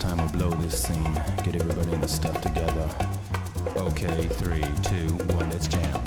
Time 0.00 0.26
blow 0.32 0.50
this 0.60 0.82
scene. 0.82 1.14
Get 1.44 1.54
everybody 1.56 1.92
in 1.94 2.00
the 2.00 2.08
stuff 2.08 2.40
together. 2.40 2.88
Okay, 3.76 4.28
three, 4.38 4.62
two, 4.82 5.14
one, 5.34 5.48
let's 5.50 5.68
jam. 5.68 6.00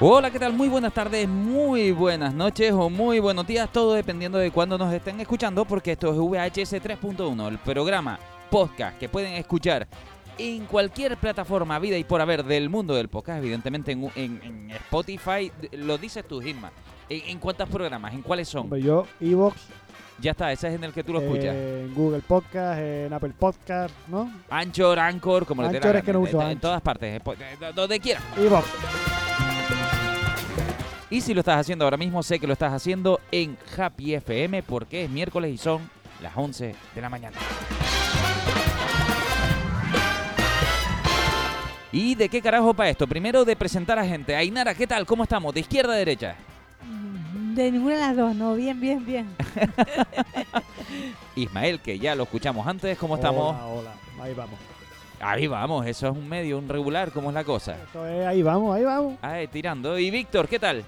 Hola, 0.00 0.30
¿qué 0.30 0.38
tal? 0.38 0.52
Muy 0.52 0.68
buenas 0.68 0.92
tardes, 0.94 1.28
muy 1.28 1.92
buenas 1.92 2.32
noches 2.34 2.72
o 2.72 2.88
muy 2.88 3.18
buenos 3.20 3.46
días, 3.46 3.68
todo 3.72 3.94
dependiendo 3.94 4.38
de 4.38 4.50
cuándo 4.50 4.78
nos 4.78 4.92
estén 4.92 5.20
escuchando, 5.20 5.64
porque 5.64 5.92
esto 5.92 6.10
es 6.12 6.16
VHS 6.18 6.74
3.1, 6.82 7.48
el 7.48 7.58
programa 7.58 8.18
podcast 8.50 8.96
que 8.98 9.08
pueden 9.08 9.34
escuchar 9.34 9.86
en 10.38 10.66
cualquier 10.66 11.16
plataforma 11.16 11.78
vida 11.80 11.96
y 11.98 12.04
por 12.04 12.20
haber 12.20 12.44
del 12.44 12.68
mundo 12.70 12.94
del 12.94 13.08
podcast, 13.08 13.38
evidentemente 13.38 13.92
en, 13.92 14.10
en- 14.14 14.40
en 14.42 14.70
Spotify, 14.70 15.50
lo 15.72 15.98
dices 15.98 16.26
tú, 16.26 16.40
Gilma. 16.40 16.70
¿En, 17.08 17.30
en 17.30 17.38
cuántos 17.38 17.68
programas? 17.68 18.12
¿En 18.14 18.22
cuáles 18.22 18.48
son? 18.48 18.62
Hombre, 18.64 18.82
yo, 18.82 19.06
Evox, 19.20 19.56
Ya 20.20 20.32
está, 20.32 20.50
ese 20.50 20.68
es 20.68 20.74
en 20.74 20.82
el 20.82 20.92
que 20.92 21.04
tú 21.04 21.12
lo 21.12 21.20
escuchas. 21.20 21.54
en 21.54 21.94
Google 21.94 22.20
Podcast, 22.26 22.80
en 22.80 23.12
Apple 23.12 23.32
Podcast, 23.38 23.94
¿no? 24.08 24.30
Anchor, 24.50 24.98
Anchor, 24.98 25.46
como 25.46 25.62
le 25.62 25.68
Anchor 25.68 25.94
es 25.96 26.02
que 26.02 26.12
no 26.12 26.18
en- 26.20 26.24
uso 26.24 26.48
en, 26.50 26.58
todas 26.58 26.80
partes, 26.82 27.20
eh, 27.20 27.22
eh, 27.38 27.72
donde 27.74 28.00
quieras. 28.00 28.22
Evox. 28.36 28.66
Y 31.10 31.20
si 31.20 31.32
lo 31.34 31.40
estás 31.40 31.58
haciendo 31.60 31.84
ahora 31.84 31.96
mismo, 31.96 32.22
sé 32.22 32.38
que 32.40 32.46
lo 32.48 32.52
estás 32.52 32.72
haciendo 32.72 33.20
en 33.30 33.56
Happy 33.76 34.14
FM 34.14 34.62
porque 34.64 35.04
es 35.04 35.10
miércoles 35.10 35.52
y 35.54 35.56
son 35.56 35.88
las 36.20 36.36
11 36.36 36.74
de 36.94 37.00
la 37.00 37.08
mañana. 37.08 37.36
¿Y 41.92 42.14
de 42.16 42.28
qué 42.28 42.42
carajo 42.42 42.74
para 42.74 42.90
esto? 42.90 43.06
Primero 43.06 43.44
de 43.44 43.56
presentar 43.56 43.98
a 43.98 44.04
gente. 44.04 44.36
Ainara, 44.36 44.74
¿qué 44.74 44.86
tal? 44.86 45.06
¿Cómo 45.06 45.22
estamos? 45.22 45.54
¿De 45.54 45.60
izquierda 45.60 45.94
a 45.94 45.96
derecha? 45.96 46.36
De 47.58 47.72
ninguna 47.72 47.94
de 47.96 48.00
las 48.02 48.16
dos, 48.16 48.36
no, 48.36 48.54
bien, 48.54 48.80
bien, 48.80 49.04
bien. 49.04 49.34
Ismael, 51.34 51.80
que 51.80 51.98
ya 51.98 52.14
lo 52.14 52.22
escuchamos 52.22 52.64
antes, 52.64 52.96
¿cómo 52.96 53.16
estamos? 53.16 53.52
Hola, 53.52 53.66
hola. 53.66 53.92
Ahí 54.22 54.32
vamos. 54.32 54.60
Ahí 55.18 55.46
vamos, 55.48 55.84
eso 55.84 56.06
es 56.06 56.12
un 56.16 56.28
medio, 56.28 56.56
un 56.56 56.68
regular, 56.68 57.10
¿cómo 57.10 57.30
es 57.30 57.34
la 57.34 57.42
cosa? 57.42 57.74
Es, 57.74 58.26
ahí 58.28 58.44
vamos, 58.44 58.76
ahí 58.76 58.84
vamos. 58.84 59.14
Ahí, 59.22 59.48
tirando. 59.48 59.98
¿Y 59.98 60.08
Víctor, 60.08 60.46
qué 60.46 60.60
tal? 60.60 60.84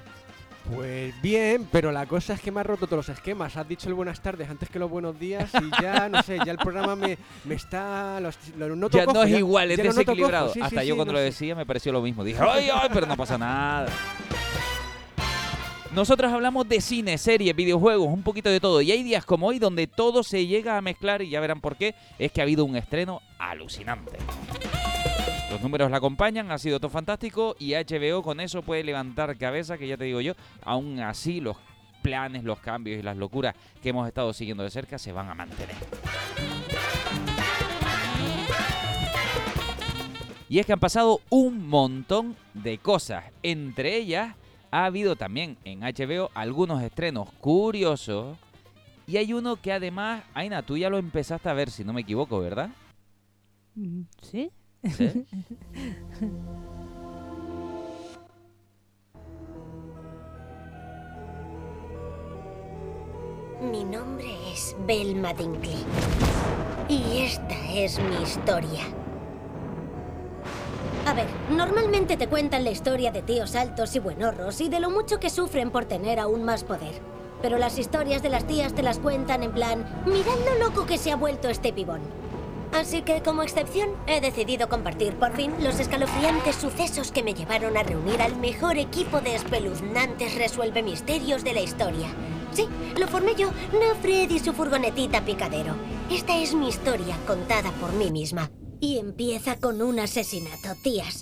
Pues 0.72 1.12
bien, 1.20 1.66
pero 1.72 1.90
la 1.90 2.06
cosa 2.06 2.34
es 2.34 2.40
que 2.40 2.52
me 2.52 2.60
has 2.60 2.66
roto 2.66 2.86
todos 2.86 3.08
los 3.08 3.16
esquemas. 3.18 3.56
Has 3.56 3.66
dicho 3.66 3.88
el 3.88 3.94
buenas 3.94 4.20
tardes 4.20 4.48
antes 4.48 4.68
que 4.68 4.78
los 4.78 4.88
buenos 4.88 5.18
días 5.18 5.50
y 5.60 5.82
ya, 5.82 6.08
no 6.08 6.22
sé, 6.22 6.38
ya 6.46 6.52
el 6.52 6.58
programa 6.58 6.94
me, 6.94 7.18
me 7.46 7.56
está... 7.56 8.20
Lo, 8.20 8.30
lo 8.56 8.76
noto 8.76 8.96
ya 8.96 9.06
no 9.06 9.12
cojo, 9.12 9.24
es 9.24 9.32
igual, 9.32 9.72
es 9.72 9.76
ya 9.76 9.82
desequilibrado. 9.82 10.52
sí, 10.52 10.60
Hasta 10.60 10.82
sí, 10.82 10.86
yo 10.86 10.94
sí, 10.94 10.96
cuando 10.96 11.14
no 11.14 11.18
lo 11.18 11.18
sé. 11.18 11.24
decía 11.24 11.56
me 11.56 11.66
pareció 11.66 11.90
lo 11.90 12.00
mismo. 12.00 12.22
Dije, 12.22 12.38
¡ay, 12.48 12.68
ay! 12.72 12.88
Pero 12.94 13.06
no 13.06 13.16
pasa 13.16 13.36
nada. 13.36 13.88
Nosotros 15.94 16.32
hablamos 16.32 16.68
de 16.68 16.80
cine, 16.80 17.18
series, 17.18 17.54
videojuegos, 17.56 18.06
un 18.06 18.22
poquito 18.22 18.48
de 18.48 18.60
todo. 18.60 18.80
Y 18.80 18.92
hay 18.92 19.02
días 19.02 19.24
como 19.24 19.48
hoy 19.48 19.58
donde 19.58 19.88
todo 19.88 20.22
se 20.22 20.46
llega 20.46 20.76
a 20.76 20.82
mezclar 20.82 21.20
y 21.20 21.30
ya 21.30 21.40
verán 21.40 21.60
por 21.60 21.74
qué. 21.74 21.96
Es 22.16 22.30
que 22.30 22.40
ha 22.40 22.44
habido 22.44 22.64
un 22.64 22.76
estreno 22.76 23.22
alucinante. 23.38 24.18
Los 25.50 25.60
números 25.60 25.90
la 25.90 25.96
acompañan, 25.96 26.52
ha 26.52 26.58
sido 26.58 26.78
todo 26.78 26.90
fantástico 26.90 27.56
y 27.58 27.72
HBO 27.74 28.22
con 28.22 28.38
eso 28.38 28.62
puede 28.62 28.84
levantar 28.84 29.36
cabeza, 29.36 29.78
que 29.78 29.88
ya 29.88 29.96
te 29.96 30.04
digo 30.04 30.20
yo, 30.20 30.34
aún 30.62 31.00
así 31.00 31.40
los 31.40 31.56
planes, 32.02 32.44
los 32.44 32.60
cambios 32.60 33.00
y 33.00 33.02
las 33.02 33.16
locuras 33.16 33.56
que 33.82 33.88
hemos 33.88 34.06
estado 34.06 34.32
siguiendo 34.32 34.62
de 34.62 34.70
cerca 34.70 34.96
se 34.96 35.10
van 35.10 35.28
a 35.28 35.34
mantener. 35.34 35.74
Y 40.48 40.60
es 40.60 40.66
que 40.66 40.72
han 40.72 40.80
pasado 40.80 41.20
un 41.30 41.68
montón 41.68 42.36
de 42.54 42.78
cosas. 42.78 43.24
Entre 43.42 43.96
ellas 43.96 44.36
ha 44.70 44.84
habido 44.84 45.16
también 45.16 45.56
en 45.64 45.80
HBO 45.80 46.30
algunos 46.34 46.82
estrenos 46.82 47.28
curiosos. 47.40 48.36
Y 49.06 49.16
hay 49.16 49.32
uno 49.32 49.56
que 49.56 49.72
además, 49.72 50.22
Aina, 50.34 50.62
tú 50.62 50.76
ya 50.76 50.88
lo 50.88 50.98
empezaste 50.98 51.48
a 51.48 51.54
ver, 51.54 51.70
si 51.70 51.84
no 51.84 51.92
me 51.92 52.02
equivoco, 52.02 52.38
¿verdad? 52.40 52.70
Mm, 53.74 54.02
¿Sí? 54.22 54.50
¿Sí? 54.96 55.26
Mi 63.60 63.84
nombre 63.84 64.26
es 64.52 64.74
Belma 64.86 65.34
Dinkley. 65.34 65.84
Y 66.88 67.18
esta 67.18 67.72
es 67.72 68.00
mi 68.00 68.22
historia. 68.22 68.99
A 71.10 71.12
ver, 71.12 71.26
normalmente 71.50 72.16
te 72.16 72.28
cuentan 72.28 72.62
la 72.62 72.70
historia 72.70 73.10
de 73.10 73.20
tíos 73.20 73.56
altos 73.56 73.96
y 73.96 73.98
buenorros 73.98 74.60
y 74.60 74.68
de 74.68 74.78
lo 74.78 74.90
mucho 74.90 75.18
que 75.18 75.28
sufren 75.28 75.72
por 75.72 75.84
tener 75.84 76.20
aún 76.20 76.44
más 76.44 76.62
poder. 76.62 77.02
Pero 77.42 77.58
las 77.58 77.80
historias 77.80 78.22
de 78.22 78.28
las 78.28 78.46
tías 78.46 78.74
te 78.74 78.84
las 78.84 79.00
cuentan 79.00 79.42
en 79.42 79.50
plan, 79.50 80.04
mirad 80.06 80.38
lo 80.46 80.68
loco 80.68 80.86
que 80.86 80.98
se 80.98 81.10
ha 81.10 81.16
vuelto 81.16 81.48
este 81.48 81.72
pibón. 81.72 82.00
Así 82.72 83.02
que, 83.02 83.22
como 83.22 83.42
excepción, 83.42 83.88
he 84.06 84.20
decidido 84.20 84.68
compartir 84.68 85.14
por 85.14 85.32
fin 85.32 85.52
los 85.64 85.80
escalofriantes 85.80 86.54
sucesos 86.54 87.10
que 87.10 87.24
me 87.24 87.34
llevaron 87.34 87.76
a 87.76 87.82
reunir 87.82 88.22
al 88.22 88.36
mejor 88.36 88.78
equipo 88.78 89.20
de 89.20 89.34
espeluznantes 89.34 90.36
resuelve 90.36 90.84
misterios 90.84 91.42
de 91.42 91.54
la 91.54 91.60
historia. 91.60 92.06
Sí, 92.52 92.68
lo 92.96 93.08
formé 93.08 93.34
yo, 93.34 93.48
no 93.72 93.96
Fred 94.00 94.30
y 94.30 94.38
su 94.38 94.52
furgonetita 94.52 95.24
picadero. 95.24 95.74
Esta 96.08 96.36
es 96.36 96.54
mi 96.54 96.68
historia 96.68 97.16
contada 97.26 97.72
por 97.80 97.92
mí 97.94 98.12
misma. 98.12 98.48
Y 98.80 98.98
empieza 98.98 99.56
con 99.60 99.82
un 99.82 99.98
asesinato, 99.98 100.74
tías. 100.82 101.20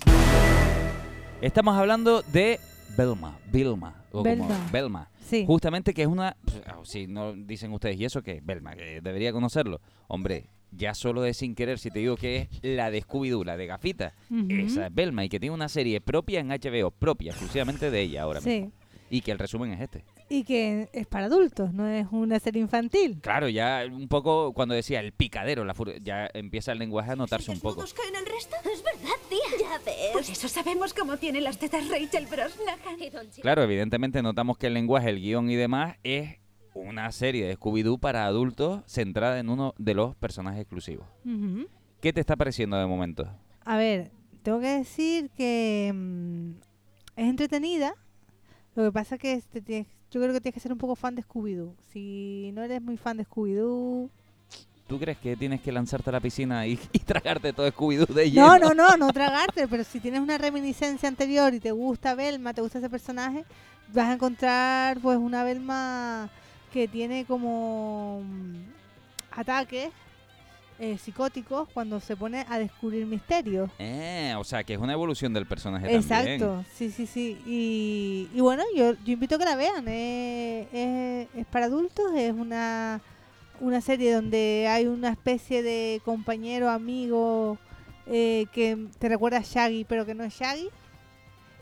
Estamos 1.41 1.75
hablando 1.75 2.21
de 2.21 2.59
Belma, 2.97 3.37
Vilma, 3.51 4.03
o 4.09 4.23
como 4.23 4.23
Belma. 4.23 4.69
Belma. 4.71 5.11
Sí. 5.25 5.43
Justamente 5.45 5.93
que 5.93 6.03
es 6.03 6.07
una... 6.07 6.35
Si 6.83 7.07
no 7.07 7.33
dicen 7.33 7.71
ustedes, 7.73 7.99
¿y 7.99 8.05
eso 8.05 8.21
qué? 8.21 8.41
Belma, 8.43 8.75
que 8.75 9.01
debería 9.01 9.31
conocerlo. 9.31 9.81
Hombre, 10.07 10.45
ya 10.71 10.93
solo 10.93 11.21
de 11.21 11.33
sin 11.33 11.53
querer, 11.53 11.79
si 11.79 11.91
te 11.91 11.99
digo 11.99 12.15
que 12.15 12.37
es 12.37 12.59
la 12.61 12.91
de 12.91 13.01
Scooby-Doo, 13.03 13.43
la 13.45 13.57
de 13.57 13.67
Gafita, 13.67 14.13
Ujú. 14.29 14.47
esa 14.49 14.87
es 14.87 14.93
Belma 14.95 15.25
y 15.25 15.29
que 15.29 15.39
tiene 15.39 15.53
una 15.53 15.69
serie 15.69 15.99
propia 16.01 16.39
en 16.39 16.49
HBO, 16.49 16.91
propia 16.91 17.31
exclusivamente 17.31 17.91
de 17.91 18.01
ella 18.01 18.23
ahora 18.23 18.39
mismo. 18.41 18.67
Sí. 18.67 18.73
Y 19.11 19.21
que 19.21 19.31
el 19.31 19.39
resumen 19.39 19.73
es 19.73 19.81
este. 19.81 20.03
Y 20.31 20.43
que 20.43 20.89
es 20.93 21.07
para 21.07 21.25
adultos, 21.25 21.73
no 21.73 21.87
es 21.87 22.05
una 22.11 22.39
serie 22.39 22.61
infantil. 22.61 23.19
Claro, 23.21 23.49
ya 23.49 23.83
un 23.91 24.07
poco 24.07 24.53
cuando 24.53 24.75
decía 24.75 24.99
el 24.99 25.11
picadero, 25.11 25.65
la 25.65 25.73
fur- 25.73 25.99
ya 26.03 26.29
empieza 26.33 26.71
el 26.71 26.77
lenguaje 26.79 27.11
a 27.11 27.15
notarse 27.15 27.49
un 27.51 27.59
poco. 27.59 27.83
caen 27.95 28.15
el 28.15 28.25
resto? 28.25 28.55
Es 28.71 28.83
verdad, 28.83 29.15
tía. 29.27 29.39
Ya 29.59 29.77
ves. 29.83 30.11
Por 30.13 30.21
eso 30.21 30.47
sabemos 30.47 30.93
cómo 30.93 31.17
tiene 31.17 31.41
las 31.41 31.57
tetas 31.57 31.87
Rachel 31.89 32.27
Brosnahan. 32.27 33.29
Claro, 33.41 33.63
evidentemente 33.63 34.21
notamos 34.21 34.57
que 34.59 34.67
el 34.67 34.75
lenguaje, 34.75 35.09
el 35.09 35.19
guion 35.19 35.49
y 35.49 35.55
demás 35.55 35.97
es 36.03 36.37
una 36.75 37.11
serie 37.11 37.47
de 37.47 37.57
Scooby-Doo 37.57 37.99
para 37.99 38.25
adultos 38.25 38.83
centrada 38.85 39.39
en 39.39 39.49
uno 39.49 39.73
de 39.79 39.95
los 39.95 40.15
personajes 40.15 40.61
exclusivos. 40.61 41.07
Ujú. 41.25 41.67
¿Qué 42.01 42.13
te 42.13 42.21
está 42.21 42.35
pareciendo 42.35 42.77
de 42.77 42.85
momento? 42.85 43.27
A 43.65 43.77
ver, 43.77 44.11
tengo 44.43 44.59
que 44.61 44.67
decir 44.67 45.31
que 45.31 45.91
mm, 45.93 46.51
es 47.15 47.27
entretenida. 47.29 47.95
Lo 48.75 48.83
que 48.85 48.91
pasa 48.91 49.17
que 49.17 49.33
este 49.33 49.61
tienes- 49.61 49.87
yo 50.11 50.19
creo 50.19 50.33
que 50.33 50.41
tienes 50.41 50.55
que 50.55 50.59
ser 50.59 50.71
un 50.71 50.77
poco 50.77 50.95
fan 50.95 51.15
de 51.15 51.23
Scooby-Doo. 51.23 51.75
Si 51.91 52.51
no 52.53 52.63
eres 52.63 52.81
muy 52.81 52.97
fan 52.97 53.17
de 53.17 53.25
Scooby-Doo... 53.25 54.09
¿Tú 54.87 54.99
crees 54.99 55.19
que 55.19 55.35
tienes 55.35 55.61
que 55.61 55.71
lanzarte 55.71 56.09
a 56.09 56.13
la 56.13 56.19
piscina 56.19 56.65
y, 56.65 56.79
y 56.93 56.99
tragarte 56.99 57.53
todo 57.53 57.67
Scooby-Doo 57.71 58.13
de 58.13 58.31
lleno? 58.31 58.57
No, 58.57 58.59
no, 58.59 58.73
no, 58.73 58.97
no 58.97 59.13
tragarte, 59.13 59.67
pero 59.67 59.83
si 59.83 59.99
tienes 59.99 60.19
una 60.19 60.37
reminiscencia 60.37 61.07
anterior 61.07 61.53
y 61.53 61.59
te 61.59 61.71
gusta 61.71 62.15
Belma, 62.15 62.53
te 62.53 62.61
gusta 62.61 62.79
ese 62.79 62.89
personaje, 62.89 63.45
vas 63.93 64.07
a 64.07 64.13
encontrar 64.13 64.99
pues 64.99 65.17
una 65.17 65.43
Belma 65.43 66.29
que 66.73 66.87
tiene 66.87 67.25
como 67.25 68.21
mm, 68.23 68.55
ataques 69.31 69.89
eh, 70.79 70.97
psicóticos 70.97 71.67
cuando 71.73 71.99
se 71.99 72.15
pone 72.15 72.45
a 72.47 72.57
descubrir 72.57 73.05
misterios. 73.05 73.69
Eh, 73.79 74.33
o 74.37 74.43
sea, 74.43 74.63
que 74.63 74.73
es 74.73 74.79
una 74.79 74.93
evolución 74.93 75.33
del 75.33 75.45
personaje 75.45 75.83
también. 75.87 76.01
Exacto, 76.01 76.65
sí, 76.73 76.89
sí, 76.89 77.05
sí. 77.05 77.37
Y, 77.45 78.29
y 78.33 78.41
bueno, 78.41 78.63
yo, 78.75 78.93
yo 79.05 79.13
invito 79.13 79.35
a 79.35 79.39
que 79.39 79.45
la 79.45 79.55
vean. 79.55 79.85
eh, 79.87 81.27
es, 81.33 81.39
es 81.41 81.45
para 81.47 81.65
adultos, 81.65 82.05
es 82.15 82.33
una, 82.33 83.01
una 83.59 83.81
serie 83.81 84.13
donde 84.13 84.67
hay 84.69 84.87
una 84.87 85.09
especie 85.09 85.61
de 85.63 86.01
compañero, 86.05 86.69
amigo 86.69 87.57
eh, 88.07 88.45
que 88.53 88.87
te 88.97 89.09
recuerda 89.09 89.37
a 89.37 89.43
Shaggy, 89.43 89.83
pero 89.83 90.05
que 90.05 90.15
no 90.15 90.23
es 90.23 90.33
Shaggy. 90.33 90.69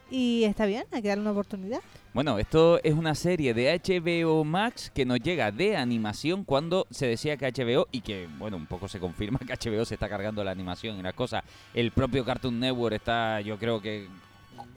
Y 0.10 0.44
está 0.46 0.66
bien, 0.66 0.86
hay 0.92 1.02
que 1.02 1.10
darle 1.10 1.24
una 1.24 1.32
oportunidad. 1.32 1.82
Bueno, 2.18 2.40
esto 2.40 2.80
es 2.84 2.96
una 2.96 3.14
serie 3.14 3.54
de 3.54 3.80
HBO 3.80 4.44
Max 4.44 4.92
que 4.92 5.06
nos 5.06 5.20
llega 5.20 5.52
de 5.52 5.78
animación 5.78 6.46
cuando 6.46 6.88
se 6.90 7.06
decía 7.06 7.38
que 7.38 7.46
HBO, 7.46 7.88
y 7.92 8.02
que, 8.02 8.28
bueno, 8.40 8.58
un 8.58 8.66
poco 8.66 8.88
se 8.88 9.00
confirma 9.00 9.38
que 9.38 9.54
HBO 9.54 9.86
se 9.86 9.94
está 9.94 10.10
cargando 10.10 10.44
la 10.44 10.50
animación 10.50 10.98
y 10.98 11.04
las 11.04 11.14
cosas. 11.14 11.44
El 11.76 11.92
propio 11.92 12.26
Cartoon 12.26 12.60
Network 12.60 12.96
está, 12.96 13.40
yo 13.42 13.60
creo 13.60 13.80
que, 13.84 14.08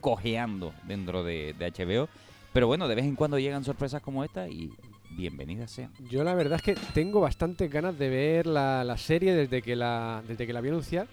cojeando 0.01 0.71
dentro 0.83 1.23
de, 1.23 1.55
HBO. 1.57 2.09
Pero 2.53 2.67
bueno, 2.67 2.87
de 2.87 2.93
vez 2.93 3.05
en 3.05 3.15
cuando 3.15 3.39
llegan 3.39 3.63
sorpresas 3.63 4.03
como 4.03 4.23
esta 4.23 4.47
y 4.47 4.71
bienvenidas 5.09 5.71
sean. 5.71 5.89
Yo 6.11 6.23
la 6.23 6.35
verdad 6.35 6.57
es 6.57 6.61
que 6.61 6.75
tengo 6.93 7.21
bastantes 7.21 7.71
ganas 7.71 7.97
de 7.97 8.07
ver 8.07 8.45
la, 8.45 8.83
la 8.83 8.99
serie 8.99 9.33
desde 9.33 9.63
que 9.63 9.75
la, 9.75 10.21
desde 10.27 10.45
que 10.45 10.53
la 10.53 10.61
vi 10.61 10.69
anunciar. 10.69 11.07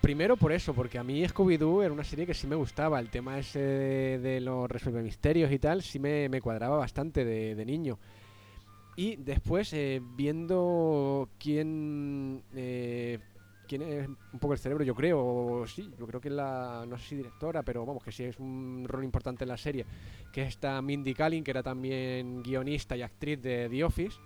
Primero 0.00 0.36
por 0.36 0.52
eso, 0.52 0.74
porque 0.74 0.98
a 0.98 1.04
mí 1.04 1.22
Scooby-Doo 1.22 1.82
era 1.82 1.92
una 1.92 2.04
serie 2.04 2.26
que 2.26 2.34
sí 2.34 2.46
me 2.46 2.56
gustaba. 2.56 3.00
El 3.00 3.10
tema 3.10 3.38
ese 3.38 3.58
de, 3.58 4.18
de 4.18 4.40
los 4.40 4.70
resuelve 4.70 5.02
misterios 5.02 5.50
y 5.50 5.58
tal, 5.58 5.82
sí 5.82 5.98
me, 5.98 6.28
me 6.28 6.40
cuadraba 6.40 6.78
bastante 6.78 7.24
de, 7.24 7.54
de 7.54 7.64
niño. 7.66 7.98
Y 8.98 9.14
después, 9.14 9.72
eh, 9.74 10.02
viendo 10.16 11.28
quién, 11.38 12.42
eh, 12.56 13.20
quién 13.68 13.82
es 13.82 14.08
un 14.08 14.38
poco 14.40 14.54
el 14.54 14.58
cerebro, 14.58 14.82
yo 14.82 14.94
creo, 14.94 15.20
o 15.24 15.66
sí, 15.68 15.88
yo 15.96 16.04
creo 16.04 16.20
que 16.20 16.26
es 16.26 16.34
la, 16.34 16.84
no 16.88 16.98
sé 16.98 17.10
si 17.10 17.16
directora, 17.16 17.62
pero 17.62 17.86
vamos, 17.86 18.02
que 18.02 18.10
sí 18.10 18.24
es 18.24 18.40
un 18.40 18.84
rol 18.88 19.04
importante 19.04 19.44
en 19.44 19.50
la 19.50 19.56
serie, 19.56 19.86
que 20.32 20.42
es 20.42 20.48
esta 20.48 20.82
Mindy 20.82 21.14
Kaling, 21.14 21.44
que 21.44 21.52
era 21.52 21.62
también 21.62 22.42
guionista 22.42 22.96
y 22.96 23.02
actriz 23.02 23.40
de 23.40 23.68
The 23.68 23.84
Office. 23.84 24.16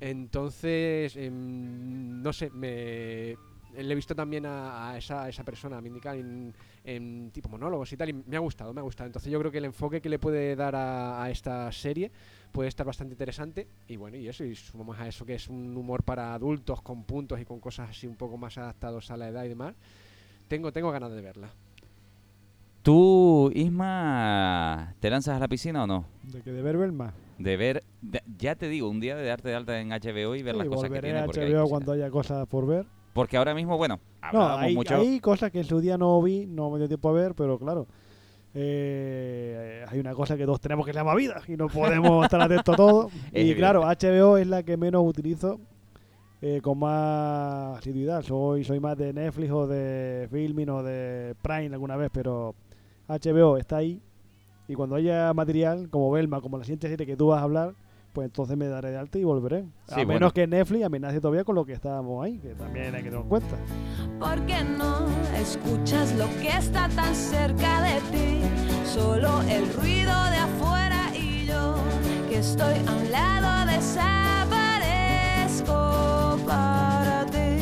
Entonces, 0.00 1.16
em, 1.16 2.20
no 2.20 2.34
sé, 2.34 2.50
me 2.50 3.36
le 3.82 3.92
he 3.92 3.94
visto 3.94 4.14
también 4.14 4.46
a, 4.46 4.90
a 4.90 4.98
esa, 4.98 5.24
a 5.24 5.28
esa 5.28 5.44
persona, 5.44 5.78
a 5.78 5.80
Mindy 5.80 6.00
Kaling, 6.00 6.52
en 6.84 7.30
tipo 7.32 7.48
monólogos 7.48 7.92
y 7.92 7.96
tal, 7.96 8.08
y 8.08 8.12
me 8.12 8.36
ha 8.36 8.40
gustado, 8.40 8.72
me 8.74 8.80
ha 8.80 8.84
gustado. 8.84 9.06
Entonces 9.06 9.30
yo 9.30 9.38
creo 9.38 9.50
que 9.52 9.58
el 9.58 9.64
enfoque 9.66 10.00
que 10.00 10.08
le 10.08 10.18
puede 10.18 10.54
dar 10.56 10.74
a, 10.74 11.22
a 11.22 11.30
esta 11.30 11.70
serie 11.72 12.10
puede 12.52 12.68
estar 12.68 12.86
bastante 12.86 13.12
interesante. 13.14 13.66
Y 13.88 13.96
bueno, 13.96 14.16
y 14.16 14.28
eso, 14.28 14.44
y 14.44 14.54
sumamos 14.54 14.98
a 14.98 15.06
eso 15.08 15.24
que 15.26 15.34
es 15.34 15.48
un 15.48 15.76
humor 15.76 16.02
para 16.02 16.34
adultos 16.34 16.80
con 16.82 17.04
puntos 17.04 17.40
y 17.40 17.44
con 17.44 17.60
cosas 17.60 17.90
así 17.90 18.06
un 18.06 18.16
poco 18.16 18.36
más 18.36 18.56
adaptados 18.58 19.10
a 19.10 19.16
la 19.16 19.28
edad 19.28 19.44
y 19.44 19.48
demás. 19.48 19.74
Tengo, 20.48 20.72
tengo 20.72 20.90
ganas 20.90 21.12
de 21.12 21.20
verla. 21.20 21.50
¿Tú, 22.82 23.50
Isma, 23.52 24.94
te 25.00 25.10
lanzas 25.10 25.36
a 25.36 25.40
la 25.40 25.48
piscina 25.48 25.82
o 25.82 25.86
no? 25.88 26.04
De 26.22 26.40
que 26.42 26.52
de 26.52 26.62
ver 26.62 26.76
más. 26.92 27.12
De 27.36 27.56
ver, 27.56 27.82
de- 28.00 28.22
ya 28.38 28.54
te 28.54 28.68
digo, 28.68 28.88
un 28.88 29.00
día 29.00 29.16
de 29.16 29.26
darte 29.26 29.48
de 29.48 29.54
alta 29.56 29.80
en 29.80 29.90
HBO 29.90 30.36
y 30.36 30.42
ver 30.42 30.54
Sí, 30.54 30.58
las 30.60 30.68
cosas 30.68 30.90
que 30.90 31.00
tiene. 31.00 31.18
a 31.18 31.26
HBO 31.26 31.68
cuando 31.68 31.92
haya 31.92 32.10
cosas 32.10 32.46
por 32.46 32.66
ver. 32.66 32.86
Porque 33.16 33.36
ahora 33.36 33.52
mismo, 33.54 33.76
bueno, 33.76 33.98
No, 34.32 34.56
hay, 34.58 34.74
mucho. 34.76 34.94
hay 34.96 35.18
cosas 35.18 35.50
que 35.50 35.58
en 35.58 35.64
su 35.64 35.80
día 35.80 35.98
no 35.98 36.22
vi, 36.22 36.46
no 36.46 36.70
me 36.70 36.78
dio 36.78 36.86
tiempo 36.86 37.08
a 37.08 37.12
ver, 37.12 37.34
pero 37.34 37.58
claro. 37.58 37.86
eh, 38.54 39.84
hay 39.88 39.98
una 39.98 40.14
cosa 40.14 40.36
que 40.36 40.44
todos 40.44 40.60
tenemos 40.60 40.84
que 40.86 40.92
se 40.92 40.98
llama 40.98 41.14
vida 41.14 41.40
y 41.48 41.56
no 41.56 41.66
podemos 41.68 42.24
estar 42.24 42.40
atentos 42.40 42.72
a 42.74 42.76
todo. 42.76 43.10
Y 43.32 43.54
claro, 43.54 43.82
HBO 43.82 44.36
es 44.38 44.46
la 44.46 44.62
que 44.62 44.76
menos 44.76 45.02
utilizo 45.04 45.58
eh, 46.42 46.60
con 46.62 46.78
más 46.78 47.78
asiduidad. 47.78 48.22
Soy, 48.22 48.64
soy 48.64 48.80
más 48.80 48.96
de 48.96 49.12
Netflix 49.12 49.50
o 49.50 49.66
de 49.66 50.28
Filmin 50.30 50.70
o 50.70 50.82
de 50.82 51.34
Prime 51.42 51.72
alguna 51.74 51.96
vez, 51.96 52.10
pero 52.12 52.54
HBO 53.08 53.56
está 53.56 53.78
ahí. 53.78 54.00
Y 54.68 54.74
cuando 54.74 54.96
haya 54.96 55.32
material 55.32 55.88
como 55.90 56.10
Belma, 56.10 56.40
como 56.40 56.58
la 56.58 56.64
siguiente 56.64 56.88
serie 56.88 57.06
que 57.06 57.16
tú 57.16 57.28
vas 57.28 57.40
a 57.40 57.44
hablar, 57.44 57.74
pues 58.16 58.24
entonces 58.24 58.56
me 58.56 58.66
daré 58.66 58.90
de 58.92 58.96
alta 58.96 59.18
y 59.18 59.24
volveré. 59.24 59.66
Sí, 59.88 59.92
a 59.92 59.96
bueno. 59.96 60.14
menos 60.14 60.32
que 60.32 60.46
Netflix 60.46 60.86
amenace 60.86 61.20
todavía 61.20 61.44
con 61.44 61.54
lo 61.54 61.66
que 61.66 61.74
estábamos 61.74 62.24
ahí, 62.24 62.38
que 62.38 62.54
también 62.54 62.94
hay 62.94 63.02
que 63.02 63.10
tener 63.10 63.20
en 63.20 63.28
cuenta. 63.28 63.58
¿Por 64.18 64.40
qué 64.46 64.64
no 64.64 65.06
escuchas 65.36 66.16
lo 66.16 66.24
que 66.40 66.48
está 66.48 66.88
tan 66.88 67.14
cerca 67.14 67.82
de 67.82 68.00
ti? 68.10 68.40
Solo 68.86 69.42
el 69.42 69.70
ruido 69.74 70.14
de 70.30 70.36
afuera 70.38 71.14
y 71.14 71.44
yo, 71.44 71.74
que 72.30 72.38
estoy 72.38 72.76
a 72.86 72.90
un 72.90 73.12
lado, 73.12 73.70
desaparezco 73.70 76.38
para 76.46 77.26
ti. 77.26 77.58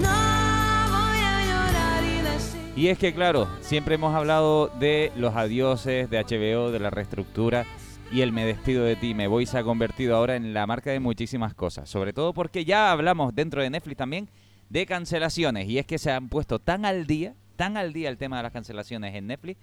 No 0.00 0.88
voy 0.88 1.18
a 1.18 1.44
llorar 1.46 2.04
y 2.04 2.20
decir. 2.22 2.60
Y 2.76 2.88
es 2.90 2.98
que, 2.98 3.12
claro, 3.12 3.48
siempre 3.60 3.96
hemos 3.96 4.14
hablado 4.14 4.68
de 4.78 5.10
los 5.16 5.34
adioses 5.34 6.08
de 6.08 6.22
HBO, 6.22 6.70
de 6.70 6.78
la 6.78 6.90
reestructura. 6.90 7.66
Y 8.12 8.20
el 8.20 8.32
me 8.32 8.46
despido 8.46 8.84
de 8.84 8.96
ti, 8.96 9.14
me 9.14 9.26
voy 9.26 9.46
se 9.46 9.58
ha 9.58 9.64
convertido 9.64 10.16
ahora 10.16 10.36
en 10.36 10.54
la 10.54 10.66
marca 10.66 10.90
de 10.90 11.00
muchísimas 11.00 11.54
cosas. 11.54 11.88
Sobre 11.90 12.12
todo 12.12 12.32
porque 12.32 12.64
ya 12.64 12.92
hablamos 12.92 13.34
dentro 13.34 13.62
de 13.62 13.70
Netflix 13.70 13.96
también 13.96 14.30
de 14.70 14.86
cancelaciones. 14.86 15.68
Y 15.68 15.78
es 15.78 15.86
que 15.86 15.98
se 15.98 16.10
han 16.12 16.28
puesto 16.28 16.58
tan 16.60 16.84
al 16.84 17.06
día, 17.06 17.34
tan 17.56 17.76
al 17.76 17.92
día 17.92 18.08
el 18.08 18.16
tema 18.16 18.36
de 18.36 18.44
las 18.44 18.52
cancelaciones 18.52 19.14
en 19.14 19.26
Netflix, 19.26 19.60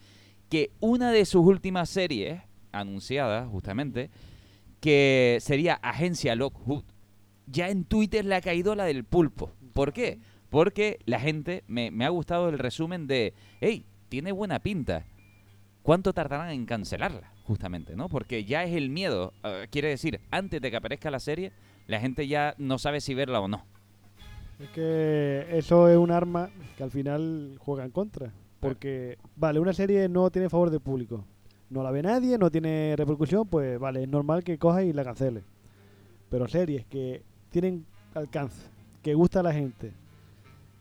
que 0.49 0.71
una 0.81 1.11
de 1.11 1.25
sus 1.25 1.45
últimas 1.45 1.89
series, 1.89 2.41
anunciadas 2.71 3.47
justamente, 3.47 4.09
que 4.79 5.37
sería 5.39 5.75
Agencia 5.75 6.35
Lockwood, 6.35 6.83
ya 7.47 7.69
en 7.69 7.85
Twitter 7.85 8.25
le 8.25 8.35
ha 8.35 8.41
caído 8.41 8.75
la 8.75 8.83
del 8.83 9.05
pulpo. 9.05 9.51
¿Por 9.73 9.93
qué? 9.93 10.19
Porque 10.49 10.99
la 11.05 11.19
gente, 11.19 11.63
me, 11.67 11.91
me 11.91 12.05
ha 12.05 12.09
gustado 12.09 12.49
el 12.49 12.59
resumen 12.59 13.07
de, 13.07 13.33
hey, 13.61 13.85
tiene 14.09 14.31
buena 14.31 14.59
pinta. 14.59 15.05
¿Cuánto 15.83 16.13
tardarán 16.13 16.49
en 16.51 16.65
cancelarla? 16.65 17.31
Justamente, 17.43 17.95
¿no? 17.95 18.07
Porque 18.07 18.45
ya 18.45 18.63
es 18.63 18.73
el 18.73 18.89
miedo. 18.89 19.33
eh, 19.43 19.67
quiere 19.69 19.89
decir, 19.89 20.21
antes 20.31 20.61
de 20.61 20.71
que 20.71 20.77
aparezca 20.77 21.11
la 21.11 21.19
serie, 21.19 21.51
la 21.87 21.99
gente 21.99 22.27
ya 22.27 22.55
no 22.57 22.79
sabe 22.79 23.01
si 23.01 23.13
verla 23.13 23.41
o 23.41 23.49
no. 23.49 23.65
Es 24.59 24.69
que 24.69 25.45
eso 25.51 25.89
es 25.89 25.97
un 25.97 26.11
arma 26.11 26.49
que 26.77 26.83
al 26.83 26.91
final 26.91 27.57
juega 27.59 27.83
en 27.83 27.91
contra. 27.91 28.31
Porque, 28.61 29.17
vale, 29.35 29.59
una 29.59 29.73
serie 29.73 30.07
no 30.07 30.29
tiene 30.31 30.49
favor 30.49 30.69
del 30.69 30.79
público. 30.79 31.25
No 31.69 31.83
la 31.83 31.91
ve 31.91 32.01
nadie, 32.01 32.37
no 32.37 32.49
tiene 32.49 32.93
repercusión, 32.95 33.45
pues 33.45 33.77
vale, 33.77 34.03
es 34.03 34.07
normal 34.07 34.43
que 34.43 34.57
coja 34.57 34.83
y 34.83 34.93
la 34.93 35.03
cancele. 35.03 35.43
Pero 36.29 36.47
series 36.47 36.85
que 36.85 37.23
tienen 37.49 37.85
alcance, 38.13 38.67
que 39.01 39.13
gusta 39.15 39.41
a 39.41 39.43
la 39.43 39.51
gente, 39.51 39.91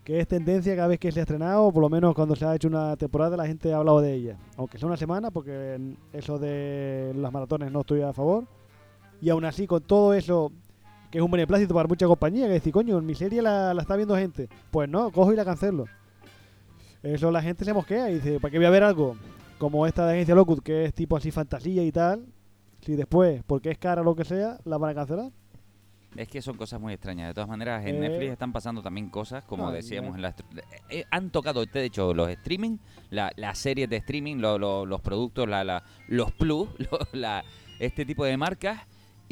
que 0.04 0.18
es 0.18 0.26
tendencia 0.26 0.74
cada 0.74 0.88
vez 0.88 0.98
que 0.98 1.12
se 1.12 1.20
ha 1.20 1.22
estrenado, 1.22 1.64
o 1.64 1.72
por 1.72 1.82
lo 1.82 1.88
menos 1.88 2.14
cuando 2.14 2.34
se 2.34 2.44
ha 2.44 2.54
hecho 2.54 2.68
una 2.68 2.96
temporada 2.96 3.36
la 3.36 3.46
gente 3.46 3.72
ha 3.72 3.76
hablado 3.76 4.00
de 4.00 4.12
ella. 4.14 4.36
Aunque 4.56 4.78
sea 4.78 4.88
una 4.88 4.96
semana, 4.96 5.30
porque 5.30 5.96
eso 6.12 6.38
de 6.38 7.12
las 7.16 7.32
maratones 7.32 7.70
no 7.70 7.80
estoy 7.80 8.02
a 8.02 8.12
favor. 8.12 8.44
Y 9.20 9.30
aún 9.30 9.44
así, 9.44 9.66
con 9.66 9.82
todo 9.82 10.14
eso, 10.14 10.50
que 11.10 11.18
es 11.18 11.24
un 11.24 11.30
beneplácito 11.30 11.74
para 11.74 11.88
mucha 11.88 12.06
compañía, 12.06 12.46
que 12.46 12.54
decir, 12.54 12.72
coño, 12.72 12.98
en 12.98 13.06
mi 13.06 13.14
serie 13.14 13.40
la, 13.40 13.72
la 13.74 13.82
está 13.82 13.94
viendo 13.94 14.16
gente. 14.16 14.48
Pues 14.72 14.88
no, 14.88 15.12
cojo 15.12 15.32
y 15.32 15.36
la 15.36 15.44
cancelo. 15.44 15.86
Eso 17.02 17.30
la 17.30 17.42
gente 17.42 17.64
se 17.64 17.72
mosquea 17.72 18.10
y 18.10 18.14
dice, 18.14 18.40
¿para 18.40 18.50
qué 18.50 18.58
voy 18.58 18.66
a 18.66 18.70
ver 18.70 18.82
algo 18.82 19.16
como 19.58 19.86
esta 19.86 20.06
de 20.06 20.14
Agencia 20.14 20.34
Locud, 20.34 20.60
que 20.60 20.84
es 20.84 20.94
tipo 20.94 21.16
así 21.16 21.30
fantasía 21.30 21.84
y 21.84 21.92
tal? 21.92 22.26
Si 22.80 22.96
después, 22.96 23.42
porque 23.46 23.70
es 23.70 23.78
cara 23.78 24.00
o 24.00 24.04
lo 24.04 24.16
que 24.16 24.24
sea, 24.24 24.58
la 24.64 24.78
van 24.78 24.90
a 24.90 24.94
cancelar. 24.94 25.30
Es 26.16 26.28
que 26.28 26.42
son 26.42 26.56
cosas 26.56 26.78
muy 26.80 26.92
extrañas. 26.92 27.28
De 27.28 27.34
todas 27.34 27.48
maneras, 27.48 27.84
en 27.86 27.96
Eh. 27.96 28.08
Netflix 28.08 28.32
están 28.32 28.52
pasando 28.52 28.82
también 28.82 29.08
cosas, 29.08 29.44
como 29.44 29.70
decíamos 29.72 30.20
ya. 30.20 30.28
en 30.28 30.60
eh, 30.90 31.04
han 31.10 31.30
tocado, 31.30 31.64
de 31.64 31.84
hecho, 31.84 32.12
los 32.12 32.28
streaming, 32.28 32.76
la- 33.10 33.32
las 33.36 33.58
series 33.58 33.88
de 33.88 33.96
streaming, 33.96 34.36
lo- 34.36 34.58
lo- 34.58 34.84
los 34.84 35.00
productos, 35.00 35.48
la, 35.48 35.64
la- 35.64 35.82
los 36.08 36.30
plus, 36.32 36.68
lo- 36.90 36.98
la- 37.12 37.44
este 37.78 38.04
tipo 38.04 38.24
de 38.24 38.36
marcas. 38.36 38.80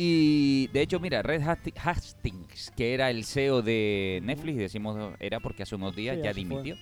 Y 0.03 0.69
de 0.69 0.81
hecho, 0.81 0.99
mira, 0.99 1.21
Red 1.21 1.43
Hasti- 1.43 1.75
Hastings, 1.77 2.71
que 2.75 2.95
era 2.95 3.11
el 3.11 3.25
CEO 3.27 3.61
de 3.61 4.21
Netflix, 4.25 4.55
y 4.57 4.61
decimos 4.61 5.13
era 5.21 5.41
porque 5.41 5.65
hace 5.65 5.75
unos 5.75 5.95
días 5.95 6.17
Sí, 6.17 6.23
ya 6.23 6.33
dimitió. 6.33 6.77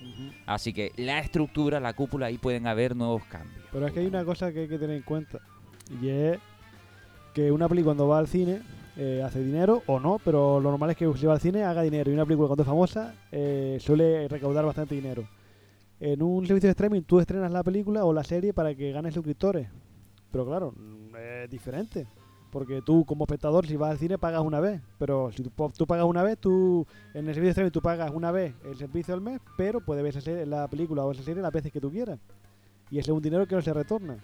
Así 0.45 0.71
que 0.71 0.93
la 0.95 1.19
estructura, 1.19 1.81
la 1.81 1.91
cúpula, 1.93 2.27
ahí 2.27 2.37
pueden 2.37 2.65
haber 2.67 2.95
nuevos 2.95 3.25
cambios. 3.25 3.65
Pero 3.73 3.87
es 3.87 3.91
que 3.91 3.99
hay 3.99 4.05
una 4.05 4.23
cosa 4.23 4.53
que 4.53 4.61
hay 4.61 4.67
que 4.69 4.77
tener 4.79 4.95
en 4.95 5.01
cuenta. 5.03 5.39
Y 6.01 6.07
es 6.07 6.39
que 7.33 7.51
una 7.51 7.67
película 7.67 7.89
cuando 7.89 8.07
va 8.07 8.19
al 8.19 8.27
cine 8.27 8.61
eh, 9.01 9.23
hace 9.23 9.41
dinero 9.41 9.81
o 9.85 9.97
no, 9.97 10.19
pero 10.25 10.59
lo 10.59 10.71
normal 10.71 10.89
es 10.89 10.97
que 10.97 11.09
si 11.15 11.25
va 11.25 11.31
al 11.31 11.39
cine 11.39 11.63
haga 11.63 11.83
dinero. 11.83 12.11
Y 12.11 12.13
una 12.13 12.25
película 12.25 12.47
cuando 12.47 12.63
es 12.63 12.67
famosa 12.67 13.15
eh, 13.31 13.77
suele 13.79 14.27
recaudar 14.27 14.65
bastante 14.65 14.93
dinero. 14.93 15.25
En 16.01 16.21
un 16.21 16.45
servicio 16.45 16.67
de 16.67 16.71
streaming 16.71 17.03
tú 17.03 17.21
estrenas 17.21 17.49
la 17.49 17.63
película 17.63 18.03
o 18.03 18.11
la 18.11 18.25
serie 18.25 18.53
para 18.53 18.75
que 18.75 18.91
ganes 18.91 19.13
suscriptores. 19.13 19.69
Pero 20.33 20.45
claro, 20.45 20.73
mm, 20.75 21.15
es 21.15 21.49
diferente. 21.49 22.07
Porque 22.51 22.81
tú 22.81 23.05
como 23.05 23.23
espectador 23.23 23.65
si 23.65 23.77
vas 23.77 23.91
al 23.91 23.99
cine 23.99 24.17
pagas 24.17 24.41
una 24.41 24.59
vez. 24.59 24.81
Pero 24.97 25.31
si 25.31 25.43
tú, 25.43 25.87
pagas 25.87 26.05
una 26.05 26.21
vez, 26.21 26.37
tú 26.37 26.85
en 27.13 27.25
el 27.29 27.33
servicio 27.33 27.43
de 27.43 27.49
streaming 27.51 27.71
tú 27.71 27.81
pagas 27.81 28.11
una 28.11 28.33
vez 28.33 28.53
el 28.65 28.75
servicio 28.75 29.13
al 29.13 29.21
mes, 29.21 29.39
pero 29.55 29.79
puedes 29.79 30.03
ver 30.25 30.45
la 30.45 30.67
película 30.67 31.05
o 31.05 31.11
esa 31.13 31.23
serie 31.23 31.41
las 31.41 31.53
veces 31.53 31.71
que 31.71 31.79
tú 31.79 31.89
quieras. 31.89 32.19
Y 32.91 32.99
ese 32.99 33.11
es 33.11 33.15
un 33.15 33.21
dinero 33.21 33.47
que 33.47 33.55
no 33.55 33.61
se 33.61 33.73
retorna. 33.73 34.17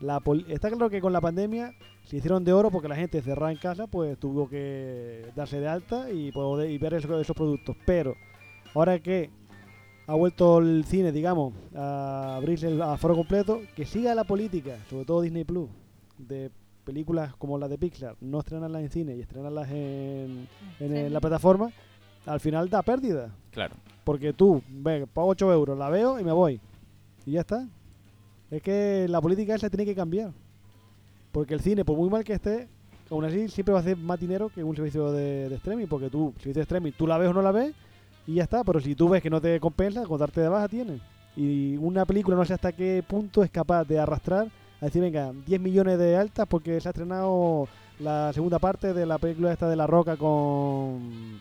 La 0.00 0.22
está 0.48 0.68
claro 0.68 0.88
que 0.88 1.00
con 1.00 1.12
la 1.12 1.20
pandemia 1.20 1.74
se 2.04 2.16
hicieron 2.16 2.42
de 2.42 2.52
oro 2.52 2.70
porque 2.70 2.88
la 2.88 2.96
gente 2.96 3.20
cerrada 3.20 3.52
en 3.52 3.58
casa 3.58 3.86
pues 3.86 4.18
tuvo 4.18 4.48
que 4.48 5.26
darse 5.36 5.60
de 5.60 5.68
alta 5.68 6.10
y, 6.10 6.32
poder, 6.32 6.70
y 6.70 6.78
ver 6.78 6.94
esos, 6.94 7.20
esos 7.20 7.36
productos. 7.36 7.76
Pero 7.84 8.14
ahora 8.74 8.98
que 8.98 9.30
ha 10.06 10.14
vuelto 10.14 10.58
el 10.58 10.84
cine, 10.86 11.12
digamos, 11.12 11.54
a 11.74 12.36
abrirse 12.36 12.68
el 12.68 12.80
aforo 12.82 13.14
completo, 13.14 13.60
que 13.76 13.84
siga 13.84 14.14
la 14.14 14.24
política, 14.24 14.78
sobre 14.88 15.04
todo 15.04 15.20
Disney 15.20 15.44
Plus, 15.44 15.68
de 16.18 16.50
películas 16.84 17.36
como 17.36 17.58
las 17.58 17.70
de 17.70 17.78
Pixar, 17.78 18.16
no 18.20 18.40
estrenarlas 18.40 18.82
en 18.82 18.90
cine 18.90 19.16
y 19.16 19.20
estrenarlas 19.20 19.70
en, 19.70 20.48
en, 20.80 20.96
en 20.96 21.12
la 21.12 21.20
plataforma, 21.20 21.70
al 22.26 22.40
final 22.40 22.68
da 22.68 22.82
pérdida. 22.82 23.32
Claro. 23.50 23.76
Porque 24.02 24.32
tú, 24.32 24.62
ve, 24.68 25.06
pago 25.06 25.28
8 25.28 25.52
euros, 25.52 25.78
la 25.78 25.90
veo 25.90 26.18
y 26.18 26.24
me 26.24 26.32
voy. 26.32 26.60
Y 27.26 27.32
ya 27.32 27.40
está. 27.40 27.68
Es 28.50 28.62
que 28.62 29.06
la 29.08 29.20
política 29.20 29.54
esa 29.54 29.70
tiene 29.70 29.84
que 29.84 29.94
cambiar. 29.94 30.32
Porque 31.32 31.54
el 31.54 31.60
cine, 31.60 31.84
por 31.84 31.96
muy 31.96 32.10
mal 32.10 32.24
que 32.24 32.32
esté, 32.32 32.68
aún 33.10 33.24
así 33.24 33.48
siempre 33.48 33.72
va 33.72 33.78
a 33.78 33.82
hacer 33.82 33.96
más 33.96 34.18
dinero 34.18 34.50
que 34.52 34.64
un 34.64 34.74
servicio 34.74 35.12
de, 35.12 35.48
de 35.48 35.54
streaming. 35.56 35.86
Porque 35.86 36.10
tú, 36.10 36.32
servicio 36.38 36.60
de 36.60 36.62
streaming, 36.62 36.92
tú 36.92 37.06
la 37.06 37.18
ves 37.18 37.28
o 37.28 37.32
no 37.32 37.42
la 37.42 37.52
ves 37.52 37.74
y 38.26 38.34
ya 38.34 38.42
está. 38.42 38.64
Pero 38.64 38.80
si 38.80 38.94
tú 38.94 39.08
ves 39.08 39.22
que 39.22 39.30
no 39.30 39.40
te 39.40 39.60
compensa, 39.60 40.04
con 40.04 40.18
darte 40.18 40.40
de 40.40 40.48
baja 40.48 40.68
tienes. 40.68 41.00
Y 41.36 41.76
una 41.76 42.04
película 42.04 42.36
no 42.36 42.44
sé 42.44 42.54
hasta 42.54 42.72
qué 42.72 43.04
punto 43.06 43.44
es 43.44 43.50
capaz 43.50 43.84
de 43.84 43.98
arrastrar 43.98 44.48
a 44.80 44.84
decir, 44.84 45.02
venga, 45.02 45.32
10 45.46 45.60
millones 45.60 45.98
de 45.98 46.16
altas 46.16 46.46
porque 46.48 46.80
se 46.80 46.88
ha 46.88 46.90
estrenado 46.90 47.68
la 47.98 48.32
segunda 48.32 48.58
parte 48.58 48.94
de 48.94 49.06
la 49.06 49.18
película 49.18 49.52
esta 49.52 49.68
de 49.68 49.76
La 49.76 49.86
Roca 49.86 50.16
con, 50.16 51.40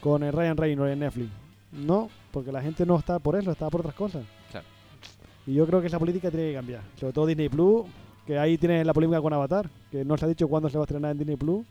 con 0.00 0.22
el 0.22 0.32
Ryan 0.32 0.56
Reynolds 0.56 0.92
en 0.92 0.98
Netflix. 1.00 1.30
No, 1.72 2.08
porque 2.30 2.52
la 2.52 2.62
gente 2.62 2.86
no 2.86 2.98
está 2.98 3.18
por 3.18 3.36
eso, 3.36 3.50
está 3.50 3.68
por 3.70 3.80
otras 3.80 3.94
cosas. 3.94 4.22
Y 5.46 5.54
yo 5.54 5.66
creo 5.66 5.80
que 5.80 5.88
esa 5.88 5.98
política 5.98 6.30
tiene 6.30 6.48
que 6.48 6.54
cambiar. 6.54 6.80
Sobre 6.98 7.12
todo 7.12 7.26
Disney 7.26 7.48
Plus, 7.48 7.84
que 8.26 8.38
ahí 8.38 8.56
tienes 8.58 8.86
la 8.86 8.92
polémica 8.94 9.20
con 9.20 9.32
Avatar, 9.32 9.68
que 9.90 10.04
no 10.04 10.16
se 10.16 10.24
ha 10.24 10.28
dicho 10.28 10.48
cuándo 10.48 10.68
se 10.70 10.78
va 10.78 10.84
a 10.84 10.86
estrenar 10.86 11.10
en 11.12 11.18
Disney 11.18 11.36
Plus, 11.36 11.64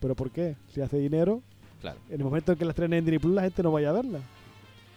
¿Pero 0.00 0.14
por 0.14 0.30
qué? 0.30 0.56
Si 0.72 0.80
hace 0.80 0.96
dinero, 0.96 1.42
Claro. 1.80 1.98
en 2.08 2.16
el 2.18 2.24
momento 2.24 2.52
en 2.52 2.58
que 2.58 2.64
la 2.64 2.70
estrenen 2.70 3.00
en 3.00 3.04
Disney 3.04 3.18
Plus, 3.18 3.34
la 3.34 3.42
gente 3.42 3.62
no 3.62 3.70
vaya 3.70 3.90
a 3.90 3.92
verla. 3.92 4.20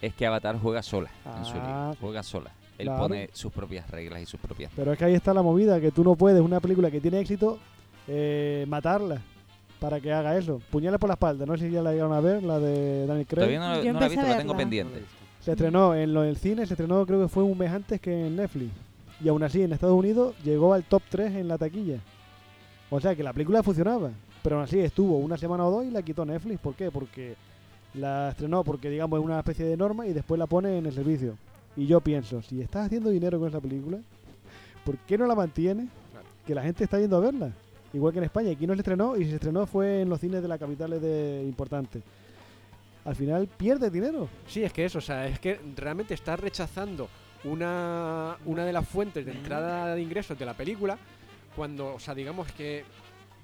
Es 0.01 0.13
que 0.13 0.25
Avatar 0.25 0.57
juega 0.61 0.81
sola 0.81 1.09
en 1.37 1.43
su 1.45 1.51
Ah, 1.57 1.89
liga, 1.91 1.97
juega 1.99 2.23
sola. 2.23 2.51
Él 2.77 2.87
claro. 2.87 3.03
pone 3.03 3.29
sus 3.33 3.51
propias 3.51 3.89
reglas 3.89 4.21
y 4.21 4.25
sus 4.25 4.39
propias... 4.39 4.71
Pero 4.75 4.93
es 4.93 4.97
que 4.97 5.05
ahí 5.05 5.13
está 5.13 5.33
la 5.33 5.41
movida, 5.41 5.79
que 5.81 5.91
tú 5.91 6.03
no 6.05 6.15
puedes, 6.15 6.41
una 6.41 6.59
película 6.61 6.89
que 6.89 6.99
tiene 7.01 7.19
éxito, 7.19 7.59
eh, 8.07 8.65
matarla 8.67 9.21
para 9.79 9.99
que 9.99 10.11
haga 10.11 10.37
eso. 10.37 10.61
Puñales 10.71 10.99
por 10.99 11.09
la 11.09 11.13
espalda, 11.15 11.45
no 11.45 11.57
sé 11.57 11.67
si 11.67 11.71
ya 11.73 11.81
la 11.81 11.91
llegaron 11.91 12.13
a 12.13 12.21
ver, 12.21 12.41
la 12.43 12.59
de 12.59 13.05
Daniel 13.05 13.27
Craig. 13.27 13.35
Todavía 13.45 13.59
no, 13.59 13.93
no 13.93 13.99
la 13.99 14.05
he 14.05 14.09
visto, 14.09 14.25
la 14.25 14.37
tengo 14.37 14.55
pendiente. 14.55 15.01
Se 15.43 15.51
estrenó 15.51 15.93
en 15.93 16.13
lo 16.13 16.21
del 16.21 16.38
cine, 16.38 16.65
se 16.65 16.73
estrenó 16.73 17.05
creo 17.05 17.21
que 17.21 17.27
fue 17.27 17.43
un 17.43 17.57
mes 17.57 17.69
antes 17.69 18.00
que 18.00 18.27
en 18.27 18.38
Netflix. 18.38 18.71
Y 19.21 19.27
aún 19.27 19.43
así 19.43 19.62
en 19.62 19.73
Estados 19.73 20.00
Unidos 20.00 20.33
llegó 20.41 20.73
al 20.73 20.85
top 20.85 21.03
3 21.09 21.35
en 21.35 21.50
la 21.50 21.57
taquilla. 21.57 22.00
O 22.89 23.01
sea 23.01 23.13
que 23.13 23.23
la 23.23 23.33
película 23.33 23.62
funcionaba. 23.62 24.12
Pero 24.41 24.55
aún 24.55 24.63
así 24.63 24.79
estuvo 24.79 25.17
una 25.17 25.38
semana 25.38 25.65
o 25.65 25.71
dos 25.71 25.85
y 25.85 25.91
la 25.91 26.01
quitó 26.01 26.23
Netflix. 26.23 26.62
¿Por 26.62 26.75
qué? 26.75 26.91
Porque 26.91 27.35
la 27.93 28.29
estrenó 28.29 28.63
porque 28.63 28.89
digamos 28.89 29.19
es 29.19 29.25
una 29.25 29.39
especie 29.39 29.65
de 29.65 29.75
norma 29.75 30.07
y 30.07 30.13
después 30.13 30.39
la 30.39 30.47
pone 30.47 30.77
en 30.77 30.85
el 30.85 30.93
servicio. 30.93 31.38
Y 31.75 31.88
yo 31.88 32.00
pienso, 32.00 32.41
si 32.41 32.62
estás 32.62 32.85
haciendo 32.85 33.09
dinero 33.09 33.38
con 33.38 33.50
esa 33.50 33.59
película, 33.59 33.97
¿por 34.85 34.97
qué 35.00 35.17
no 35.17 35.27
la 35.27 35.35
mantienes? 35.35 35.89
Que 36.47 36.55
la 36.55 36.63
gente 36.63 36.85
está 36.85 37.01
yendo 37.01 37.17
a 37.17 37.19
verla. 37.19 37.51
Igual 37.91 38.13
que 38.13 38.19
en 38.19 38.25
España, 38.25 38.51
aquí 38.51 38.65
no 38.65 38.75
se 38.75 38.79
estrenó 38.79 39.17
y 39.17 39.25
si 39.25 39.31
se 39.31 39.35
estrenó 39.35 39.67
fue 39.67 40.01
en 40.01 40.09
los 40.09 40.21
cines 40.21 40.41
de 40.41 40.47
las 40.47 40.57
capitales 40.57 41.01
de 41.01 41.43
importantes. 41.45 42.01
Al 43.05 43.15
final 43.15 43.48
pierde 43.48 43.89
dinero. 43.89 44.29
Sí, 44.48 44.63
es 44.63 44.72
que 44.72 44.86
eso, 44.86 45.00
o 45.00 45.01
sea, 45.01 45.27
es 45.27 45.39
que 45.39 45.60
realmente 45.75 46.13
estás 46.13 46.39
rechazando 46.39 47.10
una, 47.43 48.38
una 48.45 48.63
de 48.65 48.72
las 48.74 48.88
fuentes 48.88 49.25
de 49.25 49.31
entrada 49.33 49.95
de 49.95 50.01
ingresos 50.01 50.38
de 50.39 50.45
la 50.45 50.53
película 50.53 50.98
cuando, 51.55 51.95
o 51.95 52.00
sea, 52.00 52.15
digamos 52.15 52.51
que 52.53 52.83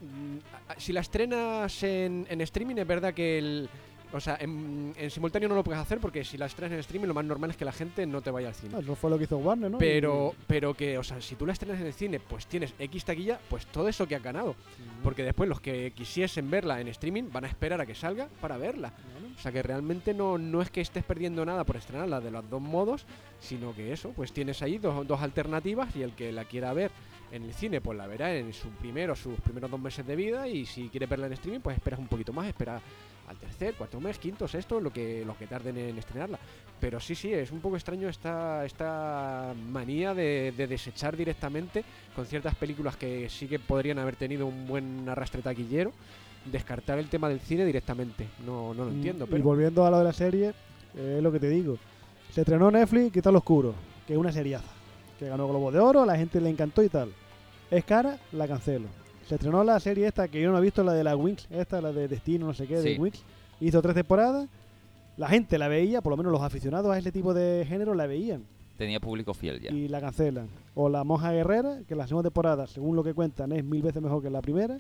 mm, 0.02 0.38
si 0.78 0.94
la 0.94 1.02
estrenas 1.02 1.84
en, 1.84 2.26
en 2.30 2.42
streaming 2.42 2.78
es 2.78 2.88
verdad 2.88 3.14
que 3.14 3.38
el... 3.38 3.70
O 4.12 4.20
sea, 4.20 4.38
en, 4.40 4.92
en 4.98 5.12
simultáneo 5.12 5.48
no 5.48 5.54
lo 5.54 5.64
puedes 5.64 5.80
hacer 5.80 6.00
porque 6.00 6.24
si 6.24 6.36
la 6.36 6.48
estrenas 6.48 6.74
en 6.74 6.80
streaming 6.80 7.08
lo 7.10 7.14
más 7.14 7.26
normal 7.26 7.52
es 7.52 7.58
que 7.58 7.64
la 7.64 7.72
gente 7.72 8.08
no 8.08 8.24
te 8.24 8.32
vaya 8.32 8.48
al 8.48 8.56
cine. 8.56 8.74
Ah, 8.76 8.80
Eso 8.82 8.96
fue 8.96 9.12
lo 9.12 9.20
que 9.20 9.26
hizo 9.26 9.38
Warner, 9.38 9.70
¿no? 9.70 9.78
Pero, 9.78 10.34
pero 10.48 10.74
que, 10.74 10.98
o 10.98 11.04
sea, 11.04 11.22
si 11.22 11.36
tú 11.36 11.46
la 11.46 11.54
estrenas 11.54 11.80
en 11.80 11.86
el 11.86 11.94
cine, 11.94 12.20
pues 12.20 12.48
tienes 12.48 12.74
X 12.80 13.06
taquilla, 13.06 13.40
pues 13.52 13.68
todo 13.68 13.88
eso 13.88 14.08
que 14.08 14.16
has 14.16 14.24
ganado. 14.24 14.56
Porque 15.04 15.22
después 15.22 15.48
los 15.48 15.62
que 15.62 15.92
quisiesen 15.92 16.50
verla 16.50 16.82
en 16.82 16.88
streaming 16.88 17.26
van 17.32 17.44
a 17.44 17.50
esperar 17.50 17.82
a 17.82 17.86
que 17.86 17.94
salga 17.94 18.30
para 18.42 18.58
verla. 18.58 18.94
O 19.40 19.42
sea 19.42 19.54
que 19.54 19.64
realmente 19.64 20.14
no, 20.14 20.38
no 20.38 20.62
es 20.62 20.70
que 20.70 20.82
estés 20.82 21.06
perdiendo 21.06 21.46
nada 21.46 21.64
por 21.64 21.78
estrenarla 21.78 22.20
de 22.20 22.30
los 22.30 22.50
dos 22.50 22.62
modos, 22.62 23.06
sino 23.40 23.74
que 23.74 23.94
eso, 23.94 24.12
pues 24.12 24.34
tienes 24.34 24.62
ahí 24.62 24.78
dos, 24.78 25.08
dos 25.08 25.22
alternativas 25.22 25.96
y 25.96 26.04
el 26.04 26.12
que 26.12 26.34
la 26.34 26.44
quiera 26.44 26.74
ver 26.74 26.92
en 27.32 27.44
el 27.44 27.54
cine, 27.54 27.80
pues 27.80 27.98
la 27.98 28.06
verá 28.06 28.36
en 28.36 28.52
su 28.52 28.68
primero, 28.72 29.16
sus 29.16 29.40
primeros 29.40 29.72
dos 29.72 29.80
meses 29.80 30.06
de 30.06 30.18
vida 30.18 30.50
y 30.50 30.66
si 30.66 30.90
quiere 30.90 31.06
verla 31.06 31.28
en 31.28 31.34
streaming, 31.34 31.62
pues 31.62 31.78
esperas 31.78 32.02
un 32.02 32.08
poquito 32.08 32.34
más, 32.34 32.48
espera 32.48 32.82
al 33.30 33.38
tercer, 33.38 33.76
cuarto 33.76 34.02
mes, 34.02 34.20
quinto, 34.20 34.46
sexto, 34.46 34.82
lo 34.82 34.92
que, 34.92 35.24
lo 35.24 35.38
que 35.38 35.48
tarden 35.48 35.78
en 35.78 35.98
estrenarla. 35.98 36.40
Pero 36.82 37.00
sí, 37.00 37.16
sí, 37.16 37.32
es 37.32 37.52
un 37.52 37.62
poco 37.62 37.78
extraño 37.78 38.10
esta, 38.10 38.66
esta 38.66 39.54
manía 39.72 40.14
de, 40.14 40.54
de 40.58 40.68
desechar 40.68 41.16
directamente 41.16 41.86
con 42.14 42.26
ciertas 42.26 42.56
películas 42.56 42.98
que 42.98 43.30
sí 43.30 43.48
que 43.48 43.60
podrían 43.60 44.00
haber 44.00 44.18
tenido 44.18 44.48
un 44.48 44.68
buen 44.68 45.08
arrastre 45.08 45.42
taquillero, 45.42 45.94
descartar 46.52 47.00
el 47.00 47.08
tema 47.10 47.30
del 47.30 47.40
cine 47.40 47.66
directamente. 47.66 48.28
No, 48.46 48.74
no 48.74 48.86
lo 48.86 48.92
Mm, 48.92 48.96
entiendo, 48.96 49.26
Y 49.26 49.28
pero... 49.30 49.44
volviendo 49.44 49.86
a 49.86 49.92
lo 49.92 49.98
de 50.00 50.04
la 50.04 50.14
serie, 50.14 50.54
eh, 50.96 51.16
es 51.18 51.24
lo 51.24 51.32
que 51.32 51.40
te 51.40 51.50
digo. 51.50 51.78
Se 52.32 52.42
estrenó 52.42 52.70
Netflix, 52.72 53.12
Quita 53.12 53.32
lo 53.32 53.40
Oscuro, 53.40 53.74
que 54.08 54.14
es 54.14 54.20
una 54.20 54.32
seriaza. 54.32 54.68
Que 55.18 55.28
ganó 55.28 55.48
Globo 55.48 55.72
de 55.72 55.80
Oro, 55.80 56.02
a 56.02 56.06
la 56.06 56.16
gente 56.18 56.40
le 56.40 56.50
encantó 56.50 56.82
y 56.84 56.90
tal. 56.90 57.12
Es 57.72 57.84
cara, 57.84 58.18
la 58.32 58.48
cancelo. 58.48 58.88
Se 59.28 59.36
estrenó 59.36 59.64
la 59.64 59.80
serie 59.80 60.08
esta 60.08 60.28
que 60.28 60.42
yo 60.42 60.52
no 60.52 60.58
he 60.58 60.62
visto, 60.62 60.84
la 60.84 60.94
de 60.94 61.04
la 61.04 61.16
Wings, 61.16 61.48
esta, 61.52 61.82
la 61.82 61.92
de 61.92 62.08
Destino, 62.08 62.48
no 62.48 62.54
sé 62.54 62.66
qué, 62.68 62.78
de. 62.78 62.98
Wings. 62.98 63.24
Hizo 63.60 63.82
tres 63.82 63.94
temporadas. 63.96 64.48
La 65.18 65.28
gente 65.28 65.58
la 65.58 65.68
veía, 65.68 66.02
por 66.02 66.12
lo 66.12 66.18
menos 66.18 66.32
los 66.32 66.42
aficionados 66.42 66.92
a 66.94 66.98
ese 66.98 67.12
tipo 67.12 67.34
de 67.34 67.66
género 67.68 67.94
la 67.94 68.08
veían. 68.08 68.44
Tenía 68.78 69.02
público 69.02 69.34
fiel 69.34 69.60
ya. 69.60 69.72
Y 69.72 69.90
la 69.90 70.00
cancelan. 70.00 70.48
O 70.74 70.88
La 70.88 71.04
Monja 71.04 71.34
Guerrera, 71.34 71.80
que 71.86 71.94
la 71.96 72.08
segunda 72.08 72.30
temporada, 72.30 72.66
según 72.68 72.96
lo 72.96 73.04
que 73.04 73.14
cuentan, 73.14 73.52
es 73.52 73.64
mil 73.66 73.82
veces 73.82 74.02
mejor 74.02 74.24
que 74.24 74.30
la 74.30 74.42
primera. 74.42 74.78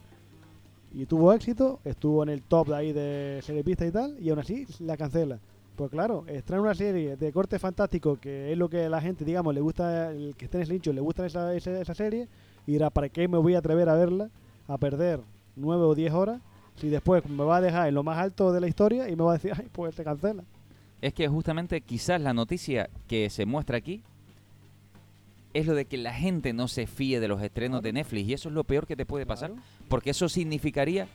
Y 0.92 1.06
tuvo 1.06 1.34
éxito, 1.34 1.80
estuvo 1.86 2.24
en 2.24 2.30
el 2.30 2.42
top 2.42 2.70
de 2.70 2.76
ahí 2.76 2.94
de 2.94 3.40
serie 3.44 3.64
pista 3.64 3.86
y 3.86 3.92
tal, 3.92 4.18
y 4.20 4.30
aún 4.30 4.40
así 4.40 4.66
la 4.80 4.98
cancela. 4.98 5.40
Pues 5.76 5.92
claro, 5.92 6.26
extraen 6.28 6.64
una 6.64 6.76
serie 6.76 7.16
de 7.16 7.32
corte 7.32 7.60
fantástico, 7.60 8.18
que 8.20 8.52
es 8.52 8.58
lo 8.58 8.70
que 8.70 8.86
a 8.86 8.90
la 8.90 9.00
gente, 9.00 9.24
digamos, 9.24 9.54
le 9.54 9.62
gusta, 9.62 10.12
el 10.12 10.36
que 10.36 10.46
esté 10.46 10.58
en 10.58 10.64
ese 10.64 10.74
nicho, 10.74 10.92
le 10.92 11.00
gusta 11.00 11.26
esa, 11.26 11.54
esa, 11.54 11.94
serie, 11.94 12.28
y 12.68 12.74
dirá, 12.74 12.90
¿para 12.90 13.08
qué 13.08 13.28
me 13.28 13.38
voy 13.38 13.56
a 13.56 13.60
atrever 13.60 13.88
a 13.88 13.96
verla? 13.96 14.30
A 14.68 14.78
perder 14.78 15.22
nueve 15.56 15.84
o 15.84 15.96
diez 15.96 16.12
horas, 16.12 16.42
si 16.76 16.90
después 16.90 17.28
me 17.30 17.44
va 17.44 17.58
a 17.58 17.62
dejar 17.62 17.88
en 17.88 17.96
lo 17.96 18.04
más 18.04 18.18
alto 18.18 18.52
de 18.52 18.60
la 18.60 18.68
historia 18.68 19.10
y 19.10 19.16
me 19.16 19.24
va 19.24 19.32
a 19.32 19.34
decir, 19.36 19.54
ay, 19.56 19.68
pues 19.72 19.96
se 19.96 20.04
cancela. 20.04 20.44
Es 21.02 21.14
que 21.14 21.28
justamente 21.28 21.80
quizás 21.82 22.20
la 22.20 22.34
noticia 22.34 22.90
que 23.08 23.30
se 23.30 23.46
muestra 23.46 23.78
aquí 23.78 24.04
es 25.54 25.66
lo 25.66 25.74
de 25.76 25.86
que 25.86 25.98
la 25.98 26.14
gente 26.14 26.54
no 26.54 26.68
se 26.68 26.86
fíe 26.88 27.20
de 27.20 27.28
los 27.28 27.42
estrenos 27.42 27.82
de 27.82 27.94
Netflix 27.94 28.28
y 28.30 28.34
eso 28.34 28.50
es 28.50 28.56
lo 28.56 28.64
peor 28.64 28.86
que 28.88 28.96
te 28.96 29.06
puede 29.06 29.26
pasar 29.26 29.52
Claro. 29.52 29.64
porque 29.88 30.12
eso 30.12 30.30
significaría 30.30 31.08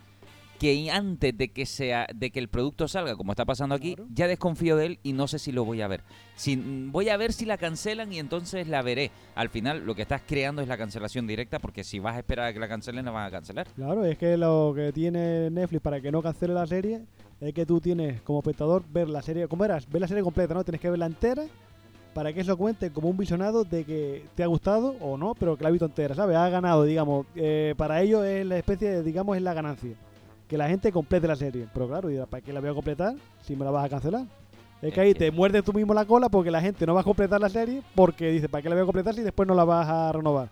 que 0.59 0.89
antes 0.89 1.37
de 1.37 1.49
que 1.49 1.67
sea 1.67 2.07
de 2.15 2.31
que 2.31 2.39
el 2.39 2.47
producto 2.49 2.87
salga 2.87 3.17
como 3.17 3.33
está 3.33 3.45
pasando 3.45 3.75
aquí 3.75 3.97
Claro. 3.97 4.09
ya 4.15 4.29
desconfío 4.29 4.77
de 4.77 4.87
él 4.87 4.99
y 5.03 5.13
no 5.13 5.27
sé 5.27 5.39
si 5.41 5.51
lo 5.51 5.65
voy 5.65 5.83
a 5.83 5.89
ver 5.89 6.03
si 6.37 6.55
voy 6.57 7.09
a 7.09 7.17
ver 7.17 7.33
si 7.33 7.45
la 7.45 7.59
cancelan 7.59 8.13
y 8.13 8.21
entonces 8.21 8.69
la 8.69 8.81
veré 8.83 9.11
al 9.35 9.49
final 9.49 9.85
lo 9.85 9.95
que 9.97 10.03
estás 10.03 10.23
creando 10.27 10.63
es 10.63 10.69
la 10.69 10.77
cancelación 10.79 11.27
directa 11.27 11.59
porque 11.59 11.83
si 11.83 11.99
vas 11.99 12.15
a 12.15 12.19
esperar 12.21 12.47
a 12.47 12.53
que 12.53 12.61
la 12.61 12.69
cancelen 12.69 13.05
la 13.05 13.11
van 13.11 13.27
a 13.27 13.31
cancelar 13.33 13.67
Claro, 13.75 14.05
es 14.05 14.17
que 14.17 14.37
lo 14.37 14.73
que 14.77 14.93
tiene 14.93 15.51
Netflix 15.51 15.83
para 15.83 16.01
que 16.01 16.13
no 16.13 16.23
cancele 16.23 16.55
la 16.55 16.67
serie 16.69 17.03
es 17.41 17.53
que 17.53 17.67
tú 17.67 17.81
tienes 17.81 18.23
como 18.23 18.39
espectador 18.39 18.85
ver 18.89 19.09
la 19.09 19.21
serie, 19.23 19.49
¿cómo 19.49 19.65
eras? 19.65 19.91
Ver 19.91 20.01
la 20.01 20.09
serie 20.09 20.23
completa, 20.23 20.55
¿no? 20.55 20.63
Tienes 20.65 20.81
que 20.81 20.89
verla 20.89 21.07
entera 21.07 21.45
para 22.15 22.33
que 22.33 22.41
eso 22.41 22.57
cuente 22.57 22.91
como 22.91 23.11
un 23.11 23.17
visionado 23.17 23.65
de 23.65 23.85
que 23.85 24.25
te 24.35 24.45
ha 24.45 24.47
gustado 24.47 24.95
o 25.01 25.19
no, 25.19 25.35
pero 25.35 25.57
que 25.57 25.65
la 25.65 25.69
has 25.69 25.73
visto 25.73 25.87
entera, 25.87 26.15
¿sabes? 26.15 26.37
Ha 26.37 26.49
ganado, 26.49 26.85
digamos. 26.85 27.27
Eh, 27.35 27.75
para 27.77 28.01
ellos 28.01 28.25
es 28.25 28.47
la 28.47 28.57
especie, 28.57 28.89
de, 28.91 29.03
digamos, 29.03 29.37
es 29.37 29.43
la 29.43 29.53
ganancia. 29.53 29.95
Que 30.49 30.57
la 30.57 30.69
gente 30.69 30.93
complete 30.93 31.27
la 31.27 31.37
serie. 31.37 31.67
Pero 31.75 31.89
claro, 31.89 32.09
¿para 32.27 32.41
qué 32.41 32.53
la 32.53 32.61
voy 32.61 32.71
a 32.71 32.75
completar 32.75 33.15
si 33.43 33.57
me 33.57 33.65
la 33.65 33.73
vas 33.73 33.85
a 33.85 33.89
cancelar? 33.89 34.27
Es 34.81 34.93
que 34.93 35.01
ahí 35.01 35.15
te 35.15 35.31
muerdes 35.31 35.65
tú 35.65 35.73
mismo 35.73 35.95
la 35.95 36.05
cola 36.05 36.29
porque 36.29 36.51
la 36.51 36.61
gente 36.61 36.87
no 36.87 36.95
va 36.95 37.01
a 37.01 37.05
completar 37.05 37.41
la 37.41 37.49
serie 37.49 37.83
porque 37.95 38.31
dice, 38.31 38.49
¿para 38.49 38.63
qué 38.63 38.69
la 38.69 38.75
voy 38.75 38.83
a 38.83 38.87
completar 38.87 39.15
si 39.15 39.23
después 39.23 39.49
no 39.49 39.55
la 39.55 39.65
vas 39.65 39.89
a 39.89 40.13
renovar? 40.13 40.49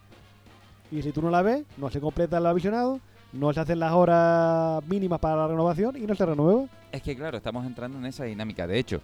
Y 0.91 1.03
si 1.03 1.13
tú 1.13 1.23
no 1.23 1.31
la 1.31 1.43
ves, 1.43 1.65
no 1.77 1.91
se 1.91 2.01
completa 2.01 2.39
el 2.39 2.55
visionado, 2.55 2.99
no 3.33 3.53
se 3.53 3.61
hacen 3.61 3.79
las 3.79 3.93
horas 3.93 4.83
mínimas 4.89 5.21
para 5.21 5.37
la 5.37 5.49
renovación 5.49 5.97
y 5.97 6.07
no 6.07 6.15
se 6.15 6.27
renueva. 6.27 6.65
Es 6.91 7.03
que 7.03 7.15
claro, 7.15 7.37
estamos 7.37 7.65
entrando 7.67 7.99
en 7.99 8.07
esa 8.07 8.25
dinámica. 8.25 8.67
De 8.67 8.79
hecho, 8.79 9.01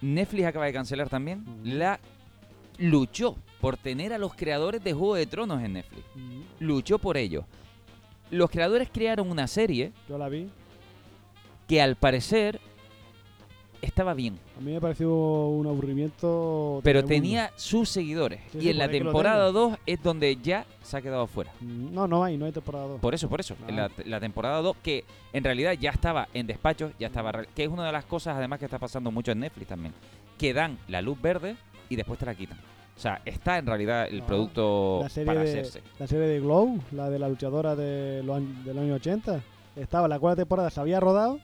Netflix 0.00 0.46
acaba 0.46 0.66
de 0.66 0.72
cancelar 0.72 1.08
también. 1.08 1.44
La 1.64 2.00
luchó 2.78 3.36
por 3.60 3.76
tener 3.76 4.12
a 4.12 4.18
los 4.18 4.34
creadores 4.34 4.82
de 4.84 4.92
Juego 4.92 5.14
de 5.14 5.26
Tronos 5.26 5.62
en 5.62 5.74
Netflix. 5.74 6.04
Luchó 6.60 6.98
por 6.98 7.16
ello. 7.16 7.44
Los 8.30 8.50
creadores 8.50 8.88
crearon 8.92 9.30
una 9.30 9.46
serie 9.46 9.92
Yo 10.08 10.18
la 10.18 10.28
vi. 10.28 10.48
que 11.68 11.80
al 11.80 11.96
parecer 11.96 12.60
estaba 13.86 14.12
bien, 14.14 14.38
A 14.58 14.60
mí 14.60 14.72
me 14.72 14.80
pareció 14.80 15.12
un 15.46 15.66
aburrimiento. 15.66 16.80
pero 16.84 17.04
tenía 17.04 17.50
sus 17.56 17.88
seguidores. 17.88 18.40
Sí, 18.52 18.58
y 18.62 18.68
en 18.70 18.78
la 18.78 18.88
temporada 18.88 19.46
tengo. 19.46 19.70
2 19.70 19.78
es 19.86 20.02
donde 20.02 20.36
ya 20.36 20.64
se 20.82 20.96
ha 20.96 21.02
quedado 21.02 21.26
fuera. 21.26 21.50
Mm, 21.60 21.94
No, 21.94 22.06
no 22.06 22.22
hay, 22.24 22.36
no 22.36 22.44
hay 22.46 22.52
temporada 22.52 22.86
2. 22.86 23.00
Por 23.00 23.14
eso, 23.14 23.28
por 23.28 23.40
eso. 23.40 23.54
En 23.68 23.78
Ah. 23.78 23.88
la, 23.96 24.04
la 24.04 24.20
temporada 24.20 24.60
2, 24.60 24.76
que 24.82 25.04
en 25.32 25.44
realidad 25.44 25.72
ya 25.74 25.90
estaba 25.90 26.28
en 26.34 26.46
despachos, 26.46 26.92
ya 26.98 27.06
estaba. 27.08 27.32
Que 27.54 27.64
es 27.64 27.68
una 27.68 27.86
de 27.86 27.92
las 27.92 28.04
cosas, 28.04 28.36
además, 28.36 28.58
que 28.58 28.64
está 28.66 28.78
pasando 28.78 29.10
mucho 29.10 29.32
en 29.32 29.40
Netflix 29.40 29.68
también. 29.68 29.94
Que 30.38 30.52
dan 30.52 30.78
la 30.88 31.00
luz 31.02 31.20
verde 31.20 31.56
y 31.88 31.96
después 31.96 32.18
te 32.18 32.26
la 32.26 32.34
quitan. 32.34 32.58
O 32.96 32.98
sea, 33.00 33.20
está 33.26 33.58
en 33.58 33.66
realidad 33.66 34.06
el 34.08 34.22
Ah, 34.22 34.26
producto 34.26 35.00
la 35.02 35.08
serie 35.10 35.26
para 35.26 35.40
de- 35.42 35.50
hacerse. 35.50 35.82
La 35.98 36.06
serie 36.06 36.26
de 36.28 36.40
Glow, 36.40 36.78
la 36.92 37.10
de 37.10 37.18
la 37.18 37.28
luchadora 37.28 37.76
de 37.76 38.22
los 38.22 38.40
del 38.64 38.78
año 38.78 38.94
80, 38.94 39.40
estaba 39.76 40.08
la 40.08 40.18
cuarta 40.18 40.42
temporada, 40.42 40.70
se 40.70 40.80
había 40.80 40.98
rodado 40.98 41.38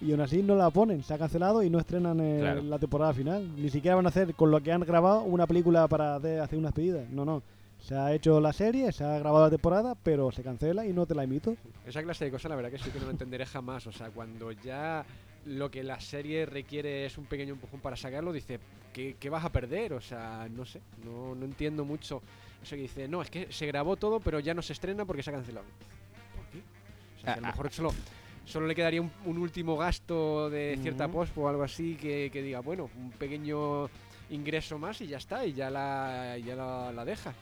y 0.00 0.12
aún 0.12 0.20
así 0.20 0.42
no 0.42 0.54
la 0.54 0.70
ponen, 0.70 1.02
se 1.02 1.12
ha 1.14 1.18
cancelado 1.18 1.62
y 1.62 1.70
no 1.70 1.78
estrenan 1.78 2.20
eh, 2.20 2.38
Claro. 2.40 2.62
la 2.62 2.78
temporada 2.78 3.12
final. 3.12 3.50
Ni 3.60 3.68
siquiera 3.70 3.96
van 3.96 4.06
a 4.06 4.10
hacer 4.10 4.34
con 4.34 4.50
lo 4.50 4.60
que 4.62 4.72
han 4.72 4.80
grabado 4.82 5.22
una 5.22 5.46
película 5.46 5.88
para 5.88 6.18
de- 6.20 6.40
hacer 6.40 6.58
unas 6.58 6.72
pedidas. 6.72 7.08
No, 7.10 7.24
no. 7.24 7.42
Se 7.80 7.94
ha 7.94 8.12
hecho 8.12 8.40
la 8.40 8.52
serie, 8.52 8.90
se 8.92 9.04
ha 9.04 9.18
grabado 9.18 9.44
la 9.44 9.50
temporada, 9.50 9.94
pero 10.02 10.32
se 10.32 10.42
cancela 10.42 10.84
y 10.84 10.92
no 10.92 11.06
te 11.06 11.14
la 11.14 11.22
emito. 11.24 11.56
Esa 11.86 12.02
clase 12.02 12.24
de 12.24 12.30
cosas, 12.32 12.48
la 12.50 12.56
verdad 12.56 12.70
que 12.72 12.78
sí 12.78 12.90
que 12.90 12.98
no 12.98 13.04
lo 13.06 13.10
entenderé 13.12 13.46
jamás. 13.46 13.86
O 13.86 13.92
sea, 13.92 14.10
cuando 14.10 14.50
ya 14.52 15.04
lo 15.46 15.70
que 15.70 15.82
la 15.84 16.00
serie 16.00 16.44
requiere 16.44 17.06
es 17.06 17.16
un 17.18 17.26
pequeño 17.26 17.54
empujón 17.54 17.80
para 17.80 17.96
sacarlo, 17.96 18.32
dice, 18.32 18.58
¿qué, 18.92 19.16
qué 19.18 19.30
vas 19.30 19.44
a 19.44 19.50
perder? 19.52 19.92
O 19.92 20.00
sea, 20.00 20.48
no 20.50 20.64
sé, 20.64 20.80
no, 21.04 21.36
no 21.36 21.44
entiendo 21.44 21.84
mucho 21.84 22.20
eso 22.62 22.74
que 22.74 22.82
dice, 22.82 23.06
no, 23.06 23.22
es 23.22 23.30
que 23.30 23.50
se 23.52 23.66
grabó 23.66 23.94
todo, 23.96 24.18
pero 24.18 24.40
ya 24.40 24.54
no 24.54 24.62
se 24.62 24.72
estrena 24.72 25.04
porque 25.04 25.22
se 25.22 25.30
ha 25.30 25.34
cancelado. 25.34 25.66
¿Por 26.34 26.46
qué? 26.46 26.58
O 26.58 27.20
sea, 27.20 27.34
que 27.34 27.38
a 27.38 27.42
lo 27.42 27.46
Ah, 27.46 27.50
ah. 27.50 27.52
mejor 27.52 27.70
solo, 27.72 27.90
solo 28.48 28.66
le 28.66 28.74
quedaría 28.74 29.00
un, 29.02 29.10
un 29.26 29.38
último 29.38 29.76
gasto 29.76 30.48
de 30.50 30.78
cierta 30.82 31.06
post 31.08 31.36
o 31.36 31.48
algo 31.48 31.62
así 31.62 31.94
que, 31.96 32.30
que 32.32 32.42
diga, 32.42 32.60
bueno, 32.60 32.88
un 32.98 33.10
pequeño 33.10 33.88
ingreso 34.30 34.78
más 34.78 35.00
y 35.00 35.06
ya 35.06 35.18
está, 35.18 35.44
y 35.46 35.52
ya 35.52 35.70
la, 35.70 36.36
ya 36.38 36.56
la, 36.56 36.92
la 36.92 37.04
deja. 37.04 37.32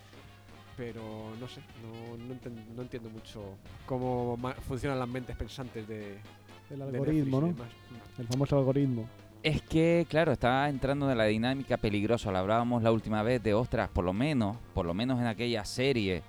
pero 0.77 1.33
no 1.41 1.49
sé, 1.49 1.61
no, 1.83 2.17
no, 2.27 2.35
enten- 2.35 2.67
no 2.75 2.83
entiendo 2.83 3.09
mucho 3.11 3.55
cómo 3.87 4.37
funcionan 4.69 4.99
las 4.99 5.09
mentes 5.09 5.35
pensantes 5.37 5.89
de, 5.89 6.19
El 6.71 6.79
de 6.79 6.85
algoritmo, 6.85 7.41
¿no? 7.41 7.47
Demás. 7.49 7.69
El 8.19 8.27
famoso 8.27 8.59
algoritmo. 8.59 9.09
Es 9.43 9.63
que, 9.63 10.07
claro, 10.09 10.33
está 10.33 10.69
entrando 10.69 11.11
en 11.11 11.17
la 11.17 11.25
dinámica 11.25 11.77
peligrosa. 11.77 12.33
Lo 12.33 12.39
hablábamos 12.39 12.83
la 12.83 12.91
última 12.91 13.23
vez 13.23 13.43
de, 13.43 13.55
ostras, 13.55 13.89
por 13.89 14.05
lo 14.05 14.13
menos, 14.13 14.57
por 14.75 14.85
lo 14.87 14.93
menos 14.93 15.21
en 15.21 15.27
aquella 15.27 15.65
serie 15.65 16.23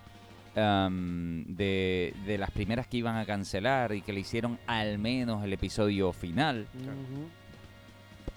am, 0.58 1.46
de, 1.48 2.14
de 2.26 2.38
las 2.38 2.52
primeras 2.52 2.88
que 2.88 2.98
iban 2.98 3.16
a 3.16 3.26
cancelar 3.26 3.94
y 3.94 4.02
que 4.02 4.14
le 4.14 4.22
hicieron 4.22 4.58
al 4.68 4.98
menos 4.98 5.44
el 5.44 5.54
episodio 5.54 6.12
final, 6.12 6.68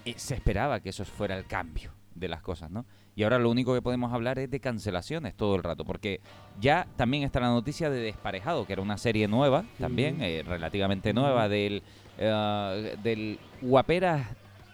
eh, 0.05 0.13
se 0.17 0.35
esperaba 0.35 0.79
que 0.79 0.89
eso 0.89 1.05
fuera 1.05 1.37
el 1.37 1.45
cambio 1.45 1.91
de 2.15 2.27
las 2.27 2.41
cosas, 2.41 2.71
¿no? 2.71 2.85
Y 3.15 3.23
ahora 3.23 3.39
lo 3.39 3.49
único 3.49 3.73
que 3.73 3.81
podemos 3.81 4.13
hablar 4.13 4.39
es 4.39 4.49
de 4.49 4.59
cancelaciones 4.59 5.35
todo 5.35 5.55
el 5.55 5.63
rato, 5.63 5.83
porque 5.83 6.21
ya 6.59 6.87
también 6.95 7.23
está 7.23 7.39
la 7.41 7.49
noticia 7.49 7.89
de 7.89 7.99
Desparejado, 7.99 8.65
que 8.65 8.73
era 8.73 8.81
una 8.81 8.97
serie 8.97 9.27
nueva, 9.27 9.65
también, 9.79 10.21
eh, 10.21 10.43
relativamente 10.47 11.13
nueva, 11.13 11.49
del, 11.49 11.83
eh, 12.17 12.97
del 13.03 13.37
guaperas 13.61 14.27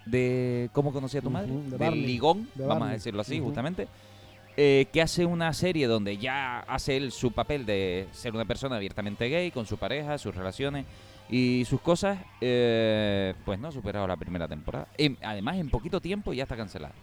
de... 0.06 0.70
¿Cómo 0.72 0.94
conocía 0.94 1.22
tu 1.22 1.32
madre? 1.32 1.52
De 1.52 1.78
del 1.78 2.06
Ligón, 2.06 2.48
de 2.54 2.66
vamos 2.66 2.88
a 2.90 2.92
decirlo 2.92 3.22
así, 3.22 3.40
justamente. 3.40 3.88
Eh, 4.60 4.88
que 4.92 5.04
hace 5.04 5.24
una 5.24 5.54
serie 5.54 5.86
donde 5.86 6.18
ya 6.18 6.62
hace 6.62 6.98
él 6.98 7.12
su 7.12 7.32
papel 7.32 7.68
de 7.68 8.08
ser 8.12 8.34
una 8.34 8.44
persona 8.44 8.78
abiertamente 8.78 9.30
gay, 9.30 9.52
con 9.52 9.68
su 9.68 9.78
pareja, 9.78 10.18
sus 10.18 10.34
relaciones 10.34 10.88
y 11.30 11.64
sus 11.66 11.80
cosas, 11.80 12.18
eh, 12.42 13.36
pues 13.46 13.60
no 13.60 13.68
ha 13.68 13.72
superado 13.72 14.08
la 14.08 14.16
primera 14.16 14.48
temporada. 14.48 14.88
Em, 14.98 15.16
además, 15.22 15.58
en 15.58 15.70
poquito 15.70 16.02
tiempo 16.02 16.34
ya 16.34 16.42
está 16.42 16.58
cancelada. 16.58 16.96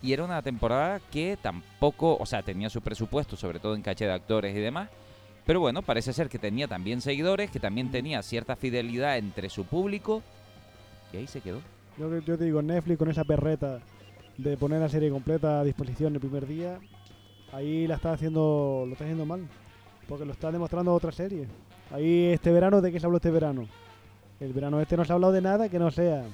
Y 0.00 0.12
era 0.12 0.22
una 0.22 0.40
temporada 0.42 1.00
que 1.10 1.36
tampoco, 1.42 2.16
o 2.20 2.24
sea, 2.24 2.44
tenía 2.44 2.70
su 2.70 2.80
presupuesto, 2.80 3.36
sobre 3.36 3.58
todo 3.58 3.74
en 3.74 3.82
caché 3.82 4.04
de 4.06 4.12
actores 4.12 4.54
y 4.54 4.60
demás. 4.60 4.88
Pero 5.44 5.58
bueno, 5.58 5.82
parece 5.82 6.12
ser 6.12 6.28
que 6.28 6.38
tenía 6.38 6.68
también 6.68 7.00
seguidores, 7.00 7.50
que 7.50 7.58
también 7.58 7.90
tenía 7.90 8.22
cierta 8.22 8.54
fidelidad 8.54 9.18
entre 9.18 9.50
su 9.50 9.64
público. 9.64 10.22
Y 11.12 11.16
ahí 11.16 11.26
se 11.26 11.40
quedó. 11.40 11.60
Yo, 11.98 12.16
yo 12.20 12.38
te 12.38 12.44
digo, 12.44 12.62
Netflix 12.62 12.96
con 12.96 13.10
esa 13.10 13.24
perreta 13.24 13.80
de 14.38 14.56
poner 14.56 14.80
la 14.80 14.88
serie 14.88 15.10
completa 15.10 15.60
a 15.60 15.64
disposición 15.64 16.14
el 16.14 16.20
primer 16.20 16.46
día, 16.46 16.78
ahí 17.52 17.86
la 17.86 17.96
está 17.96 18.12
haciendo, 18.12 18.84
lo 18.86 18.92
está 18.92 19.04
haciendo 19.04 19.26
mal. 19.26 19.46
Porque 20.08 20.24
lo 20.24 20.32
está 20.32 20.52
demostrando 20.52 20.94
otra 20.94 21.10
serie. 21.10 21.48
Ahí 21.90 22.26
este 22.26 22.52
verano, 22.52 22.80
¿de 22.80 22.92
qué 22.92 23.00
se 23.00 23.06
habló 23.06 23.16
este 23.16 23.30
verano? 23.30 23.66
El 24.38 24.52
verano 24.52 24.80
este 24.80 24.96
no 24.96 25.04
se 25.04 25.12
ha 25.12 25.14
hablado 25.14 25.32
de 25.32 25.40
nada 25.40 25.68
que 25.68 25.78
no 25.78 25.90
sea 25.90 26.24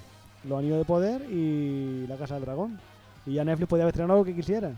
Los 0.45 0.59
Anillos 0.59 0.79
de 0.79 0.85
Poder 0.85 1.23
y 1.31 2.07
La 2.07 2.17
Casa 2.17 2.35
del 2.35 2.45
Dragón. 2.45 2.79
Y 3.25 3.35
ya 3.35 3.45
Netflix 3.45 3.69
podía 3.69 3.85
haber 3.85 3.95
estrenado 3.95 4.19
lo 4.19 4.25
que 4.25 4.35
quisiera. 4.35 4.73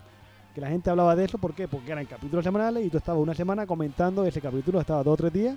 Que 0.54 0.60
la 0.60 0.68
gente 0.68 0.90
hablaba 0.90 1.16
de 1.16 1.24
eso, 1.24 1.38
¿por 1.38 1.54
qué? 1.54 1.66
Porque 1.66 1.90
eran 1.90 2.04
capítulos 2.06 2.44
semanales 2.44 2.86
y 2.86 2.90
tú 2.90 2.98
estabas 2.98 3.20
una 3.20 3.34
semana 3.34 3.66
comentando 3.66 4.24
ese 4.24 4.40
capítulo, 4.40 4.80
estabas 4.80 5.04
dos 5.04 5.14
o 5.14 5.16
tres 5.16 5.32
días 5.32 5.56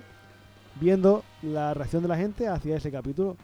viendo 0.80 1.22
la 1.42 1.74
reacción 1.74 2.02
de 2.02 2.08
la 2.08 2.16
gente 2.16 2.48
hacia 2.48 2.76
ese 2.76 2.90
capítulo. 2.90 3.36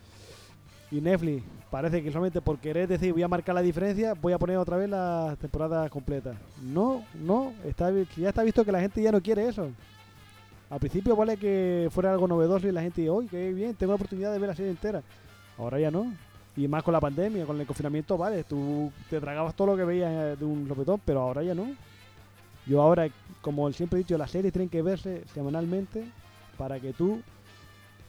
Y 0.94 1.00
Netflix 1.00 1.42
parece 1.72 2.04
que 2.04 2.12
solamente 2.12 2.40
por 2.40 2.56
querer 2.58 2.86
decir 2.86 3.12
voy 3.12 3.24
a 3.24 3.26
marcar 3.26 3.52
la 3.52 3.62
diferencia, 3.62 4.14
voy 4.14 4.32
a 4.32 4.38
poner 4.38 4.58
otra 4.58 4.76
vez 4.76 4.88
las 4.88 5.36
temporadas 5.38 5.90
completas. 5.90 6.36
No, 6.62 7.02
no, 7.14 7.52
está, 7.64 7.90
ya 8.16 8.28
está 8.28 8.44
visto 8.44 8.64
que 8.64 8.70
la 8.70 8.78
gente 8.78 9.02
ya 9.02 9.10
no 9.10 9.20
quiere 9.20 9.48
eso. 9.48 9.70
Al 10.70 10.78
principio 10.78 11.16
vale 11.16 11.36
que 11.36 11.88
fuera 11.90 12.12
algo 12.12 12.28
novedoso 12.28 12.68
y 12.68 12.70
la 12.72 12.80
gente, 12.80 13.10
hoy 13.10 13.26
qué 13.26 13.52
bien, 13.52 13.74
tengo 13.74 13.90
la 13.90 13.96
oportunidad 13.96 14.32
de 14.32 14.38
ver 14.38 14.50
la 14.50 14.54
serie 14.54 14.70
entera. 14.70 15.02
Ahora 15.58 15.80
ya 15.80 15.90
no. 15.90 16.14
Y 16.56 16.68
más 16.68 16.84
con 16.84 16.92
la 16.92 17.00
pandemia, 17.00 17.44
con 17.44 17.60
el 17.60 17.66
confinamiento, 17.66 18.16
vale, 18.16 18.44
tú 18.44 18.92
te 19.10 19.18
tragabas 19.18 19.56
todo 19.56 19.66
lo 19.66 19.76
que 19.76 19.82
veías 19.82 20.12
eh, 20.12 20.36
de 20.38 20.44
un 20.44 20.68
sopetón, 20.68 21.00
pero 21.04 21.22
ahora 21.22 21.42
ya 21.42 21.56
no. 21.56 21.66
Yo 22.66 22.80
ahora, 22.80 23.08
como 23.40 23.72
siempre 23.72 23.98
he 23.98 24.04
dicho, 24.04 24.16
las 24.16 24.30
series 24.30 24.52
tienen 24.52 24.68
que 24.68 24.80
verse 24.80 25.24
semanalmente 25.34 26.04
para 26.56 26.78
que 26.78 26.92
tú 26.92 27.20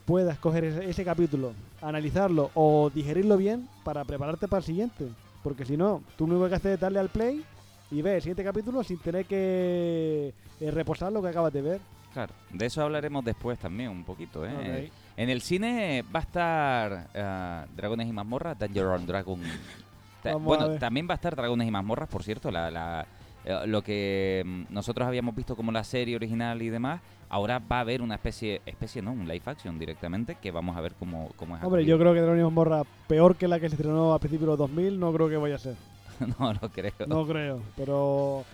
puedas 0.05 0.37
coger 0.39 0.63
ese, 0.65 0.89
ese 0.89 1.03
capítulo, 1.03 1.53
analizarlo 1.81 2.51
o 2.53 2.89
digerirlo 2.93 3.37
bien 3.37 3.67
para 3.83 4.03
prepararte 4.05 4.47
para 4.47 4.59
el 4.59 4.65
siguiente. 4.65 5.07
Porque 5.43 5.65
si 5.65 5.77
no, 5.77 6.01
tú 6.17 6.25
lo 6.27 6.33
único 6.35 6.49
que 6.49 6.55
haces 6.55 6.73
es 6.75 6.79
darle 6.79 6.99
al 6.99 7.09
play 7.09 7.43
y 7.91 8.01
ver 8.01 8.15
el 8.15 8.21
siguiente 8.21 8.43
capítulo 8.43 8.83
sin 8.83 8.97
tener 8.99 9.25
que 9.25 10.33
eh, 10.59 10.71
reposar 10.71 11.11
lo 11.11 11.21
que 11.21 11.29
acabas 11.29 11.53
de 11.53 11.61
ver. 11.61 11.79
Claro, 12.13 12.33
de 12.51 12.65
eso 12.65 12.81
hablaremos 12.81 13.25
después 13.25 13.59
también 13.59 13.89
un 13.89 14.03
poquito. 14.03 14.45
¿eh? 14.45 14.89
En 15.17 15.29
el 15.29 15.41
cine 15.41 16.03
va 16.15 16.19
a 16.19 16.23
estar 16.23 17.07
ah, 17.15 17.65
Dragones 17.75 18.07
y 18.07 18.11
Mazmorras, 18.13 18.57
Danger 18.57 18.85
on 18.85 19.05
Dragon. 19.05 19.41
Bueno, 20.41 20.65
también 20.79 21.07
va 21.07 21.13
a 21.13 21.15
estar 21.15 21.35
Dragones 21.35 21.67
y 21.67 21.71
Mazmorras, 21.71 22.09
por 22.09 22.23
cierto, 22.23 22.49
la, 22.51 22.71
la- 22.71 23.05
eh, 23.45 23.67
lo 23.67 23.83
que 23.83 24.43
mm, 24.45 24.73
nosotros 24.73 25.07
habíamos 25.07 25.35
visto 25.35 25.55
como 25.55 25.71
la 25.71 25.83
serie 25.83 26.15
original 26.15 26.61
y 26.61 26.69
demás. 26.69 27.01
Ahora 27.29 27.59
va 27.59 27.77
a 27.77 27.79
haber 27.81 28.01
una 28.01 28.15
especie, 28.15 28.61
especie 28.65 29.01
no, 29.01 29.11
un 29.11 29.27
live 29.27 29.41
action 29.45 29.77
directamente, 29.77 30.35
que 30.35 30.51
vamos 30.51 30.75
a 30.75 30.81
ver 30.81 30.93
cómo, 30.93 31.29
cómo 31.35 31.55
es. 31.55 31.63
Hombre, 31.63 31.85
yo 31.85 31.97
creo 31.97 32.13
que 32.13 32.21
Dragon 32.21 32.53
Morra 32.53 32.83
peor 33.07 33.35
que 33.35 33.47
la 33.47 33.59
que 33.59 33.69
se 33.69 33.75
estrenó 33.75 34.13
a 34.13 34.19
principios 34.19 34.47
de 34.47 34.51
los 34.51 34.59
2000, 34.59 34.99
no 34.99 35.13
creo 35.13 35.29
que 35.29 35.37
vaya 35.37 35.55
a 35.55 35.59
ser. 35.59 35.75
no 36.39 36.53
lo 36.53 36.69
creo. 36.69 36.93
No 37.07 37.25
creo, 37.25 37.61
pero 37.75 38.45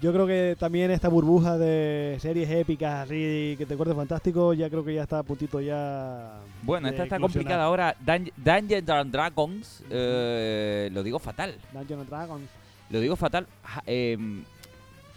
yo 0.00 0.12
creo 0.12 0.26
que 0.26 0.56
también 0.56 0.92
esta 0.92 1.08
burbuja 1.08 1.58
de 1.58 2.18
series 2.20 2.48
épicas 2.50 3.06
así 3.06 3.56
que 3.58 3.66
te 3.66 3.74
acuerdes 3.74 3.96
fantástico, 3.96 4.52
ya 4.54 4.70
creo 4.70 4.84
que 4.84 4.94
ya 4.94 5.02
está 5.02 5.18
a 5.18 5.22
puntito 5.24 5.60
ya. 5.60 6.38
Bueno, 6.62 6.88
esta 6.88 7.02
está 7.04 7.18
complicada 7.18 7.64
ahora. 7.64 7.96
Dungeons 8.00 8.88
and 8.88 9.10
Dragons, 9.10 9.84
eh, 9.90 10.90
lo 10.92 11.02
digo 11.02 11.18
fatal. 11.18 11.56
Dungeons 11.72 12.02
and 12.02 12.08
Dragons. 12.08 12.48
Lo 12.90 13.00
digo 13.00 13.16
fatal. 13.16 13.46
Em, 13.86 14.44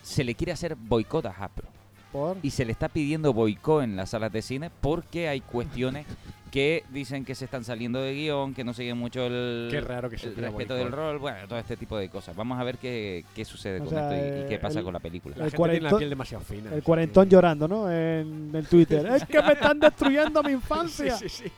se 0.03 0.23
le 0.23 0.35
quiere 0.35 0.51
hacer 0.51 0.75
boicot 0.75 1.25
a 1.25 1.29
Hasbro. 1.29 1.67
Por. 2.11 2.37
Y 2.43 2.49
se 2.51 2.65
le 2.65 2.71
está 2.73 2.89
pidiendo 2.89 3.31
boicot 3.33 3.83
en 3.83 3.95
las 3.95 4.09
salas 4.09 4.31
de 4.33 4.41
cine 4.41 4.69
porque 4.81 5.29
hay 5.29 5.39
cuestiones 5.39 6.05
que 6.51 6.83
dicen 6.89 7.23
que 7.23 7.33
se 7.35 7.45
están 7.45 7.63
saliendo 7.63 8.01
de 8.01 8.13
guion, 8.13 8.53
que 8.53 8.65
no 8.65 8.73
siguen 8.73 8.97
mucho 8.97 9.25
el, 9.25 9.69
Qué 9.71 9.79
raro 9.79 10.09
que 10.09 10.17
se 10.17 10.27
el 10.27 10.33
pida 10.33 10.47
respeto 10.47 10.73
boicot. 10.73 10.83
del 10.83 10.91
rol, 10.91 11.17
bueno, 11.19 11.47
todo 11.47 11.57
este 11.57 11.77
tipo 11.77 11.97
de 11.97 12.09
cosas. 12.09 12.35
Vamos 12.35 12.59
a 12.59 12.63
ver 12.65 12.77
qué, 12.77 13.23
qué 13.33 13.45
sucede 13.45 13.77
O 13.79 13.85
con 13.85 13.89
sea, 13.93 14.13
esto 14.13 14.39
y, 14.41 14.43
y 14.43 14.47
qué 14.49 14.55
eh, 14.55 14.59
pasa 14.59 14.79
el- 14.79 14.83
con 14.85 14.91
la 14.93 14.99
película. 14.99 15.37
La 15.37 15.45
El 15.45 15.51
gente 15.51 15.63
tiene 15.63 15.79
la 15.79 15.89
cuarentón- 15.89 15.97
piel 15.99 16.09
demasiado 16.09 16.43
fina. 16.43 16.67
El 16.69 16.73
así 16.73 16.81
cuarentón 16.81 17.25
que- 17.25 17.31
llorando, 17.31 17.67
¿no? 17.69 17.89
En, 17.89 18.51
en 18.53 18.65
Twitter. 18.65 19.05
es 19.05 19.23
que 19.25 19.41
me 19.41 19.53
están 19.53 19.79
destruyendo 19.79 20.43
mi 20.43 20.51
infancia. 20.59 21.15
Sí, 21.17 21.29
sí, 21.29 21.43
sí. 21.45 21.51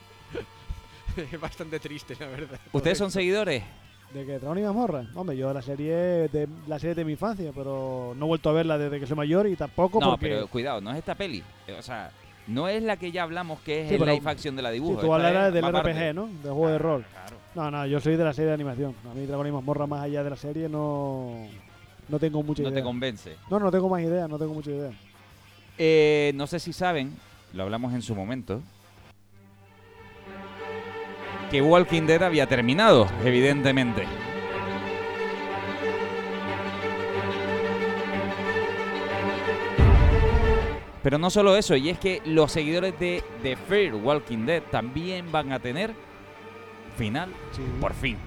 Es 1.33 1.39
bastante 1.39 1.79
triste, 1.79 2.15
la 2.19 2.27
verdad. 2.27 2.59
¿Ustedes 2.71 2.97
son 2.99 3.09
seguidores? 3.09 3.63
¿De 4.13 4.25
qué? 4.25 4.37
¿Dragon 4.39 4.57
y 4.59 4.61
Mazmorra? 4.61 5.05
Hombre, 5.15 5.35
yo 5.35 5.51
la 5.53 5.61
serie 5.61 5.93
de 5.95 6.47
la 6.67 6.77
serie 6.77 6.93
de 6.95 7.03
mi 7.05 7.13
infancia, 7.13 7.51
pero 7.55 8.13
no 8.15 8.25
he 8.25 8.27
vuelto 8.27 8.49
a 8.49 8.53
verla 8.53 8.77
desde 8.77 8.99
que 8.99 9.07
soy 9.07 9.17
mayor 9.17 9.47
y 9.47 9.55
tampoco 9.55 9.99
No, 9.99 10.11
porque 10.11 10.27
pero 10.29 10.47
cuidado, 10.47 10.81
no 10.81 10.91
es 10.91 10.97
esta 10.97 11.15
peli. 11.15 11.41
O 11.77 11.81
sea, 11.81 12.11
no 12.47 12.67
es 12.67 12.83
la 12.83 12.97
que 12.97 13.11
ya 13.11 13.23
hablamos 13.23 13.59
que 13.61 13.81
es 13.83 13.89
Sí, 13.89 13.95
el 13.95 14.01
live 14.05 14.21
action 14.25 14.55
de 14.55 14.61
la 14.61 14.69
si 14.69 14.75
dibujo. 14.75 14.99
tú 14.99 15.05
esta 15.05 15.15
hablarás 15.15 15.53
del 15.53 15.65
RPG. 15.65 16.13
¿no? 16.13 16.27
Del 16.27 16.51
juego 16.51 16.67
de 16.69 16.77
rol. 16.77 17.05
Claro. 17.11 17.37
No, 17.55 17.71
no, 17.71 17.85
yo 17.87 17.99
soy 17.99 18.15
de 18.15 18.23
la 18.23 18.33
serie 18.33 18.49
de 18.49 18.53
animación. 18.53 18.93
A 19.09 19.15
mí 19.15 19.25
Dragon 19.25 19.47
y 19.47 19.51
Mazmorra 19.51 19.87
más 19.87 20.01
allá 20.03 20.23
de 20.23 20.29
la 20.29 20.35
serie 20.35 20.69
no 20.69 21.47
no 22.09 22.19
tengo 22.19 22.43
mucha 22.43 22.61
No 22.61 22.69
idea. 22.69 22.81
te 22.81 22.83
convence. 22.83 23.35
no, 23.49 23.59
no 23.59 23.71
tengo 23.71 23.89
más 23.89 24.01
idea, 24.01 24.27
no 24.27 24.37
tengo 24.37 24.53
mucha 24.53 24.69
idea. 24.69 24.91
Eh, 25.77 26.31
no 26.35 26.45
sé 26.45 26.59
si 26.59 26.71
saben, 26.73 27.15
lo 27.53 27.63
hablamos 27.63 27.93
en 27.93 28.01
su 28.03 28.13
momento, 28.13 28.61
que 31.53 31.61
Walking 31.61 32.07
Dead 32.07 32.23
había 32.23 32.47
terminado, 32.47 33.07
evidentemente. 33.23 34.07
Pero 41.03 41.17
no 41.17 41.29
solo 41.29 41.55
eso, 41.57 41.75
y 41.75 41.89
es 41.89 41.99
que 41.99 42.21
los 42.25 42.51
seguidores 42.51 42.97
de 42.97 43.23
The 43.43 43.55
Fear 43.55 43.93
Walking 43.95 44.45
Dead 44.45 44.63
también 44.71 45.31
van 45.31 45.51
a 45.51 45.59
tener 45.59 45.93
final, 46.97 47.29
Sí. 47.51 47.61
por 47.79 47.93
fin. 47.93 48.17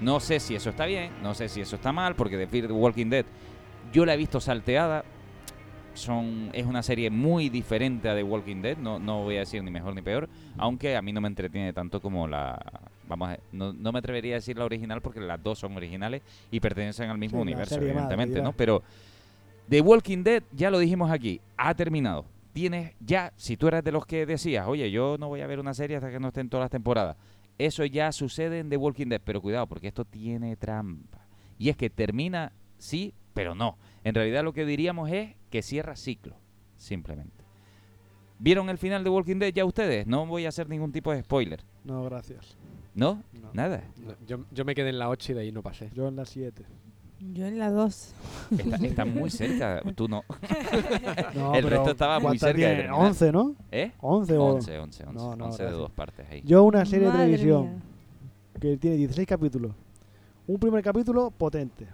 No 0.00 0.20
sé 0.20 0.38
si 0.38 0.54
eso 0.54 0.70
está 0.70 0.84
bien, 0.84 1.10
no 1.22 1.32
sé 1.34 1.48
si 1.48 1.60
eso 1.62 1.76
está 1.76 1.92
mal, 1.92 2.16
porque 2.16 2.36
The 2.36 2.46
Fear 2.48 2.72
Walking 2.72 3.06
Dead 3.08 3.24
yo 3.92 4.04
la 4.04 4.12
he 4.14 4.16
visto 4.18 4.40
salteada. 4.40 5.04
Son, 5.98 6.50
es 6.52 6.64
una 6.64 6.82
serie 6.82 7.10
muy 7.10 7.48
diferente 7.48 8.08
a 8.08 8.14
The 8.14 8.22
Walking 8.22 8.62
Dead, 8.62 8.78
no, 8.78 8.98
no 8.98 9.24
voy 9.24 9.36
a 9.36 9.40
decir 9.40 9.62
ni 9.62 9.70
mejor 9.70 9.94
ni 9.94 10.02
peor, 10.02 10.28
aunque 10.56 10.96
a 10.96 11.02
mí 11.02 11.12
no 11.12 11.20
me 11.20 11.28
entretiene 11.28 11.72
tanto 11.72 12.00
como 12.00 12.28
la... 12.28 12.58
Vamos 13.08 13.30
a, 13.30 13.38
no, 13.52 13.72
no 13.72 13.90
me 13.90 13.98
atrevería 13.98 14.34
a 14.34 14.36
decir 14.36 14.56
la 14.56 14.64
original 14.64 15.00
porque 15.00 15.18
las 15.20 15.42
dos 15.42 15.58
son 15.58 15.76
originales 15.76 16.22
y 16.50 16.60
pertenecen 16.60 17.10
al 17.10 17.18
mismo 17.18 17.38
Sí, 17.38 17.42
universo, 17.42 17.76
madre, 17.76 17.90
evidentemente. 17.90 18.42
¿no? 18.42 18.52
Pero 18.52 18.82
The 19.68 19.80
Walking 19.80 20.22
Dead, 20.22 20.42
ya 20.52 20.70
lo 20.70 20.78
dijimos 20.78 21.10
aquí, 21.10 21.40
ha 21.56 21.74
terminado. 21.74 22.24
Tienes 22.52 22.94
ya, 23.00 23.32
si 23.36 23.56
tú 23.56 23.68
eres 23.68 23.82
de 23.82 23.92
los 23.92 24.06
que 24.06 24.24
decías, 24.24 24.66
oye, 24.66 24.90
yo 24.90 25.16
no 25.18 25.28
voy 25.28 25.40
a 25.40 25.46
ver 25.46 25.58
una 25.58 25.74
serie 25.74 25.96
hasta 25.96 26.10
que 26.10 26.20
no 26.20 26.28
estén 26.28 26.48
todas 26.48 26.64
las 26.64 26.70
temporadas, 26.70 27.16
eso 27.58 27.84
ya 27.84 28.12
sucede 28.12 28.60
en 28.60 28.70
The 28.70 28.76
Walking 28.76 29.06
Dead, 29.08 29.20
pero 29.24 29.40
cuidado, 29.40 29.66
porque 29.66 29.88
esto 29.88 30.04
tiene 30.04 30.54
trampa. 30.56 31.26
Y 31.58 31.70
es 31.70 31.76
que 31.76 31.90
termina, 31.90 32.52
sí, 32.78 33.14
pero 33.34 33.54
no. 33.54 33.76
En 34.04 34.14
realidad 34.14 34.44
lo 34.44 34.52
que 34.52 34.64
diríamos 34.64 35.10
es 35.10 35.34
que 35.50 35.62
cierra 35.62 35.96
ciclo, 35.96 36.36
simplemente. 36.76 37.44
¿Vieron 38.38 38.68
el 38.70 38.78
final 38.78 39.02
de 39.02 39.10
Walking 39.10 39.36
Dead 39.38 39.52
ya 39.52 39.64
ustedes? 39.64 40.06
No 40.06 40.24
voy 40.26 40.46
a 40.46 40.50
hacer 40.50 40.68
ningún 40.68 40.92
tipo 40.92 41.12
de 41.12 41.22
spoiler. 41.22 41.64
No, 41.84 42.04
gracias. 42.04 42.56
¿No? 42.94 43.22
No. 43.32 43.50
Nada. 43.52 43.82
No, 44.04 44.14
yo, 44.26 44.44
yo 44.52 44.64
me 44.64 44.74
quedé 44.74 44.90
en 44.90 44.98
la 44.98 45.08
8 45.08 45.32
y 45.32 45.34
de 45.34 45.40
ahí 45.42 45.52
no 45.52 45.62
pasé. 45.62 45.90
Yo 45.94 46.06
en 46.08 46.16
la 46.16 46.24
7. 46.24 46.64
Yo 47.32 47.46
en 47.46 47.58
la 47.58 47.70
2. 47.70 48.14
Está, 48.58 48.76
está 48.86 49.04
muy 49.04 49.28
cerca, 49.30 49.82
tú 49.96 50.06
no. 50.06 50.22
No, 51.34 51.54
El 51.54 51.64
pero 51.64 51.68
resto 51.76 51.90
estaba 51.90 52.20
muy 52.20 52.38
¿cuántas 52.38 52.40
cerca 52.50 52.52
de 52.60 52.64
tiene? 52.74 52.82
terminar. 52.82 53.06
11, 53.06 53.32
¿no? 53.32 53.56
¿Eh? 53.72 53.92
11 54.00 54.36
o... 54.38 54.44
11, 54.44 54.78
11, 54.78 55.04
11. 55.06 55.12
No, 55.18 55.34
no, 55.36 55.46
11 55.46 55.64
de 55.64 55.70
dos 55.72 55.90
partes 55.90 56.26
ahí. 56.30 56.42
Yo 56.44 56.62
una 56.62 56.84
serie 56.86 57.06
de 57.10 57.12
televisión 57.18 57.62
mía. 57.70 57.82
que 58.60 58.76
tiene 58.76 58.96
16 58.98 59.26
capítulos. 59.26 59.72
Un 60.46 60.58
primer 60.60 60.82
capítulo 60.84 61.30
potente. 61.32 61.88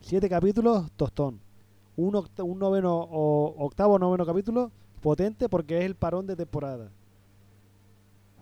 7 0.00 0.28
capítulos 0.28 0.90
tostón. 0.96 1.40
Un, 1.96 2.14
oct- 2.14 2.42
un 2.44 2.58
noveno 2.58 2.94
o 2.96 3.54
octavo 3.64 3.98
noveno 3.98 4.26
capítulo 4.26 4.70
potente 5.00 5.48
porque 5.48 5.78
es 5.78 5.84
el 5.84 5.94
parón 5.94 6.26
de 6.26 6.34
temporada. 6.36 6.90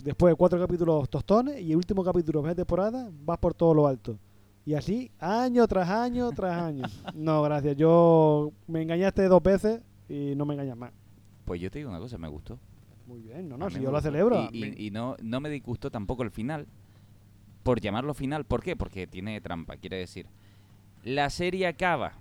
Después 0.02 0.34
cuatro 0.36 0.58
capítulos 0.58 1.08
tostones 1.08 1.60
y 1.60 1.70
el 1.70 1.76
último 1.76 2.02
capítulo 2.02 2.42
de 2.42 2.54
temporada 2.54 3.08
vas 3.24 3.38
por 3.38 3.54
todo 3.54 3.72
lo 3.74 3.86
alto. 3.86 4.18
Y 4.64 4.74
así, 4.74 5.10
año 5.18 5.66
tras 5.68 5.88
año 5.88 6.30
tras 6.32 6.60
año. 6.60 6.84
No, 7.14 7.42
gracias. 7.42 7.76
Yo 7.76 8.52
me 8.66 8.82
engañaste 8.82 9.26
dos 9.28 9.42
veces 9.42 9.80
y 10.08 10.34
no 10.36 10.44
me 10.46 10.54
engañas 10.54 10.76
más. 10.76 10.92
Pues 11.44 11.60
yo 11.60 11.70
te 11.70 11.78
digo 11.78 11.90
una 11.90 11.98
cosa, 11.98 12.18
me 12.18 12.28
gustó. 12.28 12.58
Muy 13.06 13.20
bien, 13.20 13.48
no, 13.48 13.56
no, 13.58 13.68
si 13.70 13.80
yo 13.80 13.90
lo 13.90 14.00
celebro. 14.00 14.48
Y- 14.52 14.86
y 14.86 14.90
no, 14.90 15.16
no 15.22 15.40
me 15.40 15.50
disgustó 15.50 15.90
tampoco 15.90 16.22
el 16.22 16.30
final. 16.30 16.66
Por 17.62 17.80
llamarlo 17.80 18.14
final, 18.14 18.44
¿por 18.44 18.62
qué? 18.62 18.74
Porque 18.76 19.06
tiene 19.06 19.40
trampa. 19.40 19.76
Quiere 19.76 19.98
decir, 19.98 20.26
la 21.04 21.30
serie 21.30 21.66
acaba, 21.66 22.14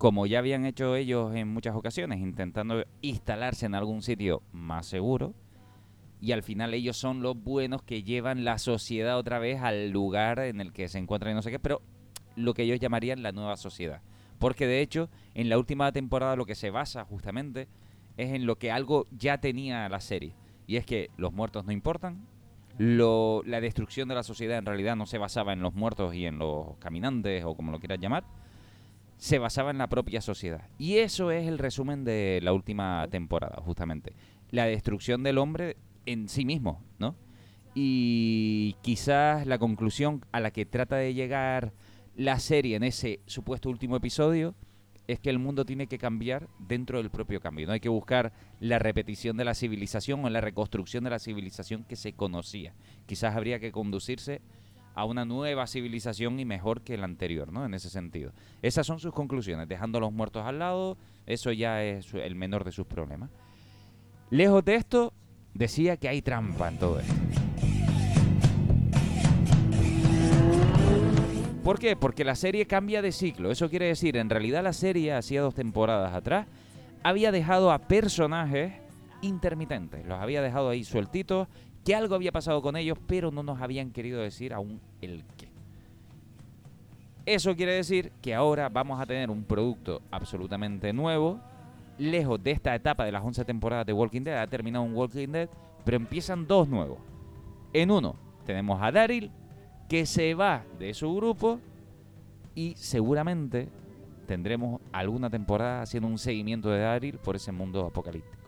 como 0.00 0.24
ya 0.24 0.38
habían 0.38 0.64
hecho 0.64 0.96
ellos 0.96 1.34
en 1.34 1.48
muchas 1.48 1.76
ocasiones, 1.76 2.20
intentando 2.20 2.86
instalarse 3.02 3.66
en 3.66 3.74
algún 3.74 4.00
sitio 4.00 4.42
más 4.50 4.86
seguro. 4.86 5.34
Y 6.22 6.32
al 6.32 6.42
final 6.42 6.72
ellos 6.72 6.96
son 6.96 7.20
los 7.20 7.36
buenos 7.36 7.82
que 7.82 8.02
llevan 8.02 8.42
la 8.42 8.56
sociedad 8.56 9.18
otra 9.18 9.38
vez 9.38 9.60
al 9.60 9.90
lugar 9.90 10.38
en 10.38 10.62
el 10.62 10.72
que 10.72 10.88
se 10.88 10.96
encuentran 10.96 11.32
y 11.32 11.34
no 11.34 11.42
sé 11.42 11.50
qué, 11.50 11.58
pero 11.58 11.82
lo 12.34 12.54
que 12.54 12.62
ellos 12.62 12.80
llamarían 12.80 13.22
la 13.22 13.32
nueva 13.32 13.58
sociedad. 13.58 14.00
Porque 14.38 14.66
de 14.66 14.80
hecho, 14.80 15.10
en 15.34 15.50
la 15.50 15.58
última 15.58 15.92
temporada 15.92 16.34
lo 16.34 16.46
que 16.46 16.54
se 16.54 16.70
basa 16.70 17.04
justamente 17.04 17.68
es 18.16 18.32
en 18.32 18.46
lo 18.46 18.56
que 18.56 18.72
algo 18.72 19.04
ya 19.10 19.36
tenía 19.36 19.86
la 19.90 20.00
serie. 20.00 20.34
Y 20.66 20.76
es 20.76 20.86
que 20.86 21.10
los 21.18 21.34
muertos 21.34 21.66
no 21.66 21.72
importan. 21.72 22.26
Lo, 22.78 23.42
la 23.44 23.60
destrucción 23.60 24.08
de 24.08 24.14
la 24.14 24.22
sociedad 24.22 24.56
en 24.56 24.64
realidad 24.64 24.96
no 24.96 25.04
se 25.04 25.18
basaba 25.18 25.52
en 25.52 25.60
los 25.60 25.74
muertos 25.74 26.14
y 26.14 26.24
en 26.24 26.38
los 26.38 26.78
caminantes 26.78 27.44
o 27.44 27.54
como 27.54 27.70
lo 27.70 27.80
quieras 27.80 28.00
llamar. 28.00 28.24
Se 29.20 29.38
basaba 29.38 29.70
en 29.70 29.76
la 29.76 29.88
propia 29.88 30.22
sociedad. 30.22 30.68
Y 30.78 30.96
eso 30.96 31.30
es 31.30 31.46
el 31.46 31.58
resumen 31.58 32.04
de 32.04 32.40
la 32.42 32.54
última 32.54 33.06
temporada, 33.10 33.60
justamente. 33.62 34.14
La 34.50 34.64
destrucción 34.64 35.22
del 35.22 35.36
hombre 35.36 35.76
en 36.06 36.28
sí 36.28 36.46
mismo, 36.46 36.82
¿no? 36.98 37.14
Y 37.74 38.76
quizás 38.80 39.46
la 39.46 39.58
conclusión 39.58 40.24
a 40.32 40.40
la 40.40 40.50
que 40.50 40.64
trata 40.64 40.96
de 40.96 41.12
llegar 41.12 41.74
la 42.16 42.40
serie 42.40 42.76
en 42.76 42.82
ese 42.82 43.20
supuesto 43.26 43.68
último 43.68 43.94
episodio 43.94 44.54
es 45.06 45.20
que 45.20 45.30
el 45.30 45.38
mundo 45.38 45.66
tiene 45.66 45.86
que 45.86 45.98
cambiar 45.98 46.48
dentro 46.58 46.98
del 46.98 47.10
propio 47.10 47.40
cambio. 47.40 47.66
No 47.66 47.74
hay 47.74 47.80
que 47.80 47.88
buscar 47.90 48.32
la 48.58 48.78
repetición 48.78 49.36
de 49.36 49.44
la 49.44 49.54
civilización 49.54 50.24
o 50.24 50.30
la 50.30 50.40
reconstrucción 50.40 51.04
de 51.04 51.10
la 51.10 51.18
civilización 51.18 51.84
que 51.84 51.96
se 51.96 52.14
conocía. 52.14 52.74
Quizás 53.06 53.36
habría 53.36 53.60
que 53.60 53.70
conducirse 53.70 54.40
a 54.94 55.04
una 55.04 55.24
nueva 55.24 55.66
civilización 55.66 56.38
y 56.40 56.44
mejor 56.44 56.82
que 56.82 56.96
la 56.96 57.04
anterior, 57.04 57.52
¿no? 57.52 57.64
En 57.64 57.74
ese 57.74 57.90
sentido. 57.90 58.32
Esas 58.62 58.86
son 58.86 58.98
sus 58.98 59.12
conclusiones. 59.12 59.68
Dejando 59.68 59.98
a 59.98 60.00
los 60.00 60.12
muertos 60.12 60.44
al 60.44 60.58
lado, 60.58 60.96
eso 61.26 61.52
ya 61.52 61.82
es 61.82 62.12
el 62.14 62.34
menor 62.34 62.64
de 62.64 62.72
sus 62.72 62.86
problemas. 62.86 63.30
Lejos 64.30 64.64
de 64.64 64.74
esto, 64.76 65.12
decía 65.54 65.96
que 65.96 66.08
hay 66.08 66.22
trampa 66.22 66.68
en 66.68 66.78
todo 66.78 67.00
esto. 67.00 67.14
¿Por 71.64 71.78
qué? 71.78 71.94
Porque 71.94 72.24
la 72.24 72.34
serie 72.34 72.66
cambia 72.66 73.02
de 73.02 73.12
ciclo. 73.12 73.50
Eso 73.50 73.68
quiere 73.68 73.86
decir, 73.86 74.16
en 74.16 74.30
realidad 74.30 74.64
la 74.64 74.72
serie, 74.72 75.12
hacía 75.12 75.42
dos 75.42 75.54
temporadas 75.54 76.14
atrás, 76.14 76.46
había 77.02 77.32
dejado 77.32 77.70
a 77.70 77.78
personajes 77.78 78.72
intermitentes. 79.22 80.04
Los 80.06 80.18
había 80.18 80.42
dejado 80.42 80.70
ahí 80.70 80.84
sueltitos, 80.84 81.48
algo 81.92 82.14
había 82.14 82.32
pasado 82.32 82.60
con 82.62 82.76
ellos, 82.76 82.98
pero 83.06 83.30
no 83.30 83.42
nos 83.42 83.60
habían 83.60 83.90
querido 83.90 84.20
decir 84.20 84.52
aún 84.52 84.80
el 85.00 85.24
qué. 85.36 85.48
Eso 87.26 87.54
quiere 87.54 87.74
decir 87.74 88.12
que 88.22 88.34
ahora 88.34 88.68
vamos 88.68 89.00
a 89.00 89.06
tener 89.06 89.30
un 89.30 89.44
producto 89.44 90.02
absolutamente 90.10 90.92
nuevo, 90.92 91.38
lejos 91.98 92.42
de 92.42 92.50
esta 92.50 92.74
etapa 92.74 93.04
de 93.04 93.12
las 93.12 93.24
11 93.24 93.44
temporadas 93.44 93.86
de 93.86 93.92
Walking 93.92 94.22
Dead. 94.22 94.40
Ha 94.40 94.46
terminado 94.46 94.84
un 94.84 94.94
Walking 94.94 95.28
Dead, 95.28 95.48
pero 95.84 95.96
empiezan 95.96 96.46
dos 96.46 96.68
nuevos. 96.68 96.98
En 97.72 97.90
uno 97.90 98.16
tenemos 98.44 98.80
a 98.82 98.90
Daryl, 98.90 99.30
que 99.88 100.06
se 100.06 100.34
va 100.34 100.64
de 100.78 100.94
su 100.94 101.14
grupo 101.14 101.60
y 102.54 102.74
seguramente 102.76 103.68
tendremos 104.26 104.80
alguna 104.92 105.30
temporada 105.30 105.82
haciendo 105.82 106.08
un 106.08 106.18
seguimiento 106.18 106.70
de 106.70 106.80
Daryl 106.80 107.18
por 107.18 107.36
ese 107.36 107.52
mundo 107.52 107.86
apocalíptico. 107.86 108.39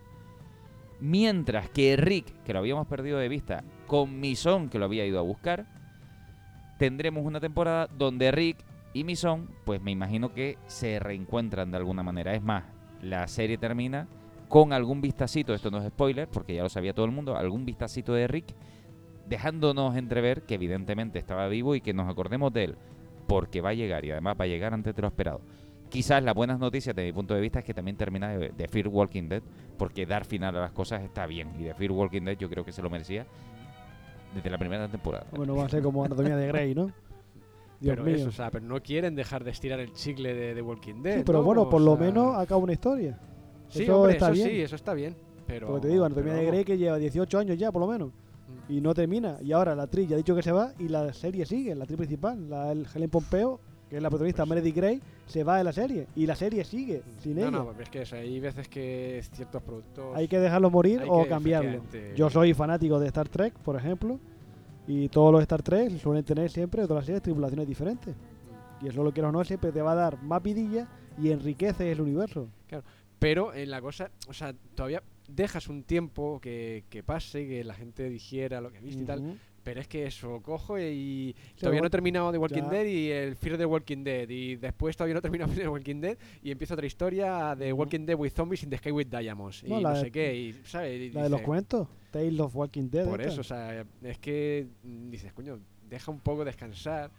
Mientras 1.03 1.69
que 1.69 1.97
Rick, 1.97 2.45
que 2.45 2.53
lo 2.53 2.61
habíamos 2.61 2.87
perdido 2.87 3.19
de 3.19 3.29
vista, 3.29 3.65
con 3.89 4.21
Mison, 4.21 4.69
que 4.69 4.79
lo 4.79 4.85
había 4.85 5.05
ido 5.05 5.19
a 5.19 5.23
buscar, 5.23 5.67
tendremos 6.79 7.27
una 7.27 7.41
temporada 7.41 7.89
donde 7.89 8.31
Rick 8.31 8.59
y 8.93 9.03
Mison, 9.03 9.51
pues 9.65 9.83
me 9.83 9.91
imagino 9.91 10.33
que 10.33 10.59
se 10.69 11.01
reencuentran 11.01 11.73
de 11.73 11.79
alguna 11.79 12.05
manera. 12.05 12.35
Es 12.35 12.43
más, 12.43 12.63
la 13.03 13.27
serie 13.27 13.59
termina 13.59 14.07
con 14.47 14.73
algún 14.73 15.01
vistacito, 15.01 15.55
esto 15.55 15.73
no 15.73 15.79
es 15.79 15.89
spoiler, 15.89 16.29
porque 16.29 16.55
ya 16.55 16.63
lo 16.63 16.69
sabía 16.69 16.95
todo 16.95 17.07
el 17.07 17.11
mundo, 17.11 17.37
algún 17.37 17.65
vistacito 17.65 18.13
de 18.13 18.29
Rick, 18.29 18.55
dejándonos 19.27 19.97
entrever 19.97 20.43
que 20.43 20.55
evidentemente 20.55 21.19
estaba 21.19 21.49
vivo 21.49 21.75
y 21.75 21.81
que 21.81 21.95
nos 21.95 22.09
acordemos 22.09 22.53
de 22.53 22.63
él, 22.63 22.77
porque 23.27 23.61
va 23.61 23.71
a 23.71 23.75
llegar 23.75 24.05
y 24.05 24.13
además 24.13 24.37
va 24.41 24.45
a 24.45 24.49
llegar 24.49 24.73
antes 24.73 24.95
de 24.95 25.03
lo 25.03 25.09
esperado. 25.09 25.41
Quizás 25.93 26.23
las 26.25 26.35
buenas 26.35 26.59
noticias 26.59 26.97
de 26.97 27.05
mi 27.05 27.13
punto 27.13 27.35
de 27.35 27.41
vista 27.43 27.59
es 27.59 27.65
que 27.67 27.75
también 27.75 27.99
termina 27.99 28.31
de, 28.31 28.49
de 28.49 28.69
Fear 28.69 28.89
Walking 28.89 29.29
Dead, 29.29 29.43
porque 29.77 30.07
dar 30.07 30.25
final 30.25 30.57
a 30.57 30.61
las 30.63 30.73
cosas 30.73 31.03
está 31.03 31.27
bien, 31.27 31.51
y 31.59 31.65
de 31.65 31.75
Fear 31.75 31.93
Walking 31.93 32.23
Dead 32.23 32.39
yo 32.39 32.49
creo 32.49 32.65
que 32.65 32.73
se 32.73 32.81
lo 32.81 32.89
merecía 32.89 33.27
desde 34.35 34.49
la 34.49 34.57
primera 34.57 34.89
temporada. 34.89 35.27
Bueno, 35.37 35.55
va 35.55 35.67
a 35.67 35.69
ser 35.69 35.83
como 35.83 36.03
Anatomía 36.05 36.35
de 36.37 36.47
Grey, 36.49 36.75
¿no? 36.75 36.87
Dios 37.81 37.97
pero 37.97 38.05
mío. 38.05 38.15
eso, 38.15 38.29
o 38.29 38.33
sea, 38.33 38.51
pero 38.51 38.65
no 38.65 38.81
quieren 38.83 39.15
dejar 39.15 39.45
de 39.45 39.51
estirar 39.51 39.81
el 39.81 39.93
chicle 39.93 40.33
de, 40.35 40.55
de 40.55 40.63
Walking 40.63 41.03
Dead. 41.03 41.19
Sí, 41.19 41.23
pero 41.27 41.39
¿no? 41.41 41.45
bueno, 41.45 41.63
O 41.63 41.69
por 41.69 41.83
lo 41.83 41.97
sea, 41.97 42.07
menos 42.07 42.37
acaba 42.39 42.63
una 42.63 42.73
historia. 42.73 43.19
Sí, 43.69 43.83
eso 43.83 43.99
hombre, 43.99 44.13
está 44.15 44.27
eso 44.27 44.35
bien. 44.35 44.49
sí, 44.49 44.61
eso 44.63 44.77
está 44.77 44.95
bien. 44.95 45.17
Pero, 45.47 45.67
Porque 45.67 45.89
te 45.89 45.93
digo, 45.93 46.05
Anatomía 46.07 46.33
pero 46.33 46.43
de. 46.45 46.51
Grey 46.51 46.65
que 46.65 46.79
lleva 46.79 46.97
18 46.97 47.39
años 47.39 47.59
ya, 47.59 47.71
por 47.73 47.81
lo 47.83 47.89
menos. 47.89 48.09
Mm. 48.09 48.73
Y 48.73 48.81
no 48.81 48.95
termina. 48.95 49.37
Y 49.43 49.53
ahora 49.53 49.75
la 49.75 49.83
actriz 49.83 50.09
ya 50.09 50.15
ha 50.15 50.19
dicho 50.19 50.35
que 50.35 50.43
se 50.43 50.53
va 50.53 50.73
y 50.79 50.89
la 50.89 51.13
serie 51.13 51.45
sigue, 51.45 51.75
la 51.75 51.83
actriz 51.85 51.99
principal, 51.99 52.49
la 52.49 52.71
el 52.73 52.87
Helen 52.95 53.11
Pompeo, 53.11 53.61
que 53.93 53.99
es 53.99 54.03
la 54.03 54.09
protagonista 54.09 54.47
Pues- 54.47 54.49
Meredith 54.49 54.75
Grey, 54.75 55.03
se 55.27 55.45
va 55.45 55.59
de 55.59 55.65
la 55.65 55.73
serie. 55.75 56.07
Y 56.17 56.25
la 56.25 56.35
serie 56.35 56.65
sigue 56.65 57.03
sin 57.19 57.35
No, 57.35 57.41
ella. 57.43 57.51
no, 57.51 57.75
es 57.79 57.91
que 57.91 58.17
hay 58.17 58.41
veces 58.41 58.67
que 58.67 59.23
ciertos 59.35 59.63
productos. 59.63 60.17
Hay 60.17 60.29
que 60.29 60.39
dejarlo 60.39 60.71
morir 60.71 61.03
o 61.07 61.25
que, 61.25 61.29
cambiarlo. 61.29 61.83
Yo 62.17 62.31
soy 62.31 62.55
fanático 62.55 62.99
de 62.99 63.09
Star 63.09 63.29
Trek, 63.29 63.53
por 63.59 63.77
ejemplo. 63.77 64.19
Y 64.87 65.11
todos 65.11 65.31
los 65.31 65.43
Star 65.43 65.61
Trek 65.63 65.91
suelen 65.99 66.25
tener 66.25 66.51
siempre 66.51 66.85
todas 66.85 67.03
las 67.03 67.05
series 67.05 67.21
tripulaciones 67.23 67.69
diferentes. 67.69 68.17
Y 68.81 68.89
eso 68.89 69.05
lo 69.05 69.11
o 69.11 69.33
no, 69.33 69.45
siempre 69.45 69.71
te 69.73 69.83
va 69.83 69.93
a 69.93 69.97
dar 69.97 70.23
más 70.23 70.43
vidilla 70.43 70.89
y 71.21 71.31
enriquece 71.31 71.93
el 71.93 72.01
universo. 72.01 72.49
Pero 73.19 73.53
en 73.53 73.71
la 73.71 73.83
cosa, 73.83 74.11
o 74.27 74.33
sea, 74.33 74.55
todavía 74.75 75.03
dejas 75.29 75.69
un 75.69 75.83
tiempo 75.83 76.41
que, 76.41 76.85
que 76.89 77.03
pase, 77.03 77.47
que 77.47 77.63
la 77.63 77.75
gente 77.75 78.09
digiera 78.09 78.63
lo 78.63 78.73
que 78.73 78.79
ha 78.79 78.81
visto 78.81 79.03
y 79.03 79.07
tal. 79.07 79.39
Pero 79.65 79.81
es 79.81 79.87
que 79.87 80.07
eso, 80.07 80.41
cojo 80.43 80.79
y 80.79 81.35
Sí, 81.55 81.61
todavía 81.61 81.81
no 81.81 81.87
he 81.87 81.91
terminado 81.91 82.33
de 82.33 82.39
Walking 82.39 82.63
ya. 82.65 82.69
Dead 82.71 82.85
y 82.85 83.11
el 83.11 83.37
Fear 83.37 83.59
the 83.59 83.65
Walking 83.67 84.03
Dead. 84.03 84.29
Y 84.29 84.57
después 84.57 84.97
todavía 84.97 85.15
no 85.15 85.19
he 85.19 85.23
terminado 85.23 85.53
de 85.55 85.69
Walking 85.69 86.01
Dead 86.01 86.19
y 86.43 86.51
empieza 86.51 86.75
otra 86.75 86.87
historia 86.87 87.55
de. 87.55 87.73
Walking 87.73 88.05
Dead 88.05 88.17
with 88.19 88.33
Zombies 88.33 88.63
in 88.65 88.71
the 88.71 88.79
Sky 88.79 88.91
with 88.91 89.07
Diamonds. 89.07 89.63
No, 89.65 89.79
y 89.79 89.83
no 89.83 89.95
de- 89.95 90.01
sé 90.01 90.11
qué, 90.11 90.35
y, 90.37 90.53
¿sabes? 90.65 91.01
Y 91.01 91.11
La 91.11 91.25
de 91.25 91.29
los 91.31 91.43
cuentos, 91.43 91.87
Tales 92.11 92.41
of 92.41 92.57
Walking 92.57 92.91
Dead. 92.91 93.05
Por 93.05 93.21
eso, 93.23 93.41
o 93.41 93.45
sea, 93.45 93.85
es 94.03 94.19
que 94.19 94.67
mm, 94.83 95.11
dices, 95.11 95.33
coño, 95.33 95.61
deja 95.89 96.11
un 96.11 96.19
poco 96.21 96.45
descansar. 96.45 97.11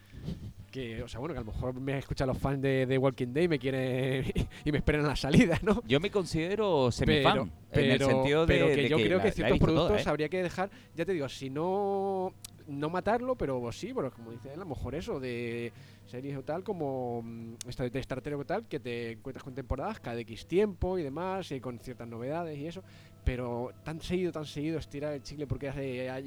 Que, 0.74 1.04
o 1.04 1.08
sea, 1.08 1.20
bueno, 1.20 1.36
que 1.36 1.40
a 1.40 1.44
lo 1.44 1.52
mejor 1.52 1.80
me 1.80 2.00
escuchan 2.00 2.28
los 2.28 2.36
fans 2.40 2.60
de, 2.60 2.88
de 2.88 2.98
Walking 2.98 3.28
Dead 3.28 3.44
y 3.44 3.48
me 3.48 3.60
quieren 3.60 4.26
y 4.66 4.72
me 4.72 4.80
esperan 4.80 5.04
la 5.06 5.16
salida, 5.16 5.60
¿no? 5.62 5.84
Yo 5.86 6.00
me 6.00 6.10
considero 6.10 6.92
semifan, 6.92 7.52
en 7.72 7.92
el 7.92 8.00
sentido 8.02 8.48
de, 8.48 8.54
pero 8.56 8.66
que 8.68 8.76
de 8.82 8.90
yo 8.90 8.98
creo 8.98 9.18
la- 9.20 9.24
que 9.24 9.32
ciertos 9.32 9.60
toda, 9.60 9.72
productos 9.72 10.06
¿eh? 10.08 10.10
habría 10.10 10.30
que 10.30 10.42
dejar, 10.42 10.72
ya 10.96 11.06
te 11.06 11.14
digo, 11.14 11.30
si 11.30 11.52
no 11.52 12.34
no 12.66 12.90
matarlo, 12.90 13.36
pero 13.36 13.72
sí, 13.72 13.92
pero 13.94 14.10
como 14.12 14.32
dice 14.32 14.48
él, 14.48 14.56
a 14.56 14.64
lo 14.64 14.70
mejor 14.70 14.96
eso 14.96 15.20
de 15.20 15.72
series 16.06 16.38
o 16.38 16.44
tal 16.44 16.64
como 16.64 17.22
mm, 17.22 17.56
esta 17.68 17.88
de 17.88 18.00
Star 18.00 18.22
Trek 18.22 18.40
o 18.40 18.46
tal, 18.46 18.66
que 18.68 18.80
te 18.80 19.12
encuentras 19.12 19.44
con 19.44 19.54
temporadas 19.54 20.00
cada 20.00 20.20
X 20.22 20.48
tiempo 20.48 20.98
y 20.98 21.04
demás, 21.04 21.52
y 21.52 21.60
con 21.60 21.78
ciertas 21.78 22.08
novedades 22.08 22.58
y 22.58 22.66
eso, 22.66 22.82
pero 23.24 23.72
tan 23.84 24.02
seguido, 24.02 24.32
tan 24.32 24.46
seguido 24.46 24.78
estirar 24.80 25.14
el 25.14 25.24
chicle 25.24 25.48
porque 25.48 25.70
has, 25.70 25.76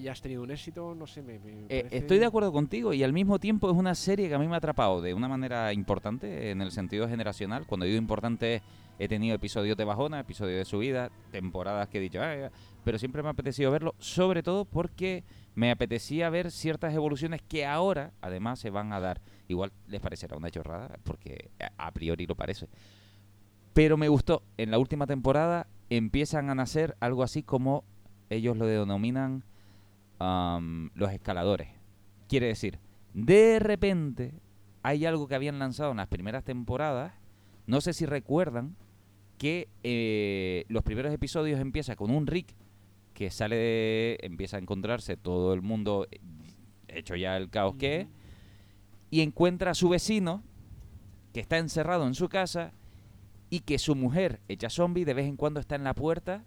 ya 0.02 0.12
has 0.12 0.20
tenido 0.22 0.42
un 0.42 0.50
éxito, 0.50 0.94
no 0.94 1.06
sé, 1.06 1.22
me, 1.22 1.38
me 1.38 1.52
Eh, 1.68 1.82
parece- 1.82 1.96
estoy 1.98 2.18
de 2.18 2.26
acuerdo 2.26 2.52
contigo 2.52 2.92
y 2.94 3.02
al 3.02 3.12
mismo 3.12 3.38
tiempo 3.38 3.70
es 3.70 3.76
una 3.76 3.94
serie 3.94 4.28
que 4.28 4.34
a 4.34 4.38
mí 4.38 4.48
me 4.48 4.54
ha 4.54 4.58
atrapado 4.58 5.02
de 5.02 5.12
una 5.14 5.28
manera 5.28 5.72
importante 5.72 6.50
en 6.50 6.62
el 6.62 6.70
sentido 6.72 7.08
generacional. 7.08 7.66
Cuando 7.66 7.84
digo 7.86 7.98
importante, 7.98 8.62
he 8.98 9.08
tenido 9.08 9.34
episodios 9.34 9.76
de 9.76 9.84
bajona, 9.84 10.20
episodios 10.20 10.58
de 10.58 10.64
subida, 10.64 11.10
temporadas 11.30 11.88
que 11.88 11.98
he 11.98 12.00
dicho, 12.00 12.22
"Ah, 12.22 12.34
ya", 12.34 12.50
pero 12.82 12.98
siempre 12.98 13.22
me 13.22 13.28
ha 13.28 13.32
apetecido 13.32 13.70
verlo, 13.70 13.94
sobre 13.98 14.42
todo 14.42 14.64
porque 14.64 15.22
me 15.54 15.70
apetecía 15.70 16.30
ver 16.30 16.50
ciertas 16.50 16.94
evoluciones 16.94 17.42
que 17.42 17.66
ahora, 17.66 18.12
además, 18.22 18.58
se 18.58 18.70
van 18.70 18.92
a 18.92 19.00
dar. 19.00 19.20
Igual 19.48 19.70
les 19.88 20.00
parecerá 20.00 20.36
una 20.36 20.50
chorrada, 20.50 20.98
porque 21.04 21.50
a 21.76 21.90
priori 21.92 22.26
lo 22.26 22.34
parece. 22.34 22.68
Pero 23.74 23.96
me 23.98 24.08
gustó. 24.08 24.42
En 24.56 24.70
la 24.70 24.78
última 24.78 25.06
temporada 25.06 25.66
empiezan 25.90 26.50
a 26.50 26.54
nacer 26.54 26.96
algo 27.00 27.22
así 27.22 27.42
como 27.42 27.84
ellos 28.30 28.56
lo 28.56 28.66
denominan 28.66 29.44
am, 30.18 30.90
los 30.94 31.12
escaladores. 31.12 31.68
Quiere 32.28 32.46
decir, 32.46 32.78
de 33.14 33.58
repente 33.58 34.40
hay 34.82 35.06
algo 35.06 35.28
que 35.28 35.34
habían 35.34 35.58
lanzado 35.58 35.90
en 35.92 35.98
las 35.98 36.08
primeras 36.08 36.44
temporadas. 36.44 37.12
No 37.66 37.80
sé 37.80 37.92
si 37.92 38.06
recuerdan 38.06 38.76
que 39.38 39.68
eh, 39.82 40.64
los 40.68 40.82
primeros 40.82 41.12
episodios 41.12 41.60
empieza 41.60 41.96
con 41.96 42.10
un 42.10 42.26
Rick 42.26 42.54
que 43.14 43.30
sale 43.30 43.56
de, 43.56 44.18
empieza 44.22 44.56
a 44.56 44.60
encontrarse 44.60 45.16
todo 45.16 45.54
el 45.54 45.62
mundo 45.62 46.06
eh, 46.10 46.20
hecho 46.88 47.16
ya 47.16 47.36
el 47.36 47.50
caos 47.50 47.76
que 47.76 48.02
es 48.02 48.08
y 49.10 49.20
encuentra 49.20 49.70
a 49.70 49.74
su 49.74 49.88
vecino 49.88 50.42
que 51.32 51.40
está 51.40 51.58
encerrado 51.58 52.06
en 52.06 52.14
su 52.14 52.28
casa 52.28 52.72
y 53.50 53.60
que 53.60 53.78
su 53.78 53.94
mujer 53.94 54.40
hecha 54.48 54.70
zombie 54.70 55.04
de 55.04 55.14
vez 55.14 55.26
en 55.26 55.36
cuando 55.36 55.60
está 55.60 55.76
en 55.76 55.84
la 55.84 55.94
puerta 55.94 56.44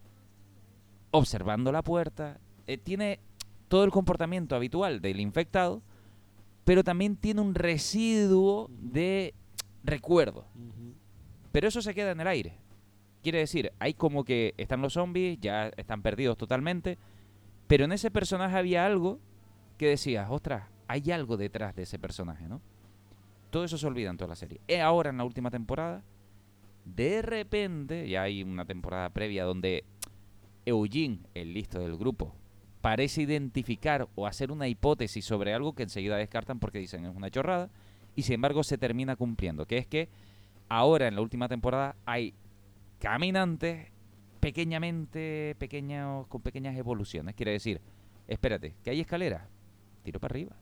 observando 1.12 1.72
la 1.72 1.82
puerta 1.84 2.40
Eh, 2.68 2.78
tiene 2.78 3.20
todo 3.68 3.84
el 3.84 3.92
comportamiento 3.92 4.56
habitual 4.56 5.02
del 5.02 5.20
infectado 5.20 5.82
pero 6.66 6.84
también 6.84 7.16
tiene 7.16 7.42
un 7.42 7.56
residuo 7.56 8.70
de 8.70 9.34
recuerdo 9.84 10.46
pero 11.52 11.68
eso 11.68 11.82
se 11.82 11.94
queda 11.94 12.12
en 12.12 12.22
el 12.22 12.28
aire. 12.28 12.58
Quiere 13.24 13.40
decir, 13.40 13.74
hay 13.80 13.94
como 13.94 14.24
que 14.24 14.54
están 14.58 14.82
los 14.82 14.94
zombies, 14.94 15.40
ya 15.42 15.70
están 15.78 16.02
perdidos 16.02 16.38
totalmente, 16.38 16.98
pero 17.68 17.86
en 17.86 17.92
ese 17.92 18.12
personaje 18.12 18.58
había 18.58 18.86
algo 18.86 19.20
que 19.78 19.88
decías, 19.88 20.28
ostras, 20.30 20.70
hay 20.88 21.12
algo 21.12 21.38
detrás 21.38 21.76
de 21.76 21.84
ese 21.84 22.00
personaje, 22.00 22.48
¿no? 22.48 22.62
Todo 23.50 23.64
eso 23.64 23.78
se 23.78 23.88
olvida 23.88 24.10
en 24.10 24.18
toda 24.18 24.30
la 24.30 24.36
serie. 24.36 24.62
Y 24.68 24.76
ahora 24.76 25.10
en 25.10 25.18
la 25.18 25.24
última 25.24 25.50
temporada, 25.50 26.04
de 26.96 27.22
repente, 27.22 28.08
ya 28.10 28.24
hay 28.24 28.44
una 28.44 28.66
temporada 28.66 29.10
previa 29.10 29.44
donde 29.44 29.84
Eugene, 30.66 31.20
el 31.34 31.54
listo 31.54 31.80
del 31.80 31.98
grupo, 31.98 32.36
parece 32.82 33.24
identificar 33.24 34.08
o 34.16 34.26
hacer 34.26 34.52
una 34.52 34.68
hipótesis 34.68 35.26
sobre 35.26 35.54
algo 35.54 35.74
que 35.74 35.84
enseguida 35.84 36.18
descartan 36.18 36.60
porque 36.60 36.80
dicen 36.80 37.06
es 37.06 37.16
una 37.16 37.30
chorrada, 37.30 37.70
y 38.16 38.24
sin 38.24 38.36
embargo 38.36 38.64
se 38.64 38.78
termina 38.78 39.16
cumpliendo, 39.16 39.66
que 39.66 39.78
es 39.78 39.88
que 39.88 40.10
ahora 40.68 41.08
en 41.08 41.16
la 41.16 41.22
última 41.22 41.48
temporada 41.48 41.96
hay 42.06 42.34
caminantes 43.00 43.88
pequeñamente, 44.40 45.56
pequeños, 45.60 46.28
con 46.28 46.42
pequeñas 46.42 46.78
evoluciones. 46.78 47.36
Quiere 47.36 47.52
decir, 47.52 47.82
espérate, 48.28 48.76
que 48.84 48.92
hay 48.92 49.02
escalera, 49.02 49.48
tiro 50.04 50.20
para 50.20 50.34
arriba. 50.34 50.56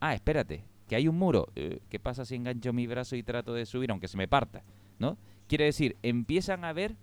Ah, 0.00 0.14
espérate, 0.14 0.64
que 0.88 0.96
hay 0.96 1.08
un 1.08 1.18
muro. 1.18 1.48
eh, 1.54 1.80
¿Qué 1.88 1.98
pasa 1.98 2.24
si 2.24 2.34
engancho 2.34 2.72
mi 2.72 2.86
brazo 2.86 3.16
y 3.16 3.22
trato 3.22 3.54
de 3.54 3.66
subir 3.66 3.90
aunque 3.90 4.08
se 4.08 4.16
me 4.16 4.28
parta? 4.28 4.62
¿No? 4.98 5.16
Quiere 5.52 5.66
decir, 5.66 5.98
empiezan 6.02 6.64
a 6.64 6.70
haber 6.70 6.96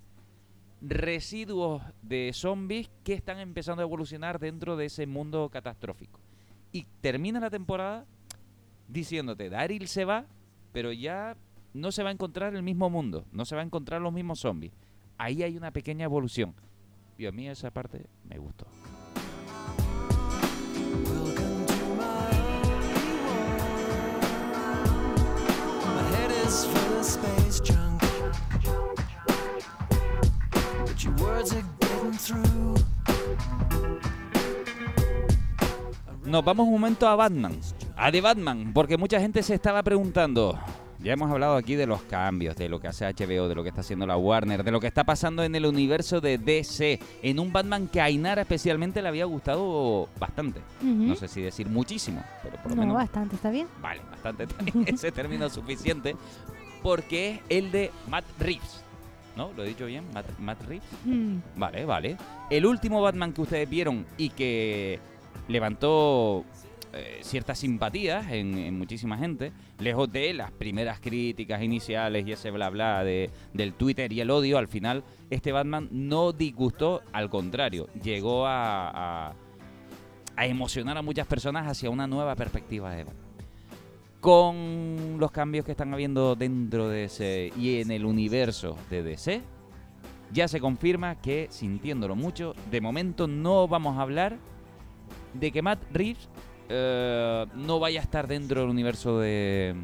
residuos 0.82 1.84
de 2.02 2.32
zombies 2.34 2.90
que 3.04 3.14
están 3.14 3.38
empezando 3.38 3.84
a 3.84 3.86
evolucionar 3.86 4.40
dentro 4.40 4.76
de 4.76 4.86
ese 4.86 5.06
mundo 5.06 5.50
catastrófico. 5.50 6.20
Y 6.72 6.88
termina 7.00 7.40
la 7.40 7.52
temporada 7.52 8.08
diciéndote, 8.88 9.52
Daryl 9.52 9.88
se 9.88 10.04
va, 10.04 10.26
pero 10.72 10.92
ya 10.92 11.38
no 11.76 11.92
se 11.92 12.02
va 12.02 12.10
a 12.10 12.12
encontrar 12.12 12.56
el 12.56 12.64
mismo 12.64 12.90
mundo, 12.90 13.24
no 13.32 13.46
se 13.46 13.54
va 13.54 13.62
a 13.62 13.66
encontrar 13.66 14.02
los 14.02 14.12
mismos 14.12 14.40
zombies. 14.40 14.74
Ahí 15.20 15.44
hay 15.44 15.56
una 15.56 15.70
pequeña 15.70 16.06
evolución. 16.06 16.56
Y 17.20 17.28
a 17.28 17.32
mí 17.32 17.48
esa 17.48 17.70
parte 17.70 18.08
me 18.28 18.40
gustó. 18.40 18.66
To 27.60 27.79
Nos 36.30 36.46
vamos 36.46 36.68
un 36.68 36.74
momento 36.74 37.08
a 37.08 37.16
Batman. 37.16 37.60
A 37.98 38.12
The 38.12 38.22
Batman, 38.22 38.72
porque 38.72 38.98
mucha 38.98 39.20
gente 39.20 39.42
se 39.42 39.56
estaba 39.56 39.82
preguntando. 39.82 40.60
Ya 41.00 41.14
hemos 41.14 41.32
hablado 41.32 41.56
aquí 41.56 41.74
de 41.74 41.88
los 41.88 42.04
cambios, 42.04 42.56
de 42.56 42.70
lo 42.70 42.80
que 42.80 42.88
hace 42.88 43.06
HBO, 43.06 43.48
de 43.48 43.56
lo 43.56 43.64
que 43.64 43.70
está 43.70 43.82
haciendo 43.82 44.06
la 44.06 44.16
Warner, 44.16 44.64
de 44.64 44.70
lo 44.70 44.80
que 44.80 44.86
está 44.86 45.04
pasando 45.04 45.44
en 45.44 45.56
el 45.56 45.66
universo 45.66 46.22
de 46.22 46.38
DC, 46.38 47.00
en 47.24 47.40
un 47.40 47.52
Batman 47.52 47.88
que 47.88 48.00
a 48.00 48.04
Ainara 48.04 48.44
especialmente 48.44 49.02
le 49.02 49.08
había 49.08 49.26
gustado 49.26 50.08
bastante. 50.20 50.62
No 50.84 51.16
sé 51.16 51.28
si 51.28 51.42
decir 51.42 51.68
muchísimo, 51.68 52.22
pero 52.44 52.58
por 52.58 52.70
lo 52.70 52.76
No, 52.76 52.82
menos 52.82 52.98
bastante, 52.98 53.36
está 53.36 53.50
bien. 53.50 53.68
Vale, 53.82 54.02
bastante 54.12 54.46
también 54.46 54.84
ese 54.88 55.12
término 55.12 55.48
es 55.48 55.54
suficiente. 55.54 56.16
Porque 56.84 57.32
es 57.32 57.42
el 57.50 57.72
de 57.72 57.92
Matt 58.08 58.26
Reeves. 58.40 58.84
¿No? 59.36 59.52
¿Lo 59.58 59.64
he 59.64 59.70
dicho 59.70 59.88
bien? 59.88 60.04
Matt, 60.14 60.28
Matt 60.38 60.62
Reeves. 60.68 60.88
Mm. 61.06 61.38
Vale, 61.56 61.86
vale. 61.86 62.18
El 62.52 62.68
último 62.68 63.02
Batman 63.02 63.34
que 63.34 63.42
ustedes 63.42 63.68
vieron 63.70 64.06
y 64.18 64.30
que 64.30 65.00
levantó 65.50 66.46
eh, 66.94 67.20
ciertas 67.22 67.60
simpatías 67.60 68.32
en, 68.32 68.58
en 68.58 68.78
muchísima 68.78 69.18
gente, 69.18 69.52
lejos 69.80 70.12
de 70.12 70.34
las 70.34 70.52
primeras 70.52 71.00
críticas 71.00 71.62
iniciales 71.62 72.26
y 72.26 72.32
ese 72.32 72.50
bla 72.50 72.70
bla 72.70 73.04
de, 73.04 73.30
del 73.54 73.74
Twitter 73.74 74.12
y 74.12 74.22
el 74.22 74.32
odio, 74.32 74.58
al 74.58 74.68
final 74.68 75.04
este 75.30 75.52
Batman 75.52 75.88
no 75.92 76.32
disgustó, 76.32 77.02
al 77.12 77.30
contrario, 77.30 77.88
llegó 78.02 78.48
a, 78.48 79.36
a, 80.36 80.46
emocionar 80.46 80.98
a 80.98 81.02
muchas 81.02 81.28
personas 81.28 81.68
hacia 81.68 81.90
una 81.90 82.08
nueva 82.08 82.36
perspectiva 82.36 82.90
de 82.92 83.04
Batman. 83.04 83.24
Con 84.20 85.18
los 85.20 85.32
cambios 85.32 85.66
que 85.66 85.72
están 85.72 85.94
habiendo 85.94 86.36
dentro 86.36 86.90
de 86.90 87.02
DC 87.02 87.54
y 87.56 87.82
en 87.82 87.92
el 87.92 88.04
universo 88.04 88.78
de 88.90 89.04
DC, 89.04 89.42
ya 90.32 90.48
se 90.48 90.60
confirma 90.60 91.22
que, 91.22 91.48
sintiéndolo 91.52 92.16
mucho, 92.16 92.56
de 92.72 92.82
momento 92.82 93.28
no 93.28 93.68
vamos 93.68 93.98
a 93.98 94.02
hablar 94.02 94.38
de 95.34 95.52
que 95.52 95.62
Matt 95.62 95.84
Reeves 95.92 96.30
eh, 96.70 97.46
no 97.56 97.80
vaya 97.80 98.00
a 98.00 98.04
estar 98.04 98.28
dentro 98.28 98.62
del 98.62 98.70
universo 98.70 99.20
de, 99.20 99.76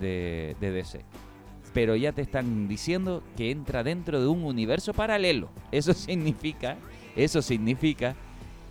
DC. 0.00 1.04
Pero 1.74 1.94
ya 1.94 2.12
te 2.12 2.22
están 2.22 2.66
diciendo 2.66 3.22
que 3.36 3.50
entra 3.50 3.84
dentro 3.84 4.20
de 4.20 4.26
un 4.26 4.44
universo 4.44 4.92
paralelo. 4.92 5.50
Eso 5.70 5.92
significa, 5.94 6.76
eso 7.14 7.42
significa 7.42 8.16